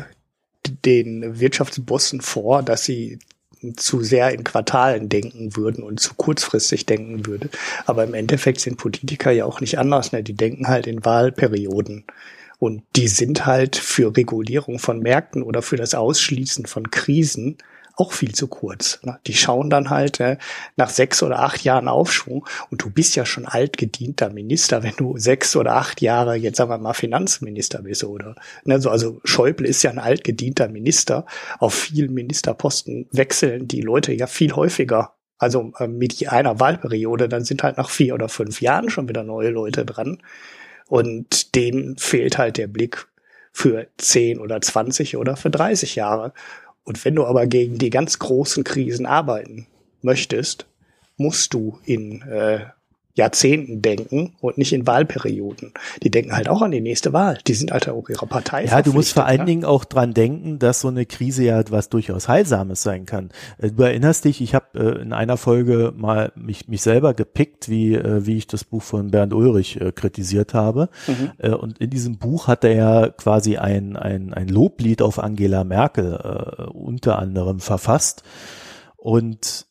[0.85, 3.19] den Wirtschaftsbossen vor, dass sie
[3.77, 7.49] zu sehr in Quartalen denken würden und zu kurzfristig denken würde.
[7.87, 10.13] Aber im Endeffekt sind Politiker ja auch nicht anders.
[10.13, 10.23] Ne?
[10.23, 12.05] Die denken halt in Wahlperioden.
[12.59, 17.59] Und die sind halt für Regulierung von Märkten oder für das Ausschließen von Krisen
[17.97, 19.01] auch viel zu kurz.
[19.02, 19.18] Ne?
[19.27, 20.36] Die schauen dann halt äh,
[20.77, 25.16] nach sechs oder acht Jahren Aufschwung und du bist ja schon altgedienter Minister, wenn du
[25.18, 29.66] sechs oder acht Jahre, jetzt sagen wir mal Finanzminister bist oder ne, so, also Schäuble
[29.66, 31.24] ist ja ein altgedienter Minister.
[31.59, 35.14] Auf vielen Ministerposten wechseln die Leute ja viel häufiger.
[35.39, 39.23] Also äh, mit einer Wahlperiode, dann sind halt nach vier oder fünf Jahren schon wieder
[39.23, 40.18] neue Leute dran.
[40.89, 43.06] Und denen fehlt halt der Blick
[43.52, 46.35] für zehn oder zwanzig oder für 30 Jahre.
[46.87, 49.67] Und wenn du aber gegen die ganz großen Krisen arbeiten
[50.03, 50.67] möchtest,
[51.17, 52.67] musst du in äh,
[53.17, 55.73] Jahrzehnten denken und nicht in Wahlperioden.
[56.03, 57.39] Die denken halt auch an die nächste Wahl.
[57.47, 58.67] Die sind halt auch ihrer Partei.
[58.67, 59.47] Ja, du musst vor allen ne?
[59.47, 63.31] Dingen auch dran denken, dass so eine Krise ja was durchaus Heilsames sein kann.
[63.59, 67.71] Äh, du erinnerst dich, ich habe äh, in einer Folge mal mich, mich selber gepickt,
[67.71, 70.91] wie, äh, wie ich das Buch von Bernd Ulrich äh, kritisiert habe.
[71.07, 71.33] Mhm.
[71.39, 75.65] Äh, und in diesem Buch hat er ja quasi ein, ein, ein Loblied auf Angela
[75.65, 78.25] Merkel äh, unter anderem verfasst.
[78.97, 79.67] Und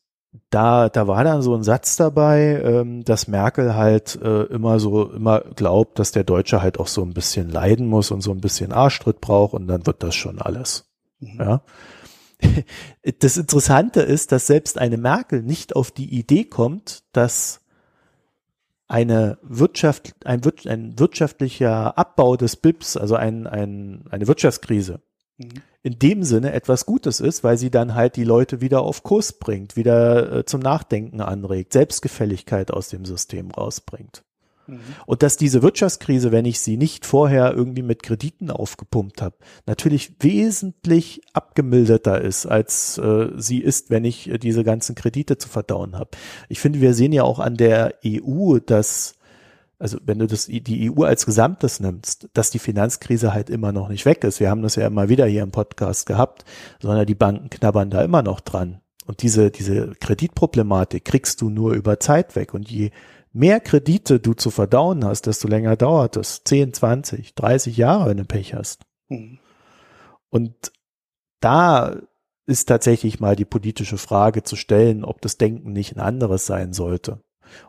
[0.49, 5.11] da, da war dann so ein Satz dabei, ähm, dass Merkel halt äh, immer so,
[5.11, 8.41] immer glaubt, dass der Deutsche halt auch so ein bisschen leiden muss und so ein
[8.41, 10.89] bisschen Arschtritt braucht und dann wird das schon alles.
[11.19, 11.39] Mhm.
[11.39, 11.61] Ja.
[13.19, 17.61] Das Interessante ist, dass selbst eine Merkel nicht auf die Idee kommt, dass
[18.87, 25.01] eine Wirtschaft, ein, ein wirtschaftlicher Abbau des BIPs, also ein, ein, eine Wirtschaftskrise,
[25.37, 29.33] in dem Sinne etwas Gutes ist, weil sie dann halt die Leute wieder auf Kurs
[29.33, 34.23] bringt, wieder äh, zum Nachdenken anregt, Selbstgefälligkeit aus dem System rausbringt.
[34.67, 34.79] Mhm.
[35.05, 39.35] Und dass diese Wirtschaftskrise, wenn ich sie nicht vorher irgendwie mit Krediten aufgepumpt habe,
[39.65, 45.49] natürlich wesentlich abgemilderter ist, als äh, sie ist, wenn ich äh, diese ganzen Kredite zu
[45.49, 46.11] verdauen habe.
[46.49, 49.15] Ich finde, wir sehen ja auch an der EU, dass
[49.77, 53.89] also wenn du das, die EU als Gesamtes nimmst, dass die Finanzkrise halt immer noch
[53.89, 54.39] nicht weg ist.
[54.39, 56.45] Wir haben das ja immer wieder hier im Podcast gehabt,
[56.81, 58.81] sondern die Banken knabbern da immer noch dran.
[59.05, 62.53] Und diese, diese Kreditproblematik kriegst du nur über Zeit weg.
[62.53, 62.91] Und je
[63.33, 66.43] mehr Kredite du zu verdauen hast, desto länger dauert es.
[66.43, 68.83] 10, 20, 30 Jahre, wenn du Pech hast.
[69.09, 69.39] Mhm.
[70.29, 70.71] Und
[71.41, 71.97] da
[72.47, 76.73] ist tatsächlich mal die politische Frage zu stellen, ob das Denken nicht ein anderes sein
[76.73, 77.21] sollte.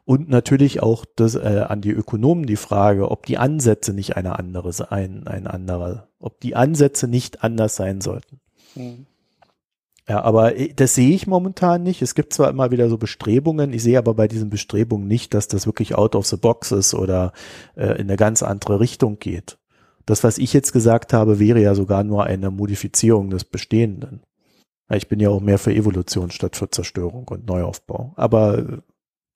[0.04, 4.38] Und natürlich auch das, äh, an die Ökonomen die Frage, ob die Ansätze nicht eine
[4.38, 8.40] andere, ein, ein anderer, ob die Ansätze nicht anders sein sollten.
[8.74, 9.06] Mhm.
[10.08, 12.02] Ja, aber äh, das sehe ich momentan nicht.
[12.02, 15.48] Es gibt zwar immer wieder so Bestrebungen, ich sehe aber bei diesen Bestrebungen nicht, dass
[15.48, 17.32] das wirklich out of the box ist oder
[17.76, 19.58] äh, in eine ganz andere Richtung geht.
[20.04, 24.22] Das, was ich jetzt gesagt habe, wäre ja sogar nur eine Modifizierung des Bestehenden.
[24.88, 28.12] Ich bin ja auch mehr für Evolution statt für Zerstörung und Neuaufbau.
[28.16, 28.78] Aber äh,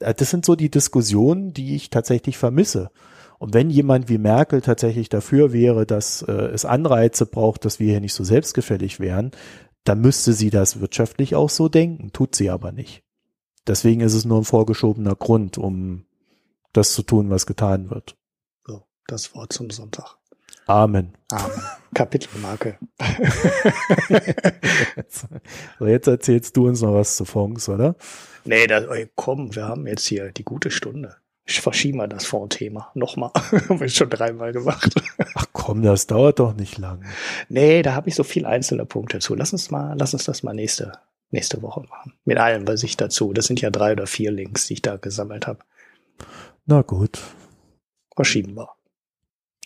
[0.01, 2.91] das sind so die Diskussionen, die ich tatsächlich vermisse.
[3.39, 7.91] Und wenn jemand wie Merkel tatsächlich dafür wäre, dass äh, es Anreize braucht, dass wir
[7.91, 9.31] hier nicht so selbstgefällig wären,
[9.85, 13.03] dann müsste sie das wirtschaftlich auch so denken, tut sie aber nicht.
[13.67, 16.05] Deswegen ist es nur ein vorgeschobener Grund, um
[16.73, 18.17] das zu tun, was getan wird.
[18.67, 20.20] So, das Wort zum Sonntag.
[20.71, 21.13] Amen.
[21.33, 21.63] Amen.
[21.95, 22.79] Kapitelmarke.
[25.09, 25.27] so,
[25.85, 27.97] jetzt erzählst du uns noch was zu Fonds, oder?
[28.45, 28.85] Nee, das,
[29.17, 31.17] komm, wir haben jetzt hier die gute Stunde.
[31.45, 32.93] Ich verschiebe mal das Fondthema.
[32.95, 33.33] Nochmal.
[33.69, 34.95] Habe ich schon dreimal gemacht.
[35.35, 37.05] Ach komm, das dauert doch nicht lang.
[37.49, 39.35] Nee, da habe ich so viel einzelne Punkte zu.
[39.35, 40.93] Lass uns mal, lass uns das mal nächste,
[41.33, 42.13] nächste Woche machen.
[42.25, 43.33] Mit allem, was ich dazu.
[43.33, 45.65] Das sind ja drei oder vier Links, die ich da gesammelt habe.
[46.65, 47.19] Na gut.
[48.15, 48.69] Verschieben wir.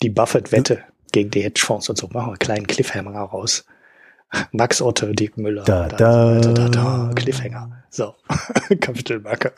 [0.02, 0.82] Die Buffett-Wette.
[1.14, 2.08] Gegen die Hedgefonds und so.
[2.08, 3.64] Machen wir einen kleinen Cliffhanger raus.
[4.52, 5.62] Max Otte, Dick Müller.
[5.62, 7.10] Da, da, da, da, da.
[7.14, 7.84] Cliffhanger.
[7.88, 8.14] So,
[8.80, 9.52] Kapitelmarke.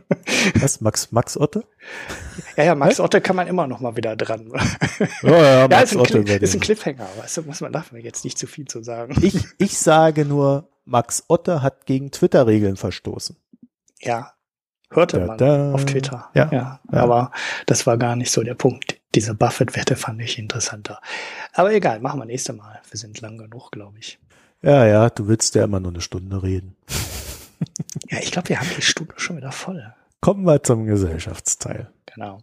[0.60, 0.80] Was?
[0.80, 1.64] Max, Max Otte?
[2.56, 4.50] Ja, ja, Max Otte kann man immer noch mal wieder dran.
[5.22, 8.00] Oh, ja, Max ist, ein Otte ist ein Cliffhanger, weißt du, muss man darf man
[8.00, 9.16] jetzt nicht zu viel zu sagen.
[9.22, 13.36] Ich, ich sage nur, Max Otte hat gegen Twitter-Regeln verstoßen.
[14.00, 14.32] Ja,
[14.90, 15.72] hörte Da, man da.
[15.72, 16.28] auf Twitter.
[16.34, 16.98] Ja, ja, ja.
[16.98, 17.30] aber
[17.66, 18.95] das war gar nicht so der Punkt.
[19.16, 21.00] Diese Buffett-Wette fand ich interessanter.
[21.54, 22.80] Aber egal, machen wir nächste Mal.
[22.90, 24.18] Wir sind lang genug, glaube ich.
[24.60, 26.76] Ja, ja, du willst ja immer nur eine Stunde reden.
[28.10, 29.94] Ja, ich glaube, wir haben die Stunde schon wieder voll.
[30.20, 31.90] Kommen wir zum Gesellschaftsteil.
[32.04, 32.42] Genau.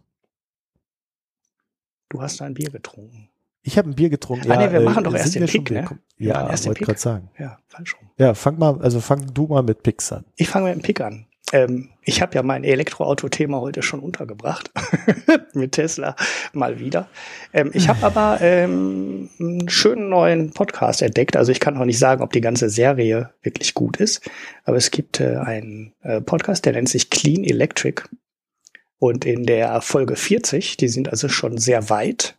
[2.08, 3.28] Du hast ein Bier getrunken.
[3.62, 4.50] Ich habe ein Bier getrunken.
[4.50, 5.98] Ah, nee, wir machen doch erst den schon Pick, ne?
[6.18, 7.30] Ja, wollte gerade sagen.
[7.38, 8.10] Ja, falsch rum.
[8.18, 10.24] Ja, fang mal, also fang du mal mit Picks an.
[10.34, 11.28] Ich fange mit dem Pick an.
[11.54, 14.72] Ähm, ich habe ja mein Elektroauto-Thema heute schon untergebracht.
[15.54, 16.16] mit Tesla
[16.52, 17.08] mal wieder.
[17.52, 21.36] Ähm, ich habe aber ähm, einen schönen neuen Podcast entdeckt.
[21.36, 24.28] Also ich kann auch nicht sagen, ob die ganze Serie wirklich gut ist.
[24.64, 28.02] Aber es gibt äh, einen äh, Podcast, der nennt sich Clean Electric.
[28.98, 32.36] Und in der Folge 40, die sind also schon sehr weit,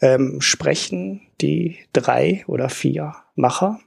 [0.00, 3.78] ähm, sprechen die drei oder vier Macher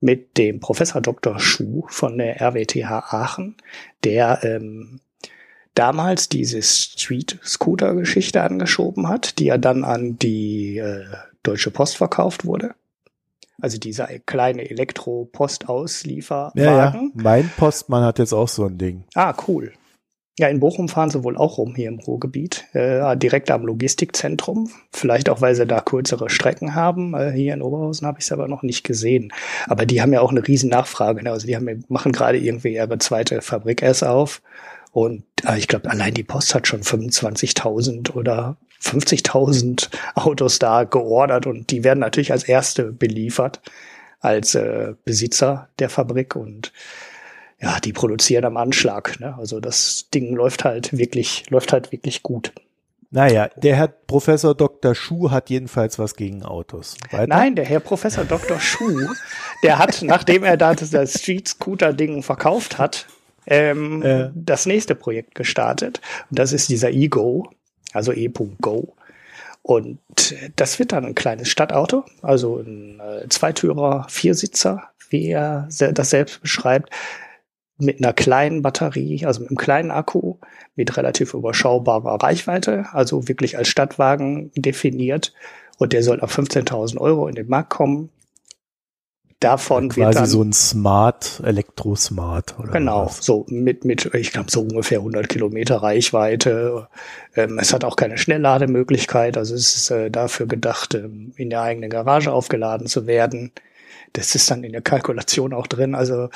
[0.00, 1.38] mit dem Professor Dr.
[1.38, 3.56] Schuh von der RWTH Aachen,
[4.04, 5.00] der ähm,
[5.74, 11.04] damals diese Street-Scooter-Geschichte angeschoben hat, die ja dann an die äh,
[11.42, 12.74] Deutsche Post verkauft wurde.
[13.60, 14.72] Also dieser kleine Ja, ja.
[14.72, 17.12] Elektro-Post-Auslieferwagen.
[17.14, 19.04] Mein Postmann hat jetzt auch so ein Ding.
[19.14, 19.72] Ah, cool.
[20.38, 24.70] Ja, in Bochum fahren sie wohl auch rum hier im Ruhrgebiet, äh, direkt am Logistikzentrum.
[24.92, 27.14] Vielleicht auch, weil sie da kürzere Strecken haben.
[27.14, 29.32] Äh, hier in Oberhausen habe ich es aber noch nicht gesehen.
[29.66, 31.22] Aber die haben ja auch eine riesen Nachfrage.
[31.22, 31.30] Ne?
[31.30, 34.42] Also die haben, machen gerade irgendwie ihre zweite Fabrik erst auf.
[34.92, 41.46] Und äh, ich glaube, allein die Post hat schon 25.000 oder 50.000 Autos da geordert
[41.46, 43.62] und die werden natürlich als erste beliefert
[44.20, 46.72] als äh, Besitzer der Fabrik und
[47.60, 49.18] ja, die produzieren am Anschlag.
[49.20, 49.34] Ne?
[49.38, 52.52] Also das Ding läuft halt wirklich, läuft halt wirklich gut.
[53.10, 54.94] Naja, der Herr Professor Dr.
[54.94, 56.96] Schuh hat jedenfalls was gegen Autos.
[57.10, 57.26] Weiter?
[57.28, 58.60] Nein, der Herr Professor Dr.
[58.60, 59.08] Schuh,
[59.62, 63.06] der hat, nachdem er da das Street Scooter Ding verkauft hat,
[63.46, 64.30] ähm, Äh.
[64.34, 66.00] das nächste Projekt gestartet.
[66.30, 67.48] Und das ist dieser E-Go,
[67.92, 68.92] also E.Go.
[69.62, 69.98] Und
[70.56, 76.42] das wird dann ein kleines Stadtauto, also ein äh, Zweitürer, Viersitzer, wie er das selbst
[76.42, 76.90] beschreibt,
[77.78, 80.36] mit einer kleinen Batterie, also mit einem kleinen Akku,
[80.76, 85.34] mit relativ überschaubarer Reichweite, also wirklich als Stadtwagen definiert.
[85.78, 88.08] Und der soll auf 15.000 Euro in den Markt kommen.
[89.40, 92.58] Davon wird Quasi dann so ein Smart, Elektro-Smart.
[92.58, 93.18] Oder Genau, was.
[93.18, 96.88] so mit, mit, ich glaube, so ungefähr 100 Kilometer Reichweite.
[97.34, 101.60] Ähm, es hat auch keine Schnelllademöglichkeit, also es ist äh, dafür gedacht, ähm, in der
[101.60, 103.52] eigenen Garage aufgeladen zu werden.
[104.16, 105.94] Das ist dann in der Kalkulation auch drin.
[105.94, 106.30] Also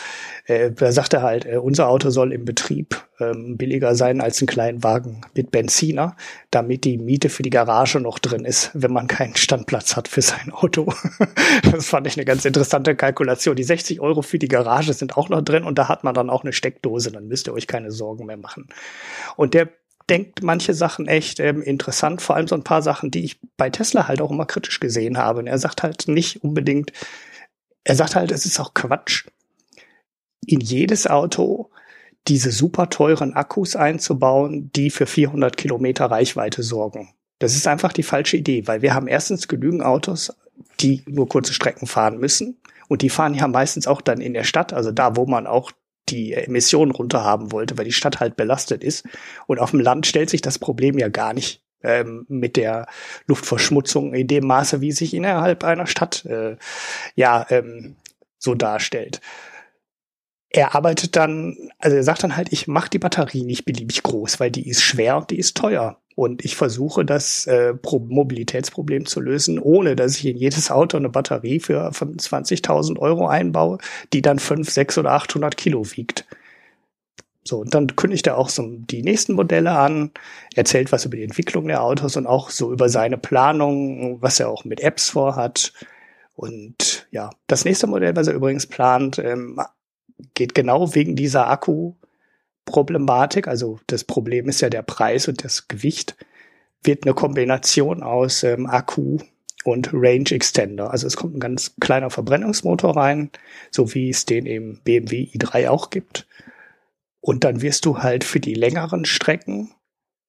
[0.45, 4.41] äh, da sagt er halt, äh, unser Auto soll im Betrieb ähm, billiger sein als
[4.43, 6.15] ein Kleinwagen mit Benziner,
[6.51, 10.21] damit die Miete für die Garage noch drin ist, wenn man keinen Standplatz hat für
[10.21, 10.93] sein Auto.
[11.73, 13.57] das fand ich eine ganz interessante Kalkulation.
[13.57, 16.29] Die 60 Euro für die Garage sind auch noch drin und da hat man dann
[16.29, 17.11] auch eine Steckdose.
[17.11, 18.69] Dann müsst ihr euch keine Sorgen mehr machen.
[19.37, 19.71] Und der
[20.11, 23.71] denkt manche Sachen echt ähm, interessant, vor allem so ein paar Sachen, die ich bei
[23.71, 25.39] Tesla halt auch immer kritisch gesehen habe.
[25.39, 26.93] Und er sagt halt nicht unbedingt,
[27.85, 29.27] er sagt halt, es ist auch Quatsch,
[30.47, 31.71] in jedes Auto
[32.29, 37.15] diese super teuren Akkus einzubauen, die für 400 Kilometer Reichweite sorgen.
[37.39, 40.33] Das ist einfach die falsche Idee, weil wir haben erstens genügend Autos,
[40.81, 42.61] die nur kurze Strecken fahren müssen.
[42.89, 45.73] Und die fahren ja meistens auch dann in der Stadt, also da, wo man auch
[46.09, 49.07] die Emissionen runter haben wollte, weil die Stadt halt belastet ist.
[49.47, 52.87] Und auf dem Land stellt sich das Problem ja gar nicht ähm, mit der
[53.27, 56.57] Luftverschmutzung in dem Maße, wie sich innerhalb einer Stadt äh,
[57.15, 57.97] ja ähm,
[58.39, 59.21] so darstellt.
[60.53, 64.41] Er arbeitet dann, also er sagt dann halt, ich mache die Batterie nicht beliebig groß,
[64.41, 65.99] weil die ist schwer und die ist teuer.
[66.17, 70.97] Und ich versuche das äh, Pro Mobilitätsproblem zu lösen, ohne dass ich in jedes Auto
[70.97, 73.79] eine Batterie für 25.000 Euro einbaue,
[74.13, 76.27] die dann 5, 6 oder 800 Kilo wiegt.
[77.51, 80.13] So, und dann kündigt er auch so die nächsten Modelle an,
[80.55, 84.49] erzählt was über die Entwicklung der Autos und auch so über seine Planung, was er
[84.49, 85.73] auch mit Apps vorhat.
[86.37, 89.61] Und ja, das nächste Modell, was er übrigens plant, ähm,
[90.35, 93.49] geht genau wegen dieser Akku-Problematik.
[93.49, 96.17] Also das Problem ist ja der Preis und das Gewicht.
[96.85, 99.19] Wird eine Kombination aus ähm, Akku
[99.65, 100.93] und Range Extender.
[100.93, 103.31] Also es kommt ein ganz kleiner Verbrennungsmotor rein,
[103.73, 106.29] so wie es den im BMW i3 auch gibt.
[107.21, 109.71] Und dann wirst du halt für die längeren Strecken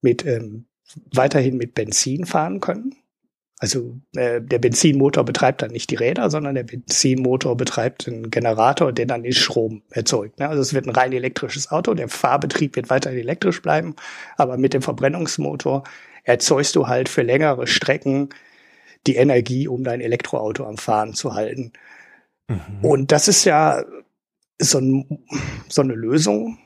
[0.02, 0.66] mit ähm,
[1.14, 2.96] weiterhin mit Benzin fahren können.
[3.62, 8.92] Also äh, der Benzinmotor betreibt dann nicht die Räder, sondern der Benzinmotor betreibt einen Generator,
[8.92, 10.40] der dann den Strom erzeugt.
[10.40, 10.50] Ne?
[10.50, 13.96] Also es wird ein rein elektrisches Auto, der Fahrbetrieb wird weiterhin elektrisch bleiben,
[14.36, 15.84] aber mit dem Verbrennungsmotor
[16.24, 18.30] erzeugst du halt für längere Strecken
[19.06, 21.72] die Energie, um dein Elektroauto am Fahren zu halten.
[22.48, 22.58] Mhm.
[22.82, 23.84] Und das ist ja
[24.58, 25.24] so, ein,
[25.70, 26.58] so eine Lösung,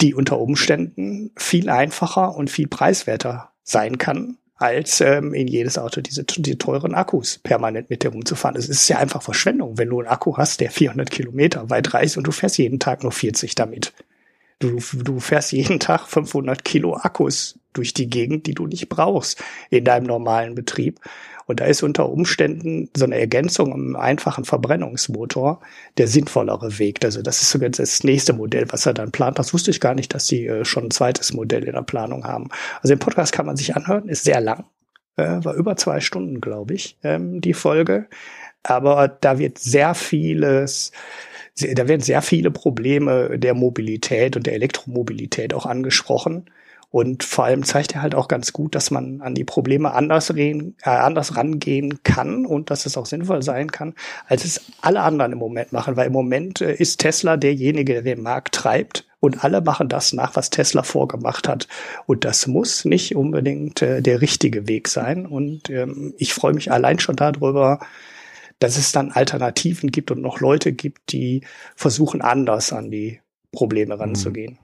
[0.00, 6.00] die unter Umständen viel einfacher und viel preiswerter sein kann, als ähm, in jedes Auto
[6.00, 8.56] diese, die teuren Akkus permanent mit herumzufahren.
[8.56, 12.16] Es ist ja einfach Verschwendung, wenn du einen Akku hast, der 400 Kilometer weit reicht
[12.16, 13.92] und du fährst jeden Tag nur 40 damit.
[14.60, 19.40] Du, du fährst jeden Tag 500 Kilo Akkus durch die Gegend, die du nicht brauchst
[19.70, 21.00] in deinem normalen Betrieb.
[21.48, 25.60] Und da ist unter Umständen so eine Ergänzung im einfachen Verbrennungsmotor
[25.96, 27.02] der sinnvollere Weg.
[27.02, 29.38] Also das ist sogar das nächste Modell, was er dann plant.
[29.38, 32.24] Das wusste ich gar nicht, dass die äh, schon ein zweites Modell in der Planung
[32.24, 32.50] haben.
[32.82, 34.66] Also den Podcast kann man sich anhören, ist sehr lang,
[35.16, 38.08] äh, war über zwei Stunden, glaube ich, ähm, die Folge.
[38.62, 40.92] Aber da wird sehr vieles
[41.74, 46.44] da werden sehr viele Probleme der Mobilität und der Elektromobilität auch angesprochen.
[46.90, 50.34] Und vor allem zeigt er halt auch ganz gut, dass man an die Probleme anders,
[50.34, 53.94] reden, äh, anders rangehen kann und dass es auch sinnvoll sein kann,
[54.26, 55.96] als es alle anderen im Moment machen.
[55.96, 60.14] Weil im Moment äh, ist Tesla derjenige, der den Markt treibt und alle machen das
[60.14, 61.68] nach, was Tesla vorgemacht hat.
[62.06, 65.26] Und das muss nicht unbedingt äh, der richtige Weg sein.
[65.26, 67.80] Und ähm, ich freue mich allein schon darüber,
[68.60, 71.44] dass es dann Alternativen gibt und noch Leute gibt, die
[71.76, 73.20] versuchen, anders an die
[73.52, 74.58] Probleme ranzugehen.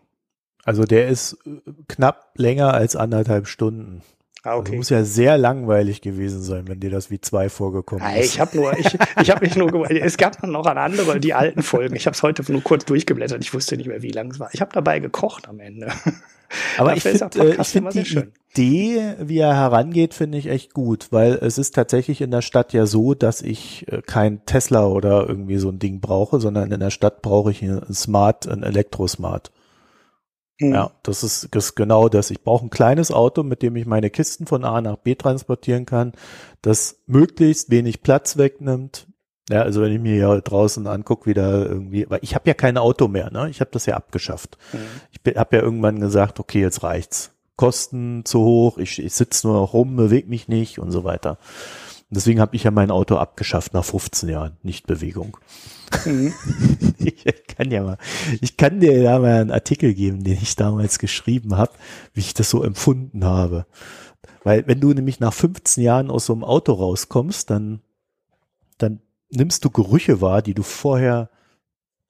[0.64, 4.02] Also der ist äh, knapp länger als anderthalb Stunden.
[4.44, 4.70] Ah, also okay.
[4.72, 8.34] Also muss ja sehr langweilig gewesen sein, wenn dir das wie zwei vorgekommen ist.
[8.34, 8.86] Ich habe nur, ich,
[9.20, 11.96] ich habe mich nur, es gab noch an andere, die alten Folgen.
[11.96, 13.42] Ich habe es heute nur kurz durchgeblättert.
[13.42, 14.50] Ich wusste nicht mehr, wie lang es war.
[14.52, 15.88] Ich habe dabei gekocht am Ende.
[16.76, 18.32] Aber ich finde äh, find die schön.
[18.52, 22.72] Idee, wie er herangeht, finde ich echt gut, weil es ist tatsächlich in der Stadt
[22.72, 26.80] ja so, dass ich äh, kein Tesla oder irgendwie so ein Ding brauche, sondern in
[26.80, 29.50] der Stadt brauche ich ein Smart, ein Elektrosmart.
[30.60, 30.74] Mhm.
[30.74, 32.30] Ja, das ist, das ist genau das.
[32.30, 35.86] Ich brauche ein kleines Auto, mit dem ich meine Kisten von A nach B transportieren
[35.86, 36.12] kann,
[36.62, 39.06] das möglichst wenig Platz wegnimmt.
[39.50, 42.54] Ja, also wenn ich mir hier draußen angucke, wie da irgendwie, weil ich habe ja
[42.54, 43.50] kein Auto mehr, ne?
[43.50, 44.56] Ich habe das ja abgeschafft.
[44.72, 44.78] Mhm.
[45.10, 47.32] Ich habe ja irgendwann gesagt, okay, jetzt reicht's.
[47.56, 51.38] Kosten zu hoch, ich, ich sitze nur noch rum, bewege mich nicht und so weiter.
[52.10, 55.36] Deswegen habe ich ja mein Auto abgeschafft nach 15 Jahren, nicht Bewegung.
[56.04, 56.32] Mhm.
[56.98, 57.98] ich kann ja mal,
[58.40, 61.72] ich kann dir da mal einen Artikel geben, den ich damals geschrieben habe,
[62.12, 63.66] wie ich das so empfunden habe.
[64.42, 67.80] Weil wenn du nämlich nach 15 Jahren aus so einem Auto rauskommst, dann,
[68.78, 69.00] dann
[69.30, 71.30] nimmst du Gerüche wahr, die du vorher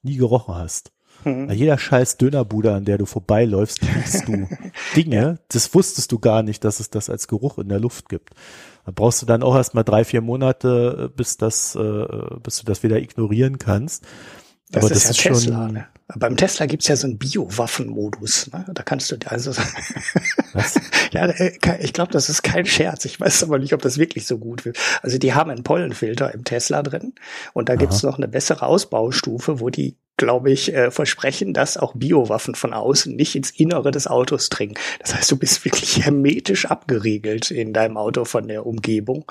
[0.03, 0.93] nie gerochen hast.
[1.25, 4.47] Bei jeder scheiß Dönerbude, an der du vorbeiläufst, riechst du
[4.97, 8.31] Dinge, das wusstest du gar nicht, dass es das als Geruch in der Luft gibt.
[8.85, 12.07] Da brauchst du dann auch erstmal drei, vier Monate, äh, bis das, äh,
[12.43, 14.07] bis du das wieder ignorieren kannst.
[14.75, 15.87] Das Aber ist das ja ist Tesla, schon, ne?
[16.17, 18.51] Beim Tesla gibt's ja so einen Biowaffenmodus.
[18.53, 18.67] Ne?
[18.75, 19.53] Da kannst du also
[20.53, 20.81] Was?
[21.13, 23.05] ja, äh, ich glaube, das ist kein Scherz.
[23.05, 24.79] Ich weiß aber nicht, ob das wirklich so gut wird.
[25.03, 27.15] Also die haben einen Pollenfilter im Tesla drin
[27.53, 31.95] und da gibt's noch eine bessere Ausbaustufe, wo die glaube ich, äh, versprechen, dass auch
[31.95, 34.75] Biowaffen von außen nicht ins Innere des Autos dringen.
[35.01, 39.25] Das heißt, du bist wirklich hermetisch abgeriegelt in deinem Auto von der Umgebung.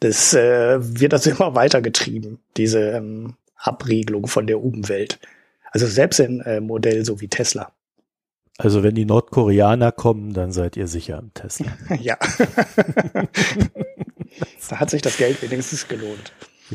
[0.00, 5.18] Das äh, wird also immer weitergetrieben, diese ähm, Abriegelung von der Umwelt.
[5.70, 7.72] Also selbst ein äh, Modell so wie Tesla.
[8.58, 11.72] Also wenn die Nordkoreaner kommen, dann seid ihr sicher im Tesla.
[12.00, 12.18] ja.
[14.68, 16.32] da hat sich das Geld wenigstens gelohnt.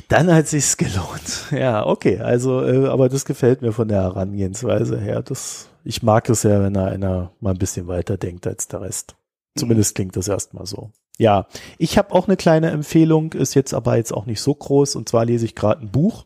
[0.07, 1.51] Dann hat sich's gelohnt.
[1.51, 2.19] Ja, okay.
[2.19, 5.21] Also, äh, aber das gefällt mir von der Herangehensweise her.
[5.21, 8.81] Das, ich mag es ja, wenn da einer mal ein bisschen weiter denkt als der
[8.81, 9.15] Rest.
[9.57, 9.95] Zumindest mhm.
[9.95, 10.91] klingt das erstmal so.
[11.17, 11.47] Ja,
[11.77, 14.97] ich habe auch eine kleine Empfehlung, ist jetzt aber jetzt auch nicht so groß.
[14.97, 16.25] Und zwar lese ich gerade ein Buch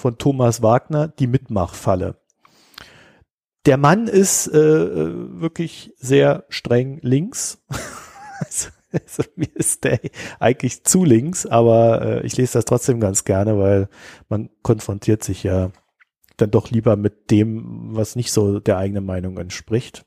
[0.00, 2.16] von Thomas Wagner, Die Mitmachfalle.
[3.66, 7.62] Der Mann ist äh, äh wirklich sehr streng links.
[8.40, 10.00] also, also, mir ist der
[10.38, 13.88] eigentlich zu links, aber äh, ich lese das trotzdem ganz gerne, weil
[14.30, 15.70] man konfrontiert sich ja
[16.38, 20.06] dann doch lieber mit dem, was nicht so der eigenen Meinung entspricht.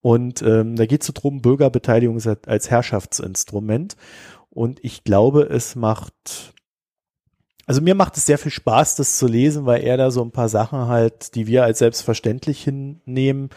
[0.00, 3.96] Und ähm, da geht es so drum, Bürgerbeteiligung als Herrschaftsinstrument.
[4.50, 6.54] Und ich glaube, es macht,
[7.66, 10.30] also mir macht es sehr viel Spaß, das zu lesen, weil er da so ein
[10.30, 13.50] paar Sachen halt, die wir als selbstverständlich hinnehmen,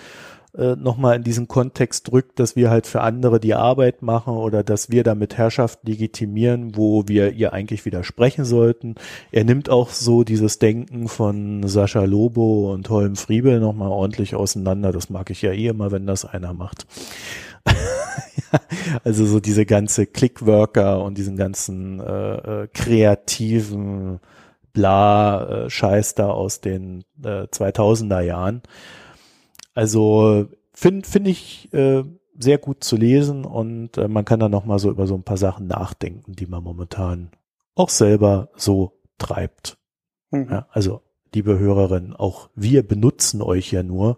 [0.57, 4.63] äh, nochmal in diesen Kontext drückt, dass wir halt für andere die Arbeit machen oder
[4.63, 8.95] dass wir damit Herrschaft legitimieren, wo wir ihr eigentlich widersprechen sollten.
[9.31, 14.93] Er nimmt auch so dieses Denken von Sascha Lobo und Holm Friebel nochmal ordentlich auseinander.
[14.93, 16.85] Das mag ich ja eh immer, wenn das einer macht.
[19.03, 24.19] also so diese ganze Clickworker und diesen ganzen äh, äh, kreativen
[24.73, 28.61] bla äh, Scheiß da aus den äh, 2000er Jahren.
[29.73, 32.03] Also finde finde ich äh,
[32.37, 35.23] sehr gut zu lesen und äh, man kann da noch mal so über so ein
[35.23, 37.31] paar Sachen nachdenken, die man momentan
[37.75, 39.77] auch selber so treibt.
[40.31, 40.47] Mhm.
[40.49, 41.01] Ja, also
[41.33, 44.17] liebe Hörerinnen, auch wir benutzen euch ja nur,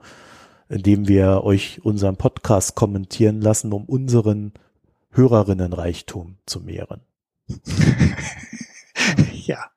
[0.69, 4.53] indem wir euch unseren Podcast kommentieren lassen, um unseren
[5.11, 7.01] Hörerinnenreichtum zu mehren.
[9.45, 9.71] ja.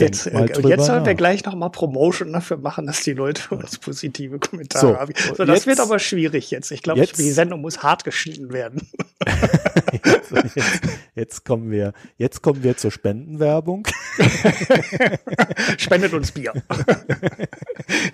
[0.00, 3.78] Jetzt, äh, jetzt sollen wir gleich noch mal Promotion dafür machen, dass die Leute uns
[3.78, 5.12] positive Kommentare so, haben.
[5.36, 6.70] So, das jetzt, wird aber schwierig jetzt.
[6.70, 8.88] Ich glaube, die Sendung muss hart geschnitten werden.
[9.92, 10.80] jetzt, jetzt,
[11.14, 13.86] jetzt, kommen wir, jetzt kommen wir zur Spendenwerbung.
[15.78, 16.52] Spendet uns Bier.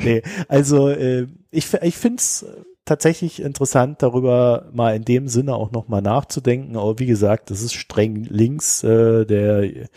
[0.01, 2.45] nee, also äh, ich, ich finde es
[2.87, 6.77] tatsächlich interessant, darüber mal in dem Sinne auch nochmal nachzudenken.
[6.77, 8.83] Aber wie gesagt, das ist streng links.
[8.83, 9.89] Äh, der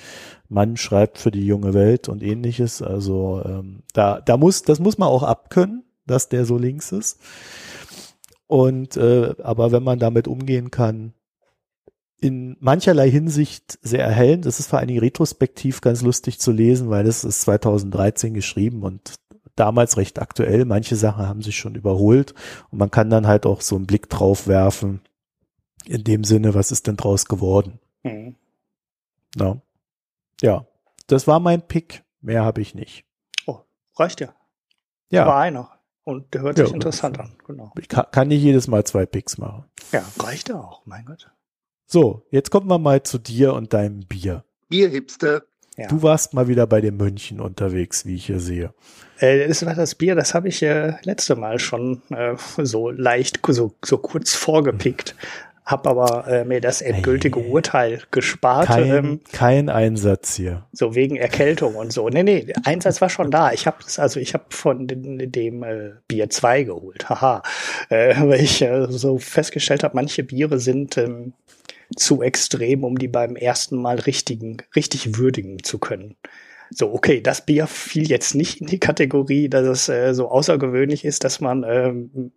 [0.50, 2.82] Mann schreibt für die junge Welt und ähnliches.
[2.82, 7.20] Also ähm, da, da muss, das muss man auch abkönnen, dass der so links ist.
[8.48, 11.14] Und äh, aber wenn man damit umgehen kann,
[12.22, 14.46] in mancherlei Hinsicht sehr erhellend.
[14.46, 18.84] Es ist vor allen Dingen retrospektiv ganz lustig zu lesen, weil es ist 2013 geschrieben
[18.84, 19.16] und
[19.60, 20.66] damals recht aktuell.
[20.66, 22.34] Manche Sachen haben sich schon überholt
[22.72, 25.02] und man kann dann halt auch so einen Blick drauf werfen.
[25.86, 27.80] In dem Sinne, was ist denn draus geworden?
[28.04, 28.36] Mhm.
[29.36, 29.62] Ja.
[30.42, 30.66] ja,
[31.08, 32.04] das war mein Pick.
[32.22, 33.06] Mehr habe ich nicht.
[33.46, 33.60] Oh,
[33.96, 34.34] reicht ja.
[35.10, 35.26] Ja.
[35.26, 35.70] War einer.
[36.04, 37.32] Und der hört sich ja, interessant an.
[37.46, 37.72] Genau.
[37.80, 39.66] Ich kann, kann nicht jedes Mal zwei Picks machen.
[39.92, 41.32] Ja, reicht ja auch, mein Gott.
[41.86, 44.44] So, jetzt kommen wir mal zu dir und deinem Bier.
[44.70, 45.44] Bierhipster.
[45.78, 45.88] Ja.
[45.88, 48.74] Du warst mal wieder bei den Mönchen unterwegs, wie ich hier sehe.
[49.20, 53.40] Äh, das war das Bier, das habe ich äh, letzte Mal schon äh, so leicht,
[53.48, 55.16] so, so kurz vorgepickt.
[55.70, 58.66] Hab aber äh, mir das endgültige hey, Urteil gespart.
[58.66, 60.66] Kein, ähm, kein Einsatz hier.
[60.72, 62.10] So wegen Erkältung und so.
[62.10, 63.52] Nee, nee, Einsatz war schon da.
[63.52, 67.08] Ich habe das, also ich habe von dem, dem äh, Bier 2 geholt.
[67.08, 67.44] Haha.
[67.90, 71.34] Äh, weil ich äh, so festgestellt habe, manche Biere sind ähm,
[71.96, 76.16] zu extrem, um die beim ersten Mal richtigen, richtig würdigen zu können.
[76.72, 81.06] So, okay, das Bier fiel jetzt nicht in die Kategorie, dass es äh, so außergewöhnlich
[81.06, 82.32] ist, dass man ähm,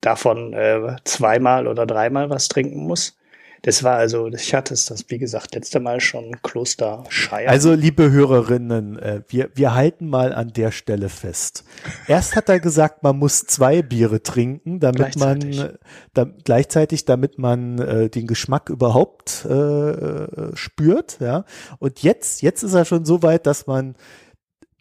[0.00, 3.16] davon äh, zweimal oder dreimal was trinken muss.
[3.64, 7.48] Das war also, ich hatte es das, wie gesagt, letzte Mal schon Kloster Scheier.
[7.48, 11.64] Also, liebe Hörerinnen, äh, wir, wir halten mal an der Stelle fest.
[12.06, 15.56] Erst hat er gesagt, man muss zwei Biere trinken, damit gleichzeitig.
[15.56, 15.78] man
[16.12, 21.46] da, gleichzeitig, damit man äh, den Geschmack überhaupt äh, äh, spürt, ja.
[21.78, 23.94] Und jetzt, jetzt ist er schon so weit, dass man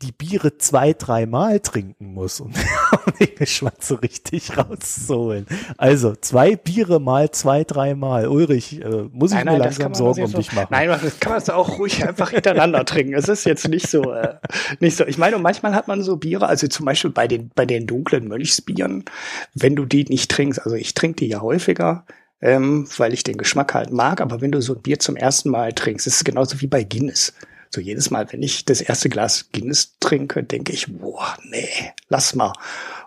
[0.03, 2.51] die Biere zwei, dreimal trinken muss, um
[3.19, 5.47] den Geschmack so richtig rauszuholen.
[5.77, 8.27] Also zwei Biere mal zwei, dreimal.
[8.27, 10.67] Ulrich, äh, muss ich nein, mir nein, langsam Sorgen um so, dich machen.
[10.71, 13.13] Nein, das kann man auch ruhig einfach hintereinander trinken.
[13.13, 14.35] Es ist jetzt nicht so, äh,
[14.79, 15.05] nicht so.
[15.05, 18.27] Ich meine, manchmal hat man so Biere, also zum Beispiel bei den, bei den dunklen
[18.27, 19.05] Mönchsbieren,
[19.53, 22.05] wenn du die nicht trinkst, also ich trinke die ja häufiger,
[22.41, 25.49] ähm, weil ich den Geschmack halt mag, aber wenn du so ein Bier zum ersten
[25.49, 27.33] Mal trinkst, ist es genauso wie bei Guinness.
[27.73, 32.35] So jedes Mal, wenn ich das erste Glas Guinness trinke, denke ich, boah, nee, lass
[32.35, 32.53] mal.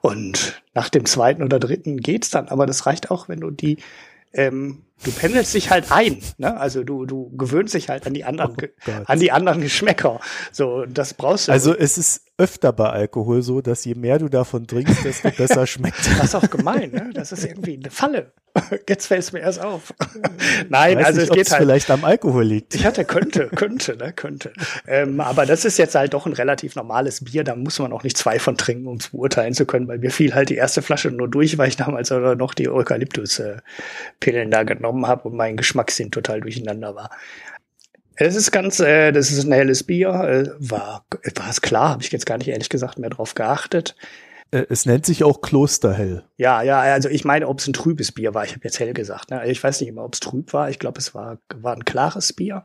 [0.01, 2.49] Und nach dem zweiten oder dritten geht's dann.
[2.49, 3.77] Aber das reicht auch, wenn du die,
[4.33, 6.23] ähm, du pendelst dich halt ein.
[6.39, 6.57] Ne?
[6.59, 10.21] Also du, du gewöhnst dich halt an die anderen, oh an die anderen Geschmäcker.
[10.53, 11.53] So, das brauchst du.
[11.53, 15.67] Also es ist öfter bei Alkohol so, dass je mehr du davon trinkst, desto besser
[15.67, 16.07] schmeckt.
[16.19, 17.11] Das ist auch gemein, ne?
[17.15, 18.33] Das ist irgendwie eine Falle.
[18.89, 19.93] Jetzt fällt es mir erst auf.
[20.69, 21.63] Nein, also nicht, es geht halt.
[21.63, 22.75] vielleicht am Alkohol liegt.
[22.75, 24.53] Ich hatte, könnte, könnte, ne, könnte.
[24.87, 27.45] Ähm, aber das ist jetzt halt doch ein relativ normales Bier.
[27.45, 30.11] Da muss man auch nicht zwei von trinken, um es beurteilen zu können, weil mir
[30.11, 34.86] fiel halt die erste Flasche nur durch, weil ich damals noch die Eukalyptus-Pillen da genommen
[35.07, 37.11] habe und mein Geschmackssinn total durcheinander war.
[38.17, 40.09] Es ist ganz, äh, das ist ein helles Bier.
[40.09, 43.95] Äh, war, war es klar, habe ich jetzt gar nicht ehrlich gesagt mehr drauf geachtet.
[44.51, 46.25] Äh, es nennt sich auch Klosterhell.
[46.37, 48.45] Ja, ja, also ich meine, ob es ein trübes Bier war.
[48.45, 49.31] Ich habe jetzt hell gesagt.
[49.31, 49.47] Ne?
[49.47, 50.71] Ich weiß nicht immer, ob es trüb war.
[50.71, 52.65] Ich glaube, es war, war ein klares Bier.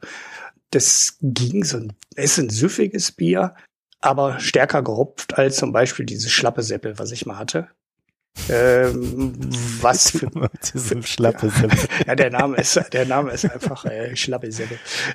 [0.69, 3.55] Das ging so ein, es ist ein süffiges Bier,
[3.99, 7.67] aber stärker gehopft als zum Beispiel dieses schlappe Seppel, was ich mal hatte.
[8.49, 9.33] Ähm,
[9.81, 10.29] was für,
[10.61, 11.51] für schlappe
[12.07, 14.49] ja, der Name ist der Name ist einfach äh, schlappe.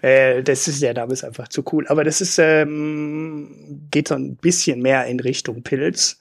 [0.03, 1.87] Äh, das ist der Name ist einfach zu cool.
[1.89, 6.19] Aber das ist ähm, geht so ein bisschen mehr in Richtung Pilz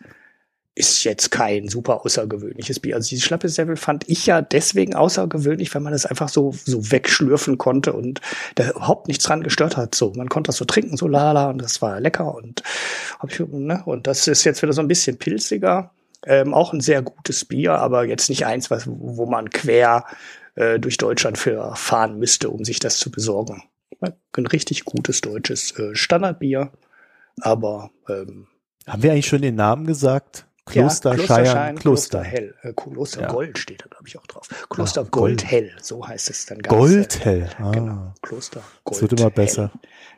[0.78, 2.96] ist jetzt kein super außergewöhnliches Bier.
[2.96, 3.48] Also die schlappe
[3.78, 8.20] fand ich ja deswegen außergewöhnlich, weil man das einfach so so wegschlürfen konnte und
[8.56, 9.96] da überhaupt nichts dran gestört hat.
[9.96, 12.62] So, man konnte das so trinken, so lala und das war lecker und
[13.20, 13.84] hab ich, ne?
[13.86, 15.92] und das ist jetzt wieder so ein bisschen pilziger
[16.26, 20.06] Ähm, auch ein sehr gutes Bier, aber jetzt nicht eins, was, wo man quer
[20.56, 23.64] äh, durch Deutschland für fahren müsste, um sich das zu besorgen.
[24.02, 26.72] Ein richtig gutes deutsches äh, Standardbier,
[27.42, 28.48] aber ähm,
[28.88, 30.46] haben wir eigentlich schon den Namen gesagt?
[30.66, 32.24] Kloster, ja, Kloster Schein, Kloster.
[32.24, 32.56] Hell.
[32.64, 33.28] Äh, Kloster ja.
[33.28, 34.48] Gold steht da, glaube ich, auch drauf.
[34.70, 35.42] Kloster Ach, Gold.
[35.42, 36.76] Gold Hell, so heißt es dann ganz.
[36.76, 37.72] Goldhell, ah.
[37.72, 38.96] Genau, Kloster Gold.
[38.96, 39.72] Das wird immer besser.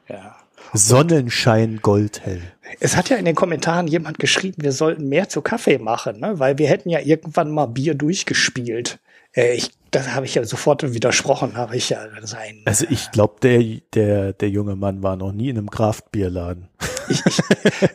[0.08, 0.38] Ja.
[0.74, 2.42] Sonnenschein Goldhell.
[2.80, 6.40] Es hat ja in den Kommentaren jemand geschrieben, wir sollten mehr zu Kaffee machen, ne?
[6.40, 9.00] weil wir hätten ja irgendwann mal Bier durchgespielt.
[9.34, 12.62] Äh, ich, das habe ich ja sofort widersprochen, habe ich ja sein.
[12.66, 13.64] Also ich glaube, der,
[13.94, 16.70] der, der junge Mann war noch nie in einem Kraftbierladen.
[17.10, 17.38] Ich, ich,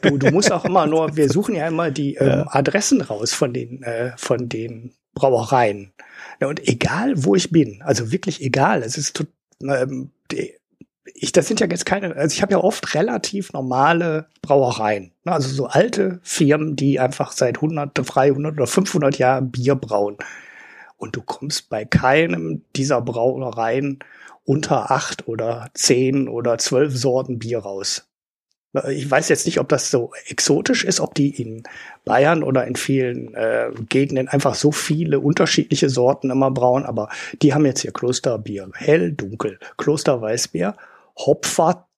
[0.00, 2.46] du, du musst auch immer nur, wir suchen ja immer die ähm, ja.
[2.48, 5.92] Adressen raus von den, äh, von den Brauereien.
[6.40, 9.22] Ja, und egal, wo ich bin, also wirklich egal, es ist
[9.60, 10.54] ähm, die,
[11.04, 15.32] ich, das sind ja jetzt keine, also ich habe ja oft relativ normale Brauereien, ne?
[15.32, 20.16] also so alte Firmen, die einfach seit 100, 300 oder 500 Jahren Bier brauen.
[20.96, 23.98] Und du kommst bei keinem dieser Brauereien
[24.44, 28.08] unter acht oder zehn oder zwölf Sorten Bier raus.
[28.88, 31.62] Ich weiß jetzt nicht, ob das so exotisch ist, ob die in
[32.06, 37.10] Bayern oder in vielen äh, Gegenden einfach so viele unterschiedliche Sorten immer brauen, aber
[37.42, 40.74] die haben jetzt hier Klosterbier, hell, dunkel, Klosterweißbier,
[41.16, 41.88] Hopfer,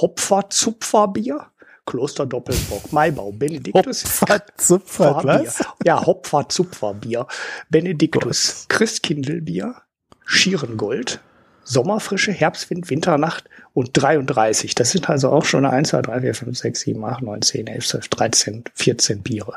[0.00, 1.46] Hopfer-Zupferbier,
[1.84, 4.04] Kloster Doppelbock, Maibau, Benediktus.
[4.04, 5.62] Hopfer-Zupfer, was?
[5.84, 7.26] Ja, Hopfer-Zupferbier,
[7.70, 9.82] Benediktus, Christkindelbier,
[10.24, 11.20] Schierengold,
[11.64, 14.74] Sommerfrische, Herbstwind, Winternacht und 33.
[14.74, 17.66] Das sind also auch schon 1, 2, 3, 4, 5, 6, 7, 8, 9, 10,
[17.68, 19.56] 11, 12, 13, 14 Biere.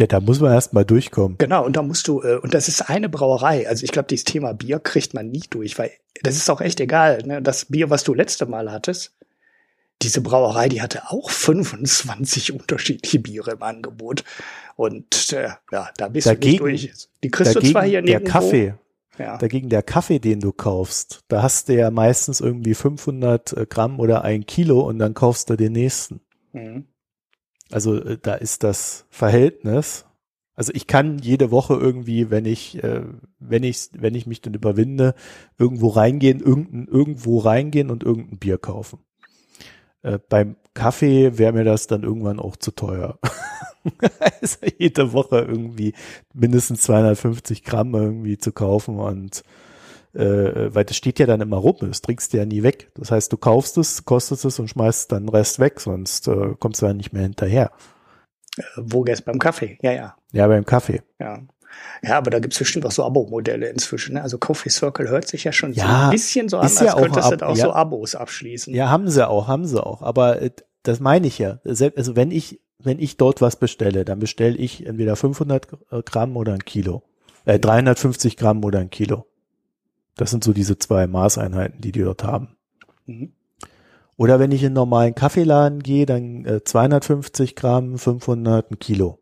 [0.00, 1.36] Ja, da muss man erst mal durchkommen.
[1.36, 3.68] Genau, und da musst du, äh, und das ist eine Brauerei.
[3.68, 5.90] Also ich glaube, dieses Thema Bier kriegt man nie durch, weil
[6.22, 7.18] das ist auch echt egal.
[7.26, 7.42] Ne?
[7.42, 9.12] Das Bier, was du letzte Mal hattest,
[10.00, 14.24] diese Brauerei, die hatte auch 25 unterschiedliche Biere im Angebot.
[14.74, 17.08] Und äh, ja, da bist dagegen, du nicht durch.
[17.22, 18.24] Die kriegst du zwar hier nirgendwo.
[18.24, 18.74] Der Kaffee,
[19.18, 19.36] ja.
[19.36, 24.00] Dagegen der Kaffee, den du kaufst, da hast du ja meistens irgendwie 500 äh, Gramm
[24.00, 26.20] oder ein Kilo und dann kaufst du den nächsten.
[26.54, 26.86] Mhm.
[27.70, 30.06] Also äh, da ist das Verhältnis.
[30.54, 33.02] Also ich kann jede Woche irgendwie, wenn ich, äh,
[33.38, 35.14] wenn ich, wenn ich mich dann überwinde,
[35.58, 38.98] irgendwo reingehen, irgendein, irgendwo reingehen und irgendein Bier kaufen.
[40.02, 43.18] Äh, beim Kaffee wäre mir das dann irgendwann auch zu teuer.
[44.40, 45.94] also jede Woche irgendwie
[46.34, 49.42] mindestens 250 Gramm irgendwie zu kaufen und
[50.14, 52.90] äh, weil das steht ja dann immer rum, das trinkst du ja nie weg.
[52.96, 56.54] Das heißt, du kaufst es, kostest es und schmeißt dann den Rest weg, sonst äh,
[56.58, 57.70] kommst du ja nicht mehr hinterher.
[58.56, 59.78] Äh, wo jetzt beim Kaffee?
[59.82, 60.16] Ja, ja.
[60.32, 61.02] Ja, beim Kaffee.
[61.18, 61.40] Ja.
[62.02, 64.14] Ja, aber da gibt's bestimmt auch so Abo-Modelle inzwischen.
[64.14, 64.22] Ne?
[64.22, 66.94] Also Coffee Circle hört sich ja schon ja, so ein bisschen so an, als ja
[66.94, 68.74] könntest du auch ja, so Abos abschließen.
[68.74, 70.02] Ja, haben sie auch, haben sie auch.
[70.02, 70.50] Aber äh,
[70.82, 71.60] das meine ich ja.
[71.64, 75.68] Also wenn ich, wenn ich dort was bestelle, dann bestelle ich entweder 500
[76.04, 77.02] Gramm oder ein Kilo.
[77.44, 79.26] Äh, 350 Gramm oder ein Kilo.
[80.16, 82.56] Das sind so diese zwei Maßeinheiten, die die dort haben.
[83.06, 83.32] Mhm.
[84.16, 89.18] Oder wenn ich in einen normalen Kaffeeladen gehe, dann äh, 250 Gramm, 500, ein Kilo.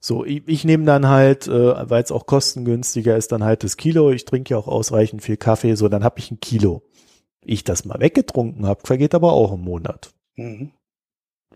[0.00, 3.76] So, ich, ich nehme dann halt, äh, weil es auch kostengünstiger ist, dann halt das
[3.76, 4.10] Kilo.
[4.10, 6.82] Ich trinke ja auch ausreichend viel Kaffee, so dann habe ich ein Kilo.
[7.44, 10.12] Ich das mal weggetrunken habe, vergeht aber auch ein Monat.
[10.36, 10.72] Mhm.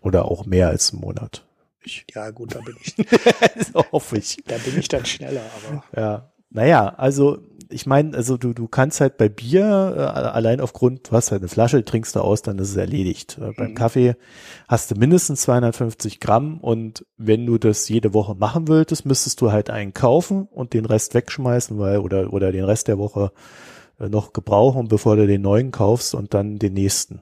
[0.01, 1.45] Oder auch mehr als ein Monat.
[1.83, 2.95] Ich, ja, gut, da bin ich.
[3.91, 4.37] hoffe ich.
[4.45, 5.83] Da bin ich dann schneller, aber.
[6.01, 6.32] Ja.
[6.53, 7.39] Naja, also
[7.73, 11.41] ich meine, also du, du kannst halt bei Bier, äh, allein aufgrund, du hast halt
[11.41, 13.37] eine Flasche, trinkst du aus, dann ist es erledigt.
[13.39, 13.55] Äh, mhm.
[13.55, 14.15] Beim Kaffee
[14.67, 19.51] hast du mindestens 250 Gramm und wenn du das jede Woche machen wolltest, müsstest du
[19.51, 23.31] halt einen kaufen und den Rest wegschmeißen, weil, oder, oder den Rest der Woche
[23.99, 27.21] äh, noch gebrauchen, bevor du den neuen kaufst und dann den nächsten.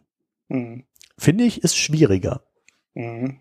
[0.49, 0.83] Mhm.
[1.17, 2.41] Finde ich, ist schwieriger.
[2.93, 3.39] Mhm.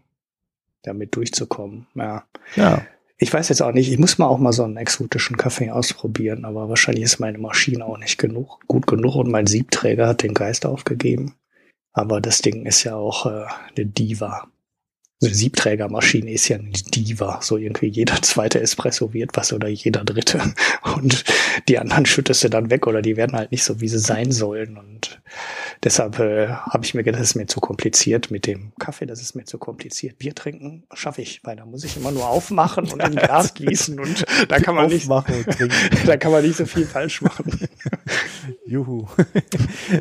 [0.83, 2.25] Damit durchzukommen, ja.
[2.55, 2.83] Ja.
[3.23, 6.47] Ich weiß jetzt auch nicht, ich muss mal auch mal so einen exotischen Kaffee ausprobieren,
[6.47, 10.33] aber wahrscheinlich ist meine Maschine auch nicht genug, gut genug und mein Siebträger hat den
[10.33, 11.35] Geist aufgegeben.
[11.93, 13.45] Aber das Ding ist ja auch äh,
[13.77, 14.49] eine Diva
[15.23, 17.41] eine Siebträgermaschine ist ja eine Diva.
[17.43, 20.41] So irgendwie jeder zweite Espresso wird was oder jeder dritte.
[20.97, 21.25] Und
[21.69, 24.33] die anderen schüttest du dann weg oder die werden halt nicht so, wie sie sein
[24.33, 24.79] sollen.
[24.79, 25.21] Und
[25.85, 29.21] deshalb äh, habe ich mir gedacht, das ist mir zu kompliziert mit dem Kaffee, das
[29.21, 30.19] ist mir zu kompliziert.
[30.19, 34.01] Bier trinken schaffe ich, weil da muss ich immer nur aufmachen und in Glas gießen
[34.01, 35.09] und da kann man nicht,
[36.07, 37.69] da kann man nicht so viel falsch machen.
[38.65, 39.07] Juhu.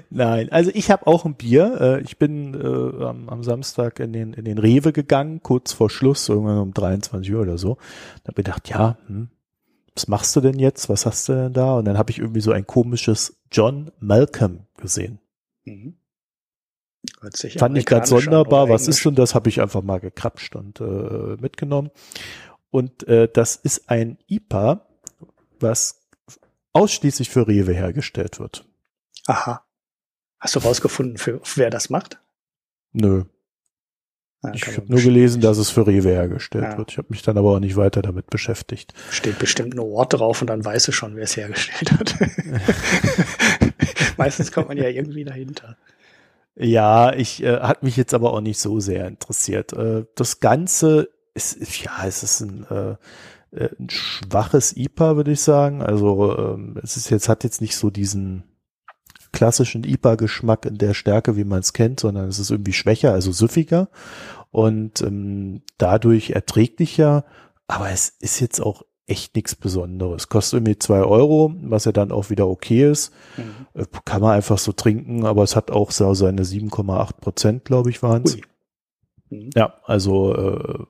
[0.10, 1.78] Nein, also ich habe auch ein Bier.
[1.82, 5.74] Äh, ich bin äh, am, am Samstag in den, in den Rewe gegangen gegangen, kurz
[5.74, 7.76] vor Schluss, irgendwann um 23 Uhr oder so.
[8.24, 9.30] Da habe ich gedacht, ja, hm,
[9.96, 10.88] was machst du denn jetzt?
[10.88, 11.74] Was hast du denn da?
[11.74, 15.20] Und dann habe ich irgendwie so ein komisches John Malcolm gesehen.
[15.66, 15.96] Mhm.
[17.58, 18.70] Fand ich ganz sonderbar.
[18.70, 19.34] Was ist denn das?
[19.34, 21.92] Habe ich einfach mal gekrapscht und äh, mitgenommen.
[22.70, 24.86] und äh, das ist ein IPA,
[25.60, 26.02] was
[26.74, 28.66] ausschließlich für Rewe hergestellt wird.
[29.28, 29.66] Aha.
[30.40, 32.22] Hast du rausgefunden, für, wer das macht?
[32.92, 33.26] Nö.
[34.44, 36.78] Ja, ich habe nur gelesen, dass es für Rewe hergestellt ja.
[36.78, 36.92] wird.
[36.92, 38.94] Ich habe mich dann aber auch nicht weiter damit beschäftigt.
[39.12, 42.16] Steht bestimmt ein Ort drauf und dann weißt du schon, wer es hergestellt hat.
[44.18, 45.76] Meistens kommt man ja irgendwie dahinter.
[46.56, 49.74] Ja, ich äh, hat mich jetzt aber auch nicht so sehr interessiert.
[49.74, 55.42] Äh, das Ganze ist, ja, es ist ein, äh, äh ein schwaches IPA, würde ich
[55.42, 55.82] sagen.
[55.82, 58.44] Also ähm, es ist jetzt, hat jetzt nicht so diesen
[59.32, 63.32] klassischen IPA-Geschmack in der Stärke, wie man es kennt, sondern es ist irgendwie schwächer, also
[63.32, 63.90] süffiger
[64.52, 67.26] und ähm, dadurch erträglicher.
[67.68, 70.30] Aber es ist jetzt auch echt nichts Besonderes.
[70.30, 73.12] Kostet irgendwie zwei Euro, was ja dann auch wieder okay ist.
[73.38, 73.82] Mhm.
[73.82, 77.90] Äh, kann man einfach so trinken, aber es hat auch so seine 7,8 Prozent, glaube
[77.90, 78.38] ich, waren es.
[79.30, 79.50] Mhm.
[79.56, 80.86] Ja, also äh,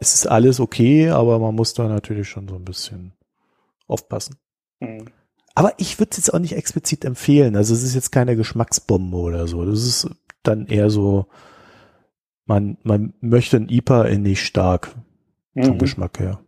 [0.00, 3.12] es ist alles okay, aber man muss da natürlich schon so ein bisschen
[3.86, 4.36] aufpassen.
[4.80, 5.06] Mhm.
[5.54, 7.56] Aber ich würde es jetzt auch nicht explizit empfehlen.
[7.56, 9.64] Also es ist jetzt keine Geschmacksbombe oder so.
[9.64, 10.08] Das ist
[10.42, 11.26] dann eher so,
[12.46, 14.94] man, man möchte ein IPA in nicht stark
[15.54, 15.78] vom mhm.
[15.78, 16.40] Geschmack her.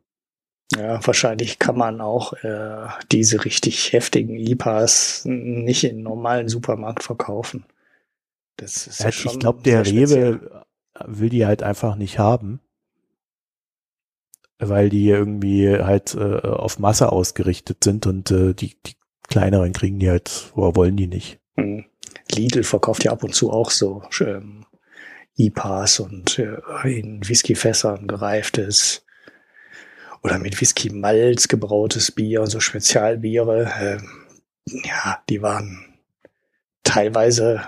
[0.76, 7.64] Ja, wahrscheinlich kann man auch äh, diese richtig heftigen IPAs nicht in normalen Supermarkt verkaufen.
[8.56, 10.64] Das ist ja, ja schon ich glaube, der Rewe
[11.04, 12.60] will die halt einfach nicht haben,
[14.68, 18.94] weil die irgendwie halt äh, auf Masse ausgerichtet sind und äh, die, die
[19.28, 21.38] kleineren kriegen die halt, wo wollen die nicht.
[21.56, 21.84] Hm.
[22.30, 24.64] Lidl verkauft ja ab und zu auch so ähm,
[25.36, 29.04] IPAs und äh, in Whiskyfässern gereiftes
[30.22, 33.64] oder mit Whisky Malz gebrautes Bier und so Spezialbiere.
[33.64, 33.98] Äh,
[34.86, 35.84] ja, die waren
[36.84, 37.66] teilweise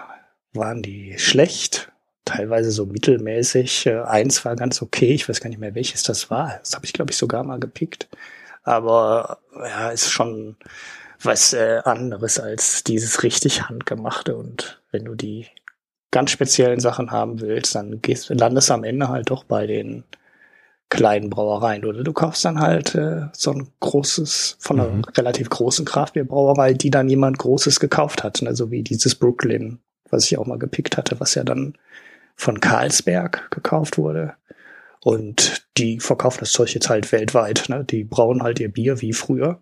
[0.52, 1.90] waren die schlecht,
[2.24, 3.86] teilweise so mittelmäßig.
[3.86, 6.59] Äh, eins war ganz okay, ich weiß gar nicht mehr welches das war.
[6.60, 8.09] Das habe ich glaube ich sogar mal gepickt.
[8.62, 10.56] Aber ja, ist schon
[11.20, 14.36] was äh, anderes als dieses richtig handgemachte.
[14.36, 15.46] Und wenn du die
[16.10, 20.05] ganz speziellen Sachen haben willst, dann gehst, landest du am Ende halt doch bei den
[20.88, 21.84] kleinen Brauereien.
[21.84, 25.05] Oder du kaufst dann halt äh, so ein großes, von einer mhm.
[25.16, 28.42] relativ großen Kraftbierbrauerei, die dann jemand Großes gekauft hat.
[28.42, 28.55] Ne?
[28.55, 29.80] So wie dieses Brooklyn,
[30.10, 31.74] was ich auch mal gepickt hatte, was ja dann
[32.36, 34.35] von Carlsberg gekauft wurde.
[35.01, 37.69] Und die verkaufen das Zeug jetzt halt weltweit.
[37.69, 37.85] Ne?
[37.85, 39.61] Die brauen halt ihr Bier wie früher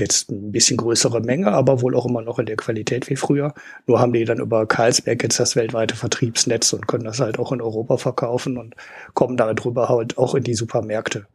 [0.00, 3.52] Jetzt ein bisschen größere Menge, aber wohl auch immer noch in der Qualität wie früher.
[3.86, 7.52] Nur haben die dann über Karlsberg jetzt das weltweite Vertriebsnetz und können das halt auch
[7.52, 8.74] in Europa verkaufen und
[9.12, 11.26] kommen darüber halt auch in die Supermärkte.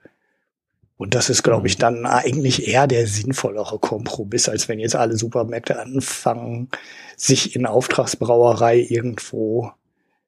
[0.97, 1.81] Und das ist, glaube ich, mhm.
[1.81, 6.69] dann eigentlich eher der sinnvollere Kompromiss, als wenn jetzt alle Supermärkte anfangen,
[7.15, 9.72] sich in Auftragsbrauerei irgendwo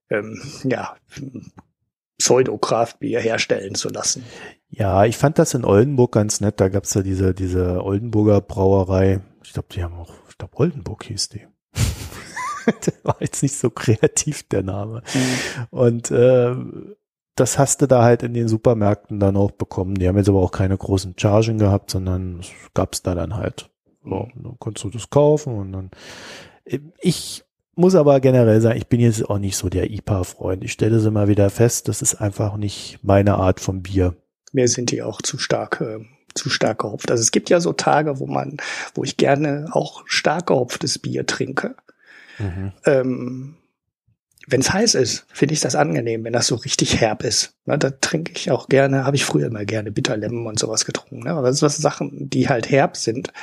[0.10, 0.96] ähm, ja,
[2.18, 4.24] Pseudo-Craft-Bier herstellen zu lassen.
[4.70, 6.60] Ja, ich fand das in Oldenburg ganz nett.
[6.60, 9.22] Da gab's ja diese, diese Oldenburger Brauerei.
[9.44, 11.48] Ich glaube, die haben auch, ich glaube, Oldenburg hieß die.
[12.86, 15.04] der war jetzt nicht so kreativ, der Name.
[15.14, 15.68] Mhm.
[15.70, 16.56] Und äh,
[17.36, 19.96] das hast du da halt in den Supermärkten dann auch bekommen.
[19.96, 23.70] Die haben jetzt aber auch keine großen Chargen gehabt, sondern es gab's da dann halt.
[24.04, 25.92] So, dann konntest du das kaufen und dann.
[27.00, 27.46] Ich
[27.78, 30.64] muss aber generell sagen, ich bin jetzt auch nicht so der IPA-Freund.
[30.64, 34.16] Ich stelle es immer wieder fest, das ist einfach nicht meine Art von Bier.
[34.52, 36.00] Mir sind die auch zu stark, äh,
[36.34, 37.12] zu stark gehopft.
[37.12, 38.58] Also es gibt ja so Tage, wo man,
[38.96, 41.76] wo ich gerne auch stark gehopftes Bier trinke.
[42.40, 42.72] Mhm.
[42.86, 43.56] Ähm,
[44.50, 47.54] wenn es heiß ist, finde ich das angenehm, wenn das so richtig herb ist.
[47.66, 51.26] Ne, da trinke ich auch gerne, habe ich früher immer gerne Bitterlemon und sowas getrunken.
[51.26, 51.32] Ne?
[51.32, 53.34] Aber das sind Sachen, die halt herb sind.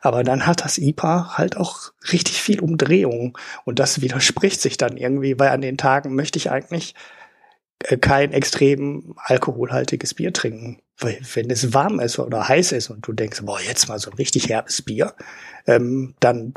[0.00, 3.36] Aber dann hat das IPA halt auch richtig viel Umdrehung.
[3.64, 6.94] Und das widerspricht sich dann irgendwie, weil an den Tagen möchte ich eigentlich
[7.84, 10.80] äh, kein extrem alkoholhaltiges Bier trinken.
[10.98, 14.10] Weil wenn es warm ist oder heiß ist und du denkst, boah, jetzt mal so
[14.10, 15.12] ein richtig herbes Bier,
[15.66, 16.54] ähm, dann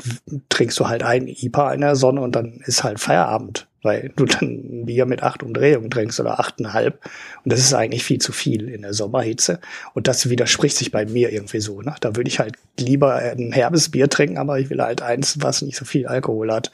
[0.48, 4.24] trinkst du halt ein IPA in der Sonne und dann ist halt Feierabend, weil du
[4.26, 7.02] dann ein Bier mit acht Umdrehungen trinkst oder achteinhalb.
[7.44, 9.60] Und das ist eigentlich viel zu viel in der Sommerhitze.
[9.94, 11.80] Und das widerspricht sich bei mir irgendwie so.
[11.80, 11.94] Ne?
[12.00, 15.62] Da würde ich halt lieber ein herbes Bier trinken, aber ich will halt eins, was
[15.62, 16.70] nicht so viel Alkohol hat.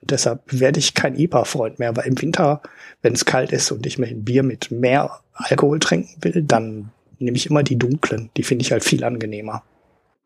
[0.00, 2.62] Und deshalb werde ich kein IPA-Freund mehr, weil im Winter,
[3.02, 6.90] wenn es kalt ist und ich mir ein Bier mit mehr Alkohol trinken will, dann
[7.18, 8.30] nehme ich immer die dunklen.
[8.36, 9.62] Die finde ich halt viel angenehmer.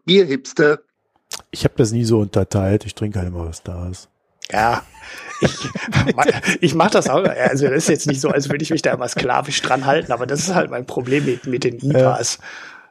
[0.04, 0.80] Bierhipster.
[1.50, 2.84] Ich habe das nie so unterteilt.
[2.86, 4.08] Ich trinke halt immer, was da ist.
[4.52, 4.82] Ja,
[5.40, 5.68] ich,
[6.60, 7.24] ich mache das auch.
[7.24, 10.12] Also das ist jetzt nicht so, als würde ich mich da immer sklavisch dran halten,
[10.12, 12.38] aber das ist halt mein Problem mit, mit den IPAs.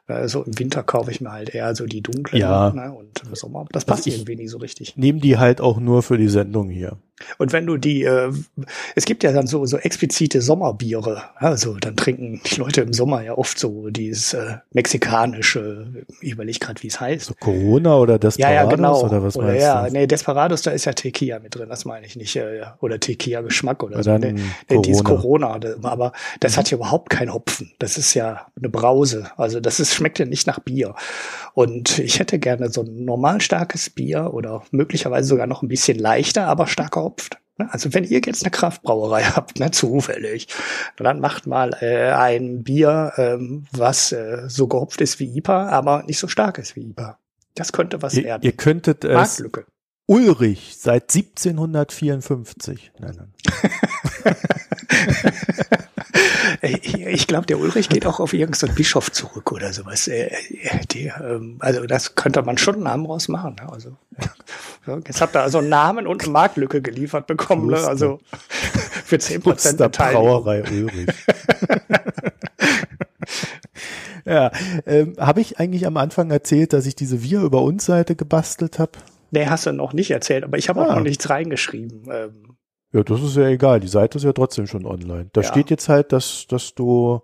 [0.06, 2.72] Also im Winter kaufe ich mir halt eher so die dunklen ja.
[2.72, 2.92] ne?
[2.92, 4.98] und im Sommer, das passt also irgendwie nie so richtig.
[4.98, 6.98] Nehmen die halt auch nur für die Sendung hier.
[7.38, 8.32] Und wenn du die, äh,
[8.96, 11.24] es gibt ja dann so, so explizite Sommerbiere.
[11.36, 16.60] Also dann trinken die Leute im Sommer ja oft so dieses äh, mexikanische, ich überlege
[16.60, 17.26] gerade, wie es heißt.
[17.26, 19.04] So Corona oder Desperados ja, ja, genau.
[19.04, 19.94] oder was oder, meinst ja, du?
[19.94, 22.36] nee, Desperados, da ist ja Tequila mit drin, das meine ich nicht.
[22.36, 24.18] Äh, oder Tequila-Geschmack oder Ja, so.
[24.18, 24.34] Nee,
[24.70, 25.60] nee, dieses Corona.
[25.60, 27.72] Das- aber das hat ja überhaupt keinen Hopfen.
[27.80, 29.28] Das ist ja eine Brause.
[29.38, 30.96] Also das ist, schmeckt ja nicht nach Bier.
[31.54, 36.00] Und ich hätte gerne so ein normal starkes Bier oder möglicherweise sogar noch ein bisschen
[36.00, 37.13] leichter, aber stark gehopft.
[37.58, 37.72] Ne?
[37.72, 40.48] Also wenn ihr jetzt eine Kraftbrauerei habt, ne, zufällig,
[40.98, 46.04] dann macht mal äh, ein Bier, ähm, was äh, so gehopft ist wie IPA, aber
[46.04, 47.18] nicht so stark ist wie IPA.
[47.56, 48.44] Das könnte was Ihr, werden.
[48.44, 49.66] ihr könntet es Marktlücke.
[50.06, 53.34] Ulrich seit 1754 nennen.
[56.66, 60.08] Ich, ich glaube, der Ulrich geht auch auf irgendeinen Bischof zurück oder sowas.
[60.08, 60.32] Äh, äh,
[60.92, 63.58] Die, ähm, also das könnte man schon einen Namen raus machen.
[63.60, 63.70] Ne?
[63.70, 63.98] Also
[65.06, 67.70] jetzt habt ihr also einen Namen und eine Marktlücke geliefert bekommen.
[67.70, 67.86] Ne?
[67.86, 68.22] Also
[69.04, 70.24] für 10% Kloster Beteiligung.
[70.26, 71.08] Brauerei Ulrich.
[74.26, 74.52] ja,
[74.86, 78.80] ähm, habe ich eigentlich am Anfang erzählt, dass ich diese Wir über uns Seite gebastelt
[78.80, 78.92] habe?
[79.32, 80.96] Nee, hast du noch nicht erzählt, aber ich habe auch Ah.
[80.96, 82.04] noch nichts reingeschrieben.
[82.12, 82.53] Ähm,
[82.94, 83.80] Ja, das ist ja egal.
[83.80, 85.30] Die Seite ist ja trotzdem schon online.
[85.34, 85.48] Da Ja.
[85.48, 87.22] steht jetzt halt, dass, dass du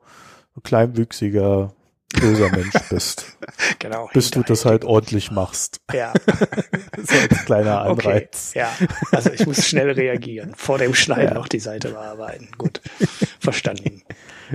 [0.57, 1.73] ein kleinwüchsiger,
[2.19, 3.37] böser Mensch bist.
[3.77, 4.09] genau.
[4.13, 5.79] bis du das halt ordentlich machst.
[5.93, 6.11] Ja,
[6.97, 8.07] So als kleiner okay.
[8.09, 8.53] Anreiz.
[8.55, 8.69] Ja,
[9.11, 10.53] also ich muss schnell reagieren.
[10.55, 11.33] Vor dem Schneiden Ja.
[11.35, 12.49] noch die Seite bearbeiten.
[12.57, 12.81] Gut,
[13.39, 14.01] verstanden.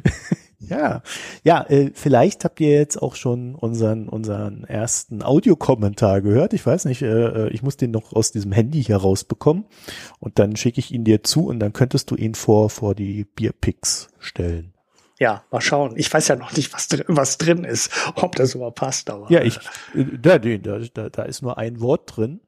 [0.68, 1.02] Ja,
[1.42, 6.52] ja, äh, vielleicht habt ihr jetzt auch schon unseren unseren ersten Audiokommentar gehört.
[6.52, 7.06] Ich weiß nicht, äh,
[7.46, 9.64] äh, ich muss den noch aus diesem Handy hier rausbekommen
[10.20, 13.24] und dann schicke ich ihn dir zu und dann könntest du ihn vor vor die
[13.24, 14.74] Bierpicks stellen.
[15.20, 15.92] Ja, mal schauen.
[15.96, 19.08] Ich weiß ja noch nicht, was, drin- was drin ist, ob das überhaupt passt.
[19.10, 19.56] Aber, Ja, ich,
[19.94, 22.40] äh, da, da, da, ist nur ein Wort drin.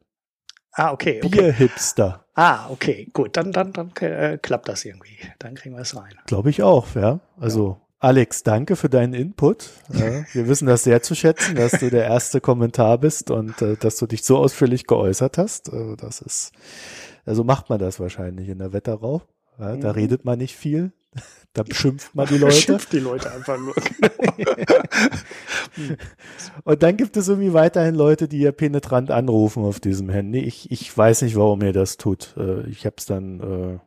[0.73, 1.29] Ah, okay, okay.
[1.41, 3.35] Bierhipster, Ah, okay, gut.
[3.39, 5.17] Dann, dann, dann äh, klappt das irgendwie.
[5.39, 6.13] Dann kriegen wir es rein.
[6.27, 7.21] glaube ich auch, ja.
[7.41, 9.71] Also Alex, danke für deinen Input.
[9.93, 13.77] Ja, wir wissen das sehr zu schätzen, dass du der erste Kommentar bist und äh,
[13.77, 15.73] dass du dich so ausführlich geäußert hast.
[15.73, 16.53] Äh, das ist,
[17.25, 19.23] also macht man das wahrscheinlich in der Wetterau.
[19.59, 19.95] Ja, Da Mhm.
[19.95, 20.93] redet man nicht viel.
[21.55, 22.57] Da beschimpft man die Leute.
[22.57, 23.75] Schimpft die Leute einfach nur.
[26.65, 30.41] Und dann gibt es irgendwie weiterhin Leute, die ja penetrant anrufen auf diesem Handy.
[30.41, 32.35] Ich, ich weiß nicht, warum ihr das tut.
[32.37, 33.79] Äh, Ich habe es dann, äh,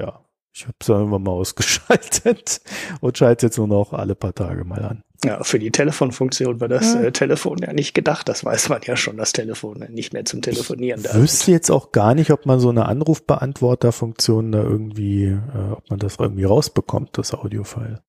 [0.00, 0.20] ja,
[0.56, 2.62] ich habe es irgendwann mal ausgeschaltet
[3.02, 5.02] und schalte jetzt nur noch alle paar Tage mal an.
[5.22, 7.02] ja, für die Telefonfunktion war das Ja.
[7.02, 8.26] äh, Telefon ja nicht gedacht.
[8.26, 11.92] Das weiß man ja schon, dass Telefon nicht mehr zum Telefonieren da wüsste jetzt auch
[11.92, 17.18] gar nicht, ob man so eine Anrufbeantworterfunktion da irgendwie, äh, ob man das irgendwie rausbekommt,
[17.18, 18.02] das Audiofile.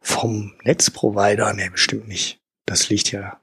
[0.00, 1.52] Vom Netzprovider?
[1.52, 2.40] Nee, bestimmt nicht.
[2.64, 3.38] Das liegt ja,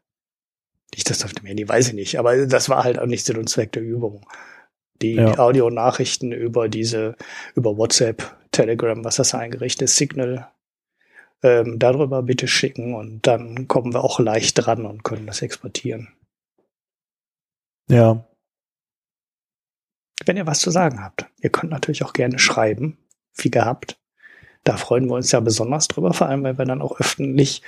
[0.95, 1.69] liegt das auf dem Handy?
[1.69, 2.17] Weiß ich nicht.
[2.17, 4.25] Aber das war halt auch nicht Sinn und Zweck der Übung.
[5.01, 5.37] Die Ja.
[5.39, 7.15] Audionachrichten über diese,
[7.55, 10.49] über WhatsApp, Telegram, was das eingerichtet ist, Signal,
[11.43, 16.09] ähm, darüber bitte schicken und dann kommen wir auch leicht dran und können das exportieren.
[17.89, 18.25] Ja,
[20.25, 22.97] Wenn ihr was zu sagen habt, ihr könnt natürlich auch gerne schreiben,
[23.35, 23.99] wie gehabt.
[24.63, 27.61] Da freuen wir uns ja besonders drüber, vor allem, weil wir dann auch öffentlich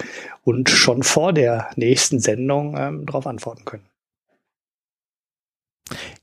[0.44, 3.89] und schon vor der nächsten Sendung ähm, darauf antworten können.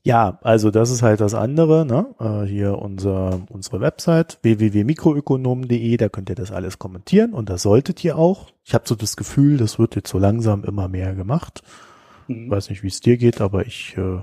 [0.03, 2.07] Ja, also das ist halt das andere, ne?
[2.19, 8.03] Äh, hier unser, unsere Website www.mikroökonomen.de, da könnt ihr das alles kommentieren und das solltet
[8.03, 8.51] ihr auch.
[8.63, 11.61] Ich habe so das Gefühl, das wird jetzt so langsam immer mehr gemacht.
[12.27, 12.49] Mhm.
[12.49, 14.19] Weiß nicht, wie es dir geht, aber ich, äh,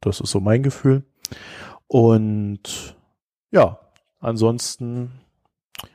[0.00, 1.04] das ist so mein Gefühl.
[1.86, 2.96] Und
[3.50, 3.78] ja,
[4.20, 5.12] ansonsten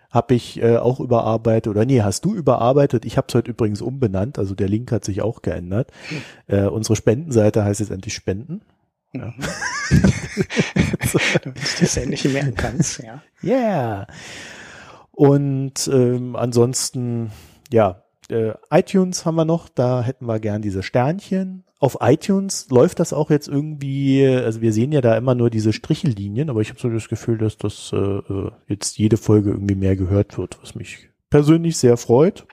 [0.09, 3.05] habe ich äh, auch überarbeitet, oder nee, hast du überarbeitet?
[3.05, 5.91] Ich habe es heute übrigens umbenannt, also der Link hat sich auch geändert.
[6.47, 8.61] Äh, unsere Spendenseite heißt jetzt endlich Spenden.
[9.13, 9.27] Ja.
[9.27, 9.33] Mhm.
[11.43, 13.21] Damit du das endlich merken kannst, ja.
[13.43, 14.07] Yeah.
[15.11, 17.31] Und ähm, ansonsten,
[17.71, 21.63] ja, äh, iTunes haben wir noch, da hätten wir gern diese Sternchen.
[21.79, 25.73] Auf iTunes läuft das auch jetzt irgendwie, also wir sehen ja da immer nur diese
[25.73, 29.75] Strichellinien, aber ich habe so das Gefühl, dass das äh, äh, jetzt jede Folge irgendwie
[29.75, 32.45] mehr gehört wird, was mich persönlich sehr freut.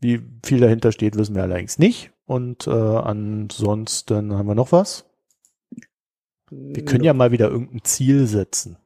[0.00, 2.10] Wie viel dahinter steht, wissen wir allerdings nicht.
[2.26, 5.04] Und äh, ansonsten haben wir noch was.
[6.52, 8.76] Wir können ja mal wieder irgendein Ziel setzen.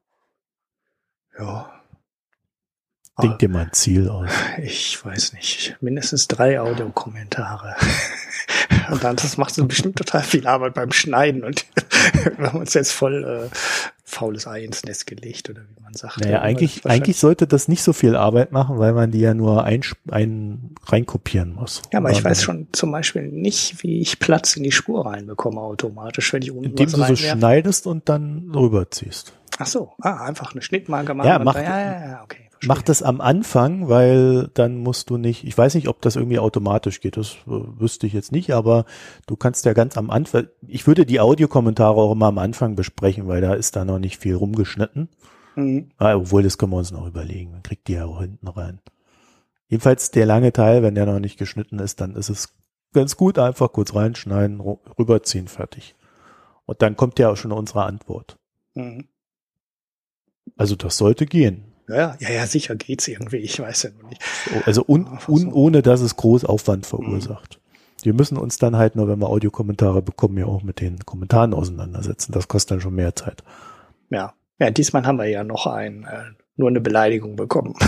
[1.39, 1.76] Ja.
[3.23, 4.31] Denk dir mal ein Ziel aus.
[4.63, 5.77] Ich weiß nicht.
[5.81, 7.77] Mindestens drei Audiokommentare.
[8.91, 11.67] Und dann, das macht so bestimmt total viel Arbeit beim Schneiden und
[12.37, 13.57] wir haben uns jetzt voll, äh,
[14.05, 16.21] faules Ei ins Nest gelegt oder wie man sagt.
[16.21, 19.65] Naja, eigentlich, eigentlich sollte das nicht so viel Arbeit machen, weil man die ja nur
[19.65, 21.83] ein, ein reinkopieren muss.
[21.93, 25.61] Ja, aber ich weiß schon zum Beispiel nicht, wie ich Platz in die Spur reinbekomme
[25.61, 29.33] automatisch, wenn ich unten Indem du so schneidest und dann rüberziehst.
[29.59, 31.29] Ach so, ah, einfach eine Schnittmarke machen.
[31.29, 32.46] Ja, mach, ja, ja, ja, okay.
[32.65, 36.39] Mach das am Anfang, weil dann musst du nicht, ich weiß nicht, ob das irgendwie
[36.39, 38.87] automatisch geht, das äh, wüsste ich jetzt nicht, aber
[39.27, 43.29] du kannst ja ganz am Anfang, ich würde die Audiokommentare auch immer am Anfang besprechen,
[43.29, 45.09] weil da ist da noch nicht viel rumgeschnitten.
[45.55, 45.91] Mhm.
[45.99, 48.81] Ah, obwohl, das können wir uns noch überlegen, man kriegt die ja auch hinten rein.
[49.69, 52.55] Jedenfalls der lange Teil, wenn der noch nicht geschnitten ist, dann ist es
[52.93, 55.95] ganz gut, einfach kurz reinschneiden, rüberziehen, fertig.
[56.65, 58.39] Und dann kommt ja auch schon unsere Antwort.
[58.75, 59.09] Mhm.
[60.57, 61.65] Also das sollte gehen.
[61.89, 63.37] Ja, ja, ja, sicher geht's irgendwie.
[63.37, 64.21] Ich weiß ja noch nicht.
[64.65, 67.59] Also un, un, ohne, dass es groß Aufwand verursacht.
[67.59, 68.05] Mhm.
[68.05, 71.55] Wir müssen uns dann halt nur, wenn wir Audiokommentare bekommen, ja auch mit den Kommentaren
[71.55, 72.33] auseinandersetzen.
[72.33, 73.43] Das kostet dann schon mehr Zeit.
[74.11, 77.75] Ja, ja, diesmal haben wir ja noch ein, äh, nur eine Beleidigung bekommen.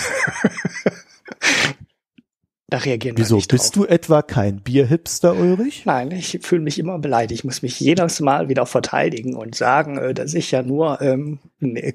[2.70, 3.30] Da reagieren Wieso?
[3.30, 5.84] wir nicht Bist du etwa kein Bierhipster, Ulrich?
[5.86, 7.40] Nein, ich fühle mich immer beleidigt.
[7.40, 11.38] Ich muss mich jedes Mal wieder verteidigen und sagen, äh, dass ich ja nur ähm,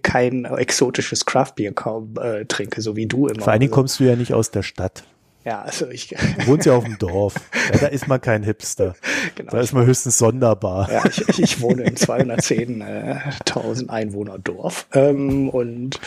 [0.01, 3.43] kein exotisches Craftbier kaum äh, trinke, so wie du immer.
[3.43, 5.03] Vor allen Dingen kommst du ja nicht aus der Stadt.
[5.45, 6.07] Ja, also ich.
[6.07, 7.35] Du wohnst ja auf dem Dorf.
[7.73, 8.95] Ja, da ist man kein Hipster.
[9.35, 9.51] Genau.
[9.51, 10.89] Da ist man höchstens sonderbar.
[10.89, 15.99] Ja, ich, ich, wohne im 210.000 äh, Einwohner Dorf ähm, und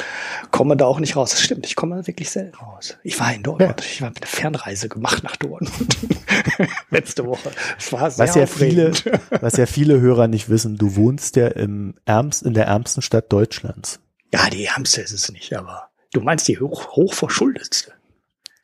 [0.50, 1.30] komme da auch nicht raus.
[1.30, 2.96] Das stimmt, ich komme wirklich selten raus.
[3.02, 3.80] Ich war in Dortmund.
[3.80, 3.86] Ja.
[3.86, 5.96] Ich habe eine Fernreise gemacht nach Dortmund
[6.90, 7.50] letzte Woche.
[7.78, 8.92] Es war sehr was ja viele,
[9.40, 13.32] was ja viele Hörer nicht wissen, du wohnst ja im ärmst, in der ärmsten Stadt
[13.32, 14.00] Deutschlands.
[14.32, 17.92] Ja, die ärmste ist es nicht, aber du meinst die hoch, hochverschuldetste.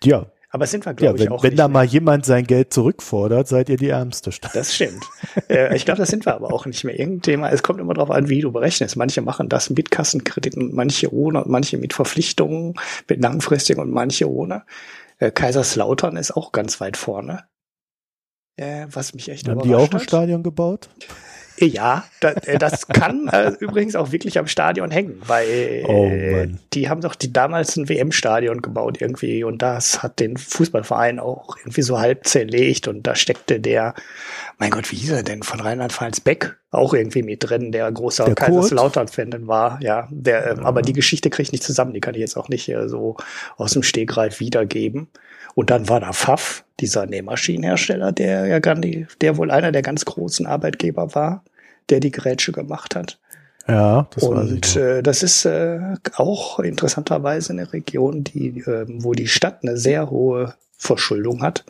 [0.02, 1.42] Ja, aber sind wir, glaube ja, ich, auch.
[1.42, 1.72] Wenn da mehr.
[1.72, 4.54] mal jemand sein Geld zurückfordert, seid ihr die ärmste Stadt.
[4.54, 5.02] Das stimmt.
[5.48, 7.00] äh, ich glaube, das sind wir aber auch nicht mehr.
[7.00, 8.96] Irgendthema, es kommt immer darauf an, wie du berechnest.
[8.96, 12.74] Manche machen das mit Kassenkrediten, manche ohne, manche mit Verpflichtungen,
[13.08, 14.64] mit langfristigen und manche ohne.
[15.18, 17.44] Äh, Kaiserslautern ist auch ganz weit vorne.
[18.56, 20.90] Äh, was mich echt Haben die auch ein Stadion gebaut?
[21.66, 26.10] Ja, das, äh, das kann äh, übrigens auch wirklich am Stadion hängen, weil oh,
[26.72, 31.56] die haben doch die damals ein WM-Stadion gebaut irgendwie und das hat den Fußballverein auch
[31.58, 33.94] irgendwie so halb zerlegt und da steckte der,
[34.58, 38.24] mein Gott, wie hieß er denn, von Rheinland-Pfalz Beck auch irgendwie mit drin, der großer
[38.24, 40.62] der Kaiserslautern-Fan war, ja, der, äh, ja.
[40.62, 43.16] aber die Geschichte kriege ich nicht zusammen, die kann ich jetzt auch nicht äh, so
[43.56, 45.08] aus dem Stegreif wiedergeben.
[45.54, 50.04] Und dann war da Pfaff, dieser Nähmaschinenhersteller, der ja Gandhi, der wohl einer der ganz
[50.04, 51.44] großen Arbeitgeber war,
[51.90, 53.18] der die Grätsche gemacht hat.
[53.68, 55.80] Ja, das Und weiß ich äh, das ist äh,
[56.16, 61.64] auch interessanterweise eine Region, die, äh, wo die Stadt eine sehr hohe Verschuldung hat.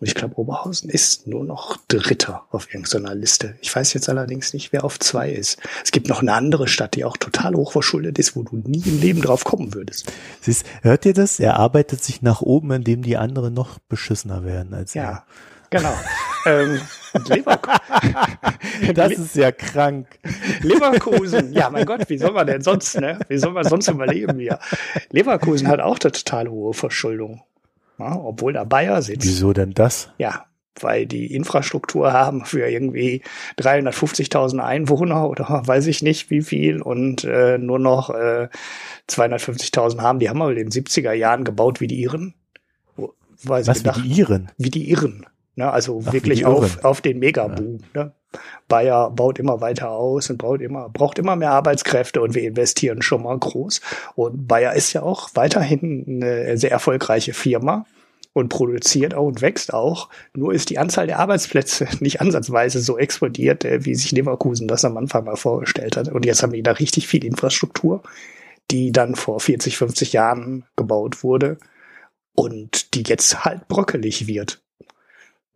[0.00, 3.56] Und ich glaube, Oberhausen ist nur noch Dritter auf irgendeiner Liste.
[3.60, 5.58] Ich weiß jetzt allerdings nicht, wer auf zwei ist.
[5.82, 9.00] Es gibt noch eine andere Stadt, die auch total hochverschuldet ist, wo du nie im
[9.00, 10.12] Leben drauf kommen würdest.
[10.40, 11.40] Siehst, hört ihr das?
[11.40, 15.02] Er arbeitet sich nach oben, indem die anderen noch beschissener werden als ja.
[15.02, 15.24] er.
[15.70, 15.94] Genau.
[16.46, 16.80] ähm,
[17.26, 18.94] Leverkusen.
[18.94, 20.06] das ist ja krank.
[20.62, 23.18] Leverkusen, ja, mein Gott, wie soll man denn sonst, ne?
[23.28, 24.58] Wie soll man sonst überleben hier?
[25.10, 27.42] Leverkusen hat auch eine total hohe Verschuldung.
[27.98, 29.26] Ja, obwohl da Bayer sitzt.
[29.26, 30.10] Wieso denn das?
[30.18, 30.46] Ja,
[30.80, 33.22] weil die Infrastruktur haben für irgendwie
[33.58, 38.48] 350.000 Einwohner oder weiß ich nicht wie viel und äh, nur noch äh,
[39.08, 40.20] 250.000 haben.
[40.20, 42.34] Die haben wir in den 70er Jahren gebaut wie die Iren.
[43.44, 44.50] Weil Was, gedacht, wie die Iren?
[44.58, 45.26] Wie die Iren.
[45.58, 45.70] Ne?
[45.70, 47.78] Also Ach, wirklich auf, auf den Megaboom.
[47.94, 48.04] Ja.
[48.04, 48.12] Ne?
[48.68, 53.02] Bayer baut immer weiter aus und baut immer, braucht immer mehr Arbeitskräfte und wir investieren
[53.02, 53.80] schon mal groß.
[54.14, 57.86] Und Bayer ist ja auch weiterhin eine sehr erfolgreiche Firma
[58.34, 60.10] und produziert auch und wächst auch.
[60.32, 64.84] Nur ist die Anzahl der Arbeitsplätze nicht ansatzweise so explodiert, äh, wie sich Leverkusen das
[64.84, 66.08] am Anfang mal vorgestellt hat.
[66.08, 68.04] Und jetzt haben wir da richtig viel Infrastruktur,
[68.70, 71.58] die dann vor 40, 50 Jahren gebaut wurde
[72.36, 74.60] und die jetzt halt brockelig wird.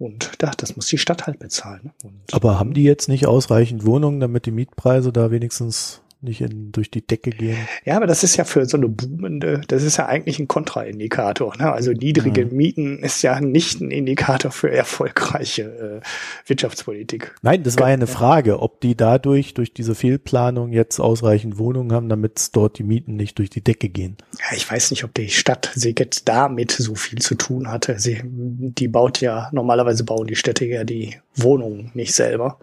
[0.03, 1.81] Und da, das muss die Stadt halt bezahlen.
[1.85, 1.93] Ne?
[2.03, 6.73] Und Aber haben die jetzt nicht ausreichend Wohnungen, damit die Mietpreise da wenigstens nicht in,
[6.73, 7.57] durch die Decke gehen.
[7.85, 11.57] Ja, aber das ist ja für so eine boomende, das ist ja eigentlich ein Kontraindikator.
[11.59, 11.73] Ne?
[11.73, 12.57] Also niedrige mhm.
[12.57, 17.35] Mieten ist ja nicht ein Indikator für erfolgreiche äh, Wirtschaftspolitik.
[17.43, 21.93] Nein, das war ja eine Frage, ob die dadurch, durch diese Fehlplanung jetzt ausreichend Wohnungen
[21.93, 24.17] haben, damit dort die Mieten nicht durch die Decke gehen.
[24.39, 27.99] Ja, ich weiß nicht, ob die Stadt sie jetzt damit so viel zu tun hatte.
[27.99, 32.59] Sie, die baut ja, normalerweise bauen die Städte ja die Wohnungen nicht selber.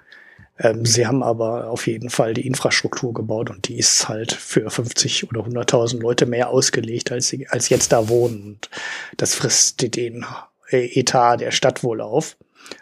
[0.60, 4.70] Ähm, sie haben aber auf jeden Fall die Infrastruktur gebaut und die ist halt für
[4.70, 8.44] 50 oder 100.000 Leute mehr ausgelegt, als sie als jetzt da wohnen.
[8.44, 8.70] Und
[9.18, 10.26] das frisst den
[10.70, 12.38] Etat der Stadt wohl auf.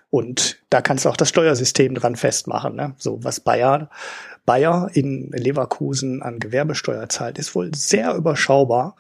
[0.10, 2.76] Und da kannst du auch das Steuersystem dran festmachen.
[2.76, 2.96] Ne?
[2.98, 3.90] So was Bayer,
[4.46, 8.96] Bayer in Leverkusen an Gewerbesteuer zahlt, ist wohl sehr überschaubar.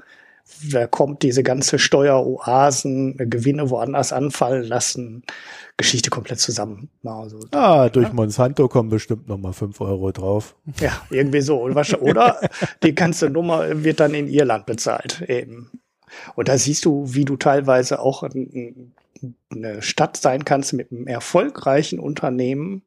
[0.71, 5.23] Da kommt diese ganze Steueroasen, Gewinne woanders anfallen lassen,
[5.77, 6.89] Geschichte komplett zusammen.
[7.03, 8.13] Also, ah, durch ja.
[8.13, 10.55] Monsanto kommen bestimmt noch mal fünf Euro drauf.
[10.79, 11.61] Ja, irgendwie so.
[11.61, 12.39] Oder
[12.83, 15.69] die ganze Nummer wird dann in Irland bezahlt eben.
[16.35, 21.99] Und da siehst du, wie du teilweise auch eine Stadt sein kannst mit einem erfolgreichen
[21.99, 22.83] Unternehmen,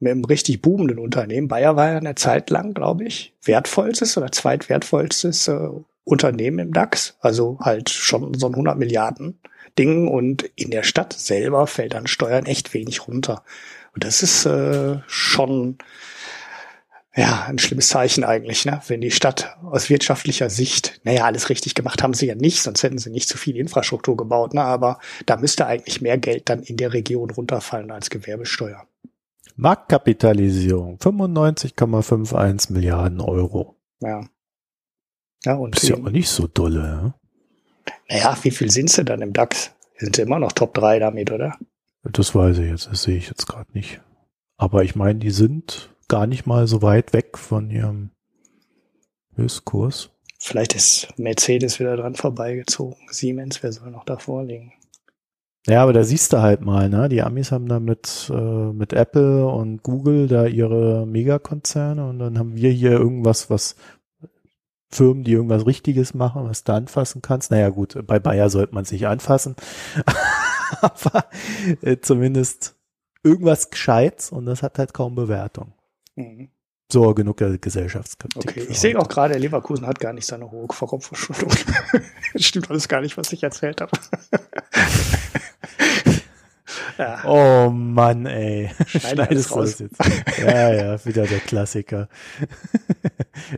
[0.00, 1.48] mit einem richtig boomenden Unternehmen.
[1.48, 5.68] Bayer war ja eine Zeit lang, glaube ich, wertvollstes oder zweitwertvollstes äh,
[6.08, 7.16] Unternehmen im DAX.
[7.20, 9.40] Also halt schon so ein 100 Milliarden
[9.78, 13.44] Ding und in der Stadt selber fällt dann Steuern echt wenig runter.
[13.94, 15.78] Und das ist äh, schon
[17.14, 18.80] ja, ein schlimmes Zeichen eigentlich, ne?
[18.86, 22.82] Wenn die Stadt aus wirtschaftlicher Sicht, naja, alles richtig gemacht haben sie ja nicht, sonst
[22.82, 24.62] hätten sie nicht zu viel Infrastruktur gebaut, ne?
[24.62, 28.86] Aber da müsste eigentlich mehr Geld dann in der Region runterfallen als Gewerbesteuer.
[29.56, 33.76] Marktkapitalisierung 95,51 Milliarden Euro.
[34.00, 34.20] Ja.
[35.44, 37.14] Ja, und das ist ja aber nicht so dolle, ja?
[38.08, 39.72] Naja, wie viel sind sie dann im DAX?
[39.96, 41.56] Sind sie immer noch Top 3 damit, oder?
[42.02, 44.00] Das weiß ich jetzt, das sehe ich jetzt gerade nicht.
[44.56, 48.10] Aber ich meine, die sind gar nicht mal so weit weg von ihrem
[49.36, 50.10] Höchstkurs.
[50.40, 52.96] Vielleicht ist Mercedes wieder dran vorbeigezogen.
[53.10, 54.72] Siemens, wer soll noch davor liegen?
[55.66, 57.08] Ja, aber da siehst du halt mal, ne?
[57.08, 62.38] Die Amis haben da mit, äh, mit Apple und Google da ihre Megakonzerne und dann
[62.38, 63.76] haben wir hier irgendwas, was
[64.90, 67.50] Firmen, die irgendwas Richtiges machen, was du anfassen kannst.
[67.50, 69.54] Naja, gut, bei Bayer sollte man sich anfassen.
[70.80, 71.26] aber
[71.82, 72.74] äh, zumindest
[73.22, 75.74] irgendwas Gescheites und das hat halt kaum Bewertung.
[76.16, 76.48] Mhm.
[76.90, 78.50] So, genug der Gesellschaftskritik.
[78.50, 81.50] Okay, ich sehe auch gerade, Leverkusen hat gar nicht seine hohe Vorraumverschuldung.
[82.36, 83.92] Stimmt alles gar nicht, was ich erzählt habe.
[86.98, 87.24] ja.
[87.24, 88.70] Oh Mann, ey.
[88.86, 89.98] Schneidest du das jetzt?
[90.38, 92.08] Ja, ja, wieder der Klassiker.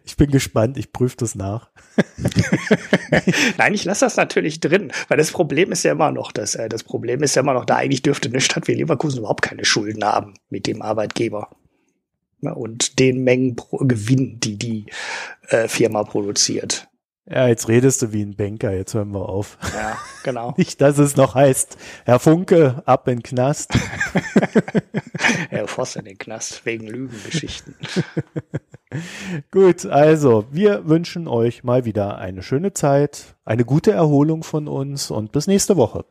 [0.05, 1.70] Ich bin gespannt, ich prüfe das nach.
[3.56, 6.68] Nein, ich lasse das natürlich drin, weil das Problem ist ja immer noch, dass äh,
[6.68, 9.64] das Problem ist ja immer noch, da eigentlich dürfte eine Stadt wie Leverkusen überhaupt keine
[9.64, 11.48] Schulden haben mit dem Arbeitgeber
[12.40, 14.86] ne, und den Mengen Gewinn, die die
[15.48, 16.89] äh, Firma produziert.
[17.31, 19.57] Ja, jetzt redest du wie ein Banker, jetzt hören wir auf.
[19.73, 20.52] Ja, genau.
[20.57, 23.70] Nicht, dass es noch heißt, Herr Funke, ab in den Knast.
[25.48, 27.77] Herr Voss in den Knast, wegen Lügengeschichten.
[29.52, 35.12] Gut, also wir wünschen euch mal wieder eine schöne Zeit, eine gute Erholung von uns
[35.12, 36.05] und bis nächste Woche.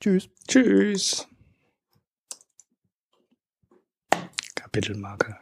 [0.00, 0.30] Tschüss.
[0.48, 1.28] Tschüss.
[4.54, 5.36] Kapitelmarke.